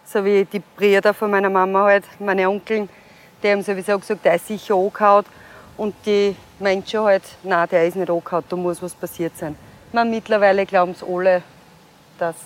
so 0.03 0.24
wie 0.24 0.47
die 0.47 0.62
Brüder 0.79 1.12
von 1.12 1.31
meiner 1.31 1.51
Mama 1.51 1.85
halt, 1.85 2.05
meine 2.18 2.49
Onkel, 2.49 2.89
die 3.43 3.51
haben 3.51 3.61
sowieso 3.61 3.99
gesagt, 3.99 4.24
er 4.24 4.37
ist 4.37 4.47
sicher 4.47 4.74
angehauen. 4.74 5.27
Und 5.77 5.95
die 6.07 6.35
Menschen 6.59 7.01
halt, 7.01 7.24
nein, 7.43 7.68
der 7.70 7.87
ist 7.87 7.97
nicht 7.97 8.09
angehauen, 8.09 8.45
da 8.49 8.57
muss 8.57 8.81
was 8.81 8.95
passiert 8.95 9.37
sein. 9.37 9.57
Man, 9.93 10.09
mittlerweile 10.09 10.64
glauben 10.64 10.93
es 10.93 11.05
alle, 11.05 11.43
dass 12.18 12.37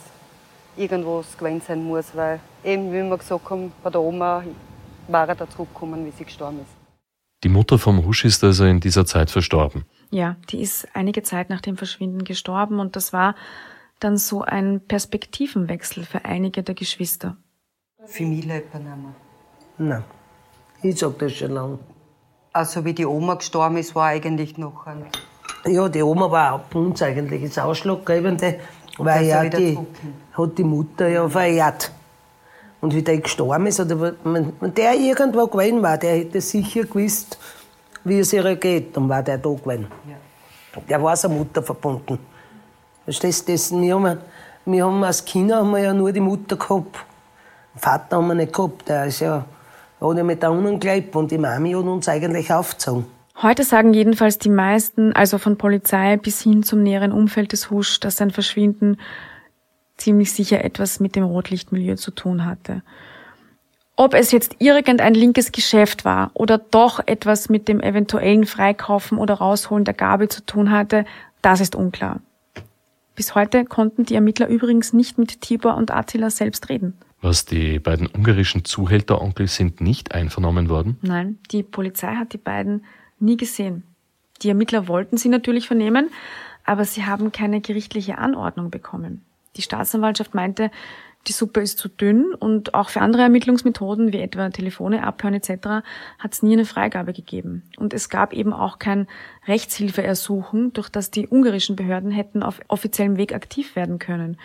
irgendwas 0.76 1.38
gewesen 1.38 1.62
sein 1.64 1.84
muss, 1.84 2.06
weil 2.12 2.40
eben, 2.64 2.92
wie 2.92 3.08
wir 3.08 3.18
gesagt 3.18 3.50
haben, 3.50 3.72
bei 3.84 3.90
der 3.90 4.00
Oma 4.00 4.42
war 5.06 5.28
er 5.28 5.36
da 5.36 5.48
zurückgekommen, 5.48 6.04
wie 6.04 6.10
sie 6.10 6.24
gestorben 6.24 6.62
ist. 6.62 6.79
Die 7.42 7.48
Mutter 7.48 7.78
vom 7.78 8.04
Husch 8.04 8.24
ist 8.24 8.44
also 8.44 8.64
in 8.64 8.80
dieser 8.80 9.06
Zeit 9.06 9.30
verstorben. 9.30 9.84
Ja, 10.10 10.36
die 10.50 10.60
ist 10.60 10.88
einige 10.92 11.22
Zeit 11.22 11.48
nach 11.48 11.60
dem 11.60 11.76
Verschwinden 11.76 12.24
gestorben 12.24 12.80
und 12.80 12.96
das 12.96 13.12
war 13.12 13.34
dann 13.98 14.16
so 14.16 14.42
ein 14.42 14.80
Perspektivenwechsel 14.86 16.04
für 16.04 16.24
einige 16.24 16.62
der 16.62 16.74
Geschwister. 16.74 17.36
Für 18.06 18.24
mich 18.24 18.44
lebt 18.44 18.74
er 18.74 18.80
nicht 18.80 18.96
mehr. 18.96 19.14
Nein, 19.78 20.04
ich 20.82 20.98
sag 20.98 21.18
das 21.18 21.32
schon 21.32 21.52
lange. 21.52 21.78
Also 22.52 22.84
wie 22.84 22.92
die 22.92 23.06
Oma 23.06 23.34
gestorben 23.34 23.76
ist, 23.76 23.94
war 23.94 24.08
eigentlich 24.08 24.58
noch 24.58 24.86
ein... 24.86 25.06
Ja, 25.66 25.88
die 25.88 26.02
Oma 26.02 26.30
war 26.30 26.54
auch 26.54 26.60
bei 26.60 26.78
uns 26.78 27.02
eigentlich 27.02 27.42
das 27.42 27.58
Ausschlaggebende, 27.58 28.58
weil 28.98 29.26
ja 29.26 29.44
die 29.44 29.78
hat 30.32 30.58
die 30.58 30.64
Mutter 30.64 31.08
ja 31.08 31.28
verehrt. 31.28 31.92
Und 32.80 32.94
wie 32.94 33.02
der 33.02 33.18
gestorben 33.18 33.66
ist, 33.66 33.78
oder 33.80 34.14
wenn 34.24 34.74
der 34.74 34.94
irgendwo 34.94 35.46
gewesen 35.46 35.82
war, 35.82 35.98
der 35.98 36.16
hätte 36.16 36.40
sicher 36.40 36.84
gewusst, 36.84 37.38
wie 38.04 38.20
es 38.20 38.32
ihr 38.32 38.56
geht, 38.56 38.96
dann 38.96 39.08
war 39.08 39.22
der 39.22 39.38
da 39.38 39.50
gewesen. 39.50 39.86
Ja. 40.08 40.80
Der 40.88 41.02
war 41.02 41.16
seiner 41.16 41.34
Mutter 41.34 41.62
verbunden. 41.62 42.18
Verstehst 43.04 43.48
du 43.48 43.52
das? 43.52 43.72
Wir 43.72 43.94
haben, 43.94 44.18
wir 44.64 44.86
haben 44.86 45.04
als 45.04 45.24
Kinder 45.24 45.56
haben 45.56 45.72
wir 45.72 45.80
ja 45.80 45.92
nur 45.92 46.12
die 46.12 46.20
Mutter 46.20 46.56
gehabt. 46.56 46.96
Den 47.74 47.80
Vater 47.80 48.16
haben 48.16 48.28
wir 48.28 48.34
nicht 48.34 48.52
gehabt. 48.52 48.88
Der 48.88 49.06
ist 49.06 49.20
ja, 49.20 49.44
hat 50.00 50.16
ja 50.16 50.24
mit 50.24 50.42
da 50.42 50.48
unten 50.48 50.80
gelebt 50.80 51.14
und 51.16 51.30
die 51.30 51.38
Mami 51.38 51.72
hat 51.72 51.84
uns 51.84 52.08
eigentlich 52.08 52.52
aufgezogen. 52.52 53.06
Heute 53.42 53.64
sagen 53.64 53.94
jedenfalls 53.94 54.38
die 54.38 54.50
meisten, 54.50 55.14
also 55.14 55.38
von 55.38 55.56
Polizei 55.56 56.18
bis 56.18 56.42
hin 56.42 56.62
zum 56.62 56.82
näheren 56.82 57.10
Umfeld 57.10 57.52
des 57.52 57.70
Husch, 57.70 57.98
dass 57.98 58.16
sein 58.16 58.30
Verschwinden 58.30 58.98
ziemlich 60.00 60.32
sicher 60.32 60.64
etwas 60.64 61.00
mit 61.00 61.16
dem 61.16 61.24
Rotlichtmilieu 61.24 61.96
zu 61.96 62.10
tun 62.10 62.44
hatte. 62.44 62.82
Ob 63.96 64.14
es 64.14 64.32
jetzt 64.32 64.56
irgendein 64.60 65.14
linkes 65.14 65.52
Geschäft 65.52 66.04
war 66.04 66.30
oder 66.32 66.56
doch 66.56 67.00
etwas 67.06 67.50
mit 67.50 67.68
dem 67.68 67.80
eventuellen 67.80 68.46
Freikaufen 68.46 69.18
oder 69.18 69.34
Rausholen 69.34 69.84
der 69.84 69.94
Gabel 69.94 70.28
zu 70.28 70.44
tun 70.44 70.70
hatte, 70.70 71.04
das 71.42 71.60
ist 71.60 71.74
unklar. 71.74 72.20
Bis 73.14 73.34
heute 73.34 73.66
konnten 73.66 74.04
die 74.04 74.14
Ermittler 74.14 74.48
übrigens 74.48 74.94
nicht 74.94 75.18
mit 75.18 75.42
Tibor 75.42 75.76
und 75.76 75.90
Attila 75.90 76.30
selbst 76.30 76.70
reden. 76.70 76.94
Was 77.20 77.44
die 77.44 77.78
beiden 77.78 78.06
ungarischen 78.06 78.64
Zuhälteronkel 78.64 79.46
sind 79.46 79.82
nicht 79.82 80.14
einvernommen 80.14 80.70
worden? 80.70 80.96
Nein, 81.02 81.38
die 81.50 81.62
Polizei 81.62 82.14
hat 82.14 82.32
die 82.32 82.38
beiden 82.38 82.86
nie 83.18 83.36
gesehen. 83.36 83.82
Die 84.40 84.48
Ermittler 84.48 84.88
wollten 84.88 85.18
sie 85.18 85.28
natürlich 85.28 85.66
vernehmen, 85.66 86.08
aber 86.64 86.86
sie 86.86 87.04
haben 87.04 87.32
keine 87.32 87.60
gerichtliche 87.60 88.16
Anordnung 88.16 88.70
bekommen. 88.70 89.22
Die 89.56 89.62
Staatsanwaltschaft 89.62 90.34
meinte, 90.34 90.70
die 91.26 91.32
Suppe 91.32 91.60
ist 91.60 91.78
zu 91.78 91.88
dünn 91.88 92.32
und 92.34 92.72
auch 92.72 92.88
für 92.88 93.02
andere 93.02 93.22
Ermittlungsmethoden 93.22 94.12
wie 94.12 94.20
etwa 94.20 94.48
Telefone 94.48 95.04
abhören 95.04 95.34
etc. 95.34 95.84
hat 96.18 96.32
es 96.32 96.42
nie 96.42 96.54
eine 96.54 96.64
Freigabe 96.64 97.12
gegeben. 97.12 97.62
Und 97.76 97.92
es 97.92 98.08
gab 98.08 98.32
eben 98.32 98.54
auch 98.54 98.78
kein 98.78 99.06
Rechtshilfeersuchen, 99.46 100.72
durch 100.72 100.88
das 100.88 101.10
die 101.10 101.28
ungarischen 101.28 101.76
Behörden 101.76 102.10
hätten 102.10 102.42
auf 102.42 102.60
offiziellem 102.68 103.18
Weg 103.18 103.34
aktiv 103.34 103.76
werden 103.76 103.98
können. 103.98 104.38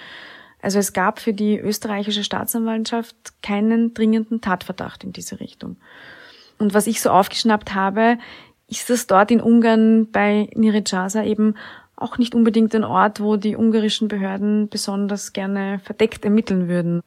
Also 0.61 0.79
es 0.79 0.91
gab 0.91 1.19
für 1.19 1.33
die 1.33 1.57
österreichische 1.57 2.23
Staatsanwaltschaft 2.23 3.15
keinen 3.41 3.93
dringenden 3.93 4.41
Tatverdacht 4.41 5.03
in 5.03 5.13
diese 5.13 5.39
Richtung. 5.39 5.77
Und 6.57 6.73
was 6.73 6.87
ich 6.87 7.01
so 7.01 7.09
aufgeschnappt 7.09 7.73
habe, 7.73 8.17
ist 8.67 8.89
es 8.89 9.07
dort 9.07 9.31
in 9.31 9.41
Ungarn 9.41 10.11
bei 10.11 10.49
Nirijaza 10.55 11.23
eben 11.23 11.55
auch 11.97 12.17
nicht 12.17 12.35
unbedingt 12.35 12.75
ein 12.75 12.83
Ort, 12.83 13.19
wo 13.19 13.37
die 13.37 13.55
ungarischen 13.55 14.07
Behörden 14.07 14.69
besonders 14.69 15.33
gerne 15.33 15.79
verdeckt 15.79 16.25
ermitteln 16.25 16.67
würden. 16.67 17.01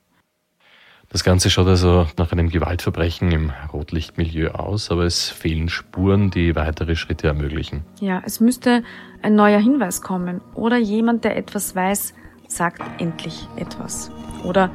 Das 1.10 1.24
Ganze 1.24 1.48
schaut 1.48 1.66
also 1.66 2.06
nach 2.18 2.32
einem 2.32 2.50
Gewaltverbrechen 2.50 3.32
im 3.32 3.50
Rotlichtmilieu 3.72 4.50
aus, 4.50 4.90
aber 4.90 5.04
es 5.04 5.30
fehlen 5.30 5.70
Spuren, 5.70 6.30
die 6.30 6.54
weitere 6.54 6.96
Schritte 6.96 7.28
ermöglichen. 7.28 7.82
Ja, 7.98 8.22
es 8.26 8.40
müsste 8.40 8.82
ein 9.22 9.34
neuer 9.34 9.58
Hinweis 9.58 10.02
kommen 10.02 10.42
oder 10.54 10.76
jemand, 10.76 11.24
der 11.24 11.36
etwas 11.36 11.74
weiß, 11.74 12.12
sagt 12.46 12.82
endlich 13.00 13.48
etwas. 13.56 14.10
Oder 14.44 14.70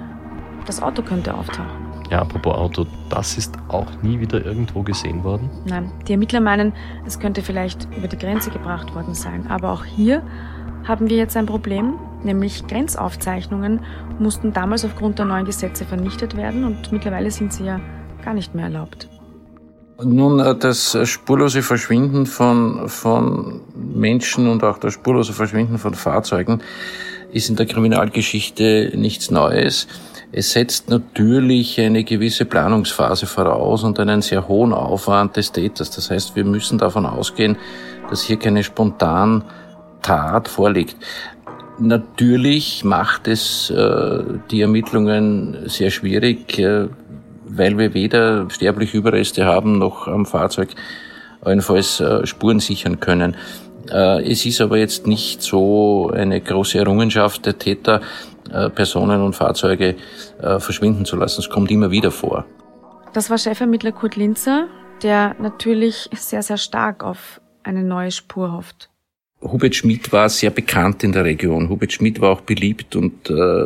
das 0.66 0.82
Auto 0.82 1.03
könnte 1.03 1.36
auftauchen. 1.36 1.82
Ja, 2.10 2.20
apropos 2.20 2.54
Auto, 2.56 2.86
das 3.10 3.38
ist 3.38 3.56
auch 3.70 3.88
nie 4.01 4.20
wieder 4.20 4.45
irgendwo 4.45 4.84
gesehen 4.84 5.24
worden? 5.24 5.49
Nein, 5.66 5.91
die 6.08 6.12
Ermittler 6.12 6.41
meinen, 6.41 6.74
es 7.06 7.20
könnte 7.20 7.41
vielleicht 7.41 7.88
über 7.97 8.08
die 8.08 8.18
Grenze 8.18 8.49
gebracht 8.49 8.93
worden 8.93 9.14
sein. 9.14 9.47
Aber 9.47 9.72
auch 9.72 9.86
hier 9.86 10.22
haben 10.84 11.10
wir 11.10 11.18
jetzt 11.18 11.38
ein 11.38 11.45
Problem, 11.45 11.93
nämlich 12.24 12.68
Grenzaufzeichnungen 12.68 13.80
mussten 14.20 14.54
damals 14.54 14.86
aufgrund 14.86 15.20
der 15.20 15.26
neuen 15.26 15.45
Gesetze 15.45 15.86
vernichtet 15.86 16.36
werden 16.36 16.66
und 16.66 16.91
mittlerweile 16.91 17.32
sind 17.32 17.54
sie 17.54 17.66
ja 17.66 17.80
gar 18.24 18.34
nicht 18.34 18.54
mehr 18.54 18.66
erlaubt. 18.66 19.08
Nun, 20.04 20.39
äh, 20.39 20.56
das 20.56 20.97
spurlose 21.08 21.62
Verschwinden 21.62 22.26
von, 22.26 22.89
von 22.89 23.62
Menschen 23.76 24.47
und 24.47 24.64
auch 24.64 24.78
das 24.78 24.93
spurlose 24.93 25.34
Verschwinden 25.34 25.78
von 25.78 25.93
Fahrzeugen 25.93 26.62
ist 27.32 27.49
in 27.49 27.56
der 27.56 27.66
Kriminalgeschichte 27.66 28.91
nichts 28.95 29.32
Neues. 29.32 29.88
Es 30.36 30.51
setzt 30.51 30.89
natürlich 30.89 31.79
eine 31.79 32.03
gewisse 32.03 32.45
Planungsphase 32.45 33.27
voraus 33.27 33.84
und 33.84 33.99
einen 33.99 34.23
sehr 34.23 34.47
hohen 34.47 34.73
Aufwand 34.73 35.38
des 35.38 35.51
Täters. 35.51 35.91
Das 35.91 36.09
heißt, 36.09 36.36
wir 36.36 36.43
müssen 36.43 36.79
davon 36.79 37.05
ausgehen, 37.05 37.55
dass 38.09 38.23
hier 38.23 38.38
keine 38.38 38.63
spontan 38.63 39.43
Tat 40.01 40.47
vorliegt. 40.47 40.97
Natürlich 41.77 42.84
macht 42.84 43.27
es 43.27 43.69
äh, 43.69 44.23
die 44.49 44.61
Ermittlungen 44.61 45.69
sehr 45.69 45.91
schwierig, 45.91 46.57
äh, 46.57 46.88
weil 47.45 47.77
wir 47.77 47.93
weder 47.93 48.49
sterbliche 48.49 48.97
Überreste 48.97 49.45
haben 49.45 49.77
noch 49.77 50.07
am 50.07 50.25
Fahrzeug 50.25 50.69
allenfalls 51.41 51.99
äh, 51.99 52.25
Spuren 52.25 52.59
sichern 52.59 52.99
können. 52.99 53.36
Äh, 53.91 54.31
es 54.31 54.45
ist 54.47 54.61
aber 54.61 54.77
jetzt 54.77 55.05
nicht 55.05 55.43
so 55.43 56.09
eine 56.11 56.41
große 56.41 56.79
Errungenschaft 56.79 57.45
der 57.45 57.59
Täter, 57.59 58.01
äh, 58.51 58.69
Personen 58.69 59.21
und 59.21 59.35
Fahrzeuge 59.35 59.95
äh, 60.41 60.59
verschwinden 60.59 61.05
zu 61.05 61.15
lassen. 61.15 61.41
Es 61.41 61.49
kommt 61.49 61.71
immer 61.71 61.91
wieder 61.91 62.11
vor. 62.11 62.45
Das 63.13 63.29
war 63.29 63.37
Chefermittler 63.37 63.91
Kurt 63.91 64.15
Linzer, 64.15 64.67
der 65.01 65.35
natürlich 65.39 66.09
sehr, 66.15 66.41
sehr 66.41 66.57
stark 66.57 67.03
auf 67.03 67.41
eine 67.63 67.83
neue 67.83 68.11
Spur 68.11 68.51
hofft. 68.51 68.89
Hubert 69.41 69.75
Schmidt 69.75 70.11
war 70.11 70.29
sehr 70.29 70.51
bekannt 70.51 71.03
in 71.03 71.11
der 71.11 71.25
Region. 71.25 71.69
Hubert 71.69 71.91
Schmidt 71.91 72.21
war 72.21 72.31
auch 72.31 72.41
beliebt 72.41 72.95
und 72.95 73.29
äh, 73.29 73.65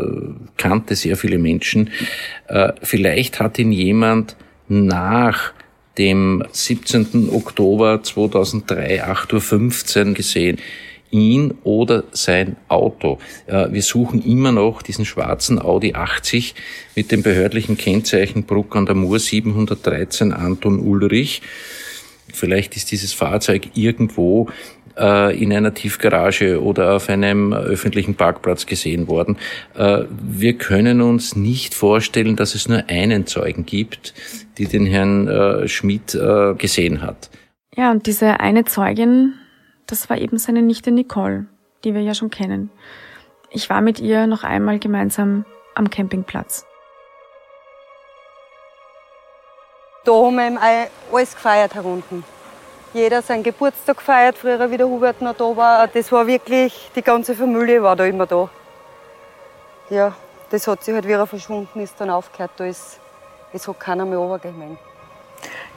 kannte 0.57 0.95
sehr 0.95 1.15
viele 1.15 1.37
Menschen. 1.37 1.91
Äh, 2.47 2.73
vielleicht 2.81 3.39
hat 3.39 3.59
ihn 3.59 3.71
jemand 3.71 4.35
nach 4.67 5.53
dem 5.97 6.43
17. 6.51 7.29
Oktober 7.31 8.01
2003, 8.03 9.05
8.15 9.05 10.07
Uhr 10.07 10.13
gesehen 10.13 10.57
ihn 11.11 11.55
oder 11.63 12.03
sein 12.11 12.57
Auto. 12.67 13.19
Wir 13.47 13.81
suchen 13.81 14.23
immer 14.23 14.51
noch 14.51 14.81
diesen 14.81 15.05
schwarzen 15.05 15.59
Audi 15.59 15.93
80 15.93 16.55
mit 16.95 17.11
dem 17.11 17.23
behördlichen 17.23 17.77
Kennzeichen 17.77 18.43
Bruck 18.43 18.75
an 18.75 18.85
der 18.85 18.95
Mur 18.95 19.19
713 19.19 20.33
Anton 20.33 20.79
Ulrich. 20.79 21.41
Vielleicht 22.33 22.75
ist 22.75 22.91
dieses 22.91 23.13
Fahrzeug 23.13 23.69
irgendwo 23.73 24.49
äh, 24.97 25.37
in 25.41 25.53
einer 25.53 25.73
Tiefgarage 25.73 26.61
oder 26.61 26.95
auf 26.95 27.09
einem 27.09 27.53
öffentlichen 27.53 28.15
Parkplatz 28.15 28.65
gesehen 28.65 29.07
worden. 29.07 29.37
Äh, 29.75 30.05
wir 30.09 30.53
können 30.57 31.01
uns 31.01 31.35
nicht 31.35 31.73
vorstellen, 31.73 32.35
dass 32.35 32.55
es 32.55 32.67
nur 32.67 32.83
einen 32.89 33.27
Zeugen 33.27 33.65
gibt, 33.65 34.13
die 34.57 34.65
den 34.65 34.85
Herrn 34.85 35.27
äh, 35.27 35.67
Schmidt 35.67 36.17
gesehen 36.57 37.01
hat. 37.01 37.29
Ja, 37.75 37.91
und 37.91 38.07
diese 38.07 38.39
eine 38.39 38.65
Zeugin 38.65 39.33
das 39.87 40.09
war 40.09 40.17
eben 40.17 40.37
seine 40.37 40.61
Nichte 40.61 40.91
Nicole, 40.91 41.45
die 41.83 41.93
wir 41.93 42.01
ja 42.01 42.13
schon 42.13 42.29
kennen. 42.29 42.69
Ich 43.49 43.69
war 43.69 43.81
mit 43.81 43.99
ihr 43.99 44.27
noch 44.27 44.43
einmal 44.43 44.77
gemeinsam 44.79 45.45
am 45.75 45.89
Campingplatz. 45.89 46.65
Da 50.03 50.11
haben 50.13 50.35
wir 50.35 50.89
alles 51.11 51.33
gefeiert 51.35 51.75
herunten. 51.75 52.23
jeder 52.93 53.21
seinen 53.21 53.43
Geburtstag 53.43 53.97
gefeiert, 53.97 54.37
früher 54.37 54.71
wie 54.71 54.77
der 54.77 54.87
Hubert 54.87 55.21
noch 55.21 55.35
da 55.35 55.55
war. 55.55 55.87
Das 55.87 56.11
war 56.11 56.25
wirklich, 56.25 56.89
die 56.95 57.01
ganze 57.01 57.35
Familie 57.35 57.83
war 57.83 57.95
da 57.95 58.05
immer 58.05 58.25
da. 58.25 58.49
Ja, 59.89 60.15
das 60.49 60.67
hat 60.67 60.83
sich 60.83 60.93
halt, 60.93 61.07
wie 61.07 61.11
er 61.11 61.27
verschwunden 61.27 61.79
ist, 61.79 61.99
dann 61.99 62.09
aufgehört. 62.09 62.51
Da 62.57 62.65
ist, 62.65 62.99
es 63.53 63.67
hat 63.67 63.79
keiner 63.79 64.05
mehr 64.05 64.17
runtergegangen. 64.17 64.77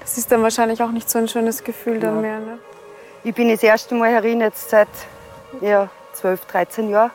Das 0.00 0.16
ist 0.16 0.30
dann 0.32 0.42
wahrscheinlich 0.42 0.82
auch 0.82 0.92
nicht 0.92 1.10
so 1.10 1.18
ein 1.18 1.28
schönes 1.28 1.62
Gefühl 1.64 1.98
dann 2.00 2.16
Ja. 2.16 2.20
mehr. 2.20 2.38
Ne? 2.40 2.58
Ich 3.22 3.34
bin 3.34 3.50
das 3.50 3.62
erste 3.62 3.94
Mal 3.94 4.10
herin 4.10 4.40
jetzt 4.40 4.70
seit 4.70 4.88
ja, 5.60 5.90
12, 6.14 6.46
13 6.46 6.88
Jahren. 6.88 7.10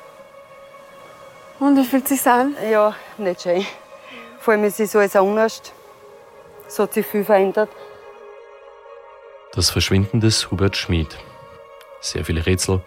Und 1.59 1.77
wie 1.77 1.83
fühlt 1.83 2.07
sich 2.07 2.25
an? 2.27 2.55
Ja, 2.69 2.95
nicht 3.17 3.41
schön. 3.41 3.65
Vor 4.39 4.53
allem 4.53 4.65
es 4.65 4.79
ist 4.79 4.95
alles 4.95 5.15
anders. 5.15 5.61
Es 6.67 6.77
hat 6.77 6.93
sich 6.93 7.07
viel 7.07 7.23
verändert. 7.23 7.69
Das 9.53 9.71
Verschwinden 9.71 10.19
des 10.19 10.51
Hubert 10.51 10.77
Schmid. 10.77 11.17
Sehr 12.01 12.23
viele 12.23 12.45
Rätsel. 12.45 12.81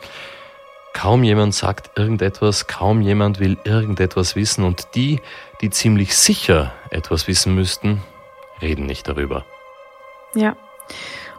Kaum 0.93 1.25
jemand 1.25 1.55
sagt 1.55 1.99
irgendetwas, 1.99 2.69
kaum 2.69 3.01
jemand 3.01 3.41
will 3.41 3.57
irgendetwas 3.65 4.37
wissen 4.37 4.65
und 4.65 4.95
die, 4.95 5.21
die 5.61 5.71
ziemlich 5.71 6.17
sicher 6.17 6.73
etwas 6.91 7.27
wissen 7.27 7.55
müssten, 7.55 8.03
reden 8.61 8.87
nicht 8.87 9.09
darüber. 9.09 9.45
Ja. 10.35 10.57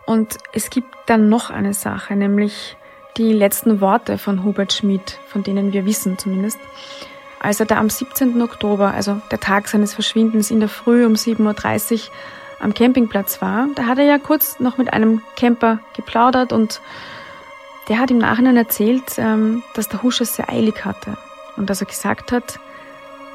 Und 0.09 0.39
es 0.53 0.71
gibt 0.71 0.87
dann 1.05 1.29
noch 1.29 1.51
eine 1.51 1.75
Sache, 1.75 2.15
nämlich 2.15 2.75
die 3.17 3.31
letzten 3.31 3.79
Worte 3.79 4.17
von 4.17 4.43
Hubert 4.43 4.73
Schmid, 4.73 5.19
von 5.27 5.43
denen 5.43 5.71
wir 5.71 5.85
wissen 5.85 6.17
zumindest. 6.17 6.57
Als 7.39 7.59
er 7.59 7.67
da 7.67 7.77
am 7.77 7.91
17. 7.91 8.41
Oktober, 8.41 8.91
also 8.91 9.21
der 9.29 9.39
Tag 9.39 9.67
seines 9.67 9.93
Verschwindens 9.93 10.49
in 10.49 10.61
der 10.61 10.67
Früh 10.67 11.05
um 11.05 11.13
7.30 11.13 11.93
Uhr 11.93 11.99
am 12.59 12.73
Campingplatz 12.73 13.39
war, 13.39 13.67
da 13.75 13.85
hat 13.85 13.99
er 13.99 14.05
ja 14.05 14.17
kurz 14.17 14.59
noch 14.59 14.79
mit 14.79 14.91
einem 14.91 15.21
Camper 15.35 15.77
geplaudert 15.95 16.53
und 16.53 16.81
der 17.87 17.99
hat 17.99 18.09
im 18.09 18.17
Nachhinein 18.17 18.57
erzählt, 18.57 19.19
ähm, 19.19 19.61
dass 19.75 19.89
der 19.89 20.01
Husch 20.01 20.21
es 20.21 20.35
sehr 20.35 20.49
eilig 20.49 20.85
hatte 20.85 21.19
und 21.55 21.69
dass 21.69 21.81
er 21.81 21.87
gesagt 21.87 22.31
hat, 22.31 22.59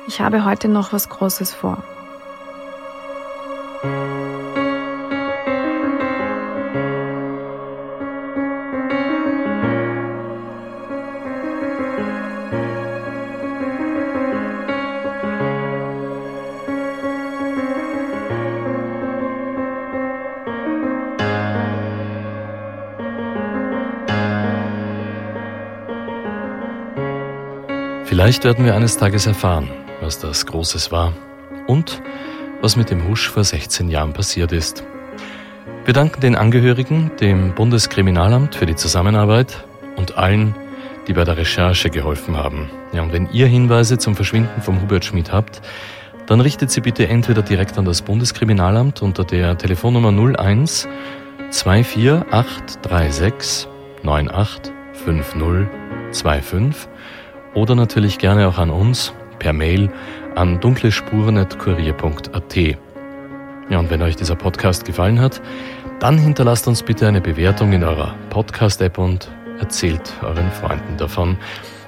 ich 0.08 0.20
habe 0.20 0.44
heute 0.44 0.66
noch 0.66 0.92
was 0.92 1.08
Großes 1.08 1.54
vor. 1.54 1.84
Vielleicht 28.24 28.44
werden 28.44 28.64
wir 28.64 28.74
eines 28.74 28.96
Tages 28.96 29.26
erfahren, 29.26 29.68
was 30.00 30.18
das 30.18 30.46
Großes 30.46 30.90
war 30.90 31.12
und 31.66 32.00
was 32.62 32.74
mit 32.74 32.88
dem 32.88 33.06
Husch 33.06 33.28
vor 33.28 33.44
16 33.44 33.90
Jahren 33.90 34.14
passiert 34.14 34.50
ist. 34.50 34.82
Wir 35.84 35.92
danken 35.92 36.22
den 36.22 36.34
Angehörigen, 36.34 37.10
dem 37.20 37.54
Bundeskriminalamt 37.54 38.54
für 38.54 38.64
die 38.64 38.76
Zusammenarbeit 38.76 39.66
und 39.96 40.16
allen, 40.16 40.54
die 41.06 41.12
bei 41.12 41.24
der 41.24 41.36
Recherche 41.36 41.90
geholfen 41.90 42.34
haben. 42.34 42.70
Ja, 42.94 43.02
und 43.02 43.12
wenn 43.12 43.28
ihr 43.30 43.46
Hinweise 43.46 43.98
zum 43.98 44.16
Verschwinden 44.16 44.62
vom 44.62 44.80
Hubert 44.80 45.04
Schmid 45.04 45.30
habt, 45.30 45.60
dann 46.24 46.40
richtet 46.40 46.70
sie 46.70 46.80
bitte 46.80 47.06
entweder 47.06 47.42
direkt 47.42 47.76
an 47.76 47.84
das 47.84 48.00
Bundeskriminalamt 48.00 49.02
unter 49.02 49.24
der 49.24 49.58
Telefonnummer 49.58 50.38
01 50.38 50.88
24836 51.50 53.68
985025 54.02 56.88
oder 57.54 57.74
natürlich 57.74 58.18
gerne 58.18 58.48
auch 58.48 58.58
an 58.58 58.70
uns 58.70 59.12
per 59.38 59.52
Mail 59.52 59.90
an 60.34 60.60
dunklespuren.kurier.at. 60.60 62.56
Ja, 63.70 63.78
und 63.78 63.90
wenn 63.90 64.02
euch 64.02 64.16
dieser 64.16 64.34
Podcast 64.34 64.84
gefallen 64.84 65.20
hat, 65.20 65.40
dann 66.00 66.18
hinterlasst 66.18 66.68
uns 66.68 66.82
bitte 66.82 67.06
eine 67.06 67.20
Bewertung 67.20 67.72
in 67.72 67.84
eurer 67.84 68.14
Podcast-App 68.30 68.98
und 68.98 69.30
erzählt 69.58 70.12
euren 70.22 70.50
Freunden 70.50 70.96
davon. 70.98 71.38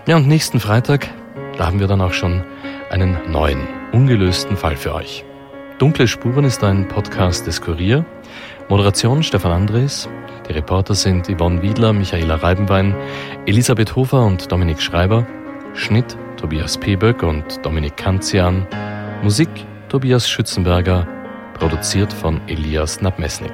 Ja, 0.06 0.16
und 0.16 0.28
nächsten 0.28 0.60
Freitag, 0.60 1.08
da 1.58 1.66
haben 1.66 1.80
wir 1.80 1.86
dann 1.86 2.00
auch 2.00 2.12
schon 2.12 2.44
einen 2.90 3.18
neuen, 3.30 3.60
ungelösten 3.92 4.56
Fall 4.56 4.76
für 4.76 4.94
euch. 4.94 5.24
Dunkle 5.78 6.08
Spuren 6.08 6.44
ist 6.44 6.64
ein 6.64 6.88
Podcast 6.88 7.46
des 7.46 7.60
Kurier. 7.60 8.06
Moderation 8.68 9.22
Stefan 9.22 9.52
Andres. 9.52 10.08
Die 10.48 10.52
Reporter 10.52 10.94
sind 10.94 11.28
Yvonne 11.28 11.60
Wiedler, 11.60 11.92
Michaela 11.92 12.36
Reibenwein, 12.36 12.94
Elisabeth 13.46 13.94
Hofer 13.96 14.24
und 14.24 14.50
Dominik 14.50 14.80
Schreiber. 14.80 15.26
Schnitt 15.76 16.16
Tobias 16.38 16.78
Peböck 16.78 17.22
und 17.22 17.64
Dominik 17.64 17.96
Kanzian. 17.96 18.66
Musik 19.22 19.48
Tobias 19.88 20.28
Schützenberger. 20.28 21.06
Produziert 21.54 22.12
von 22.12 22.40
Elias 22.48 23.02
Nabmesnik. 23.02 23.52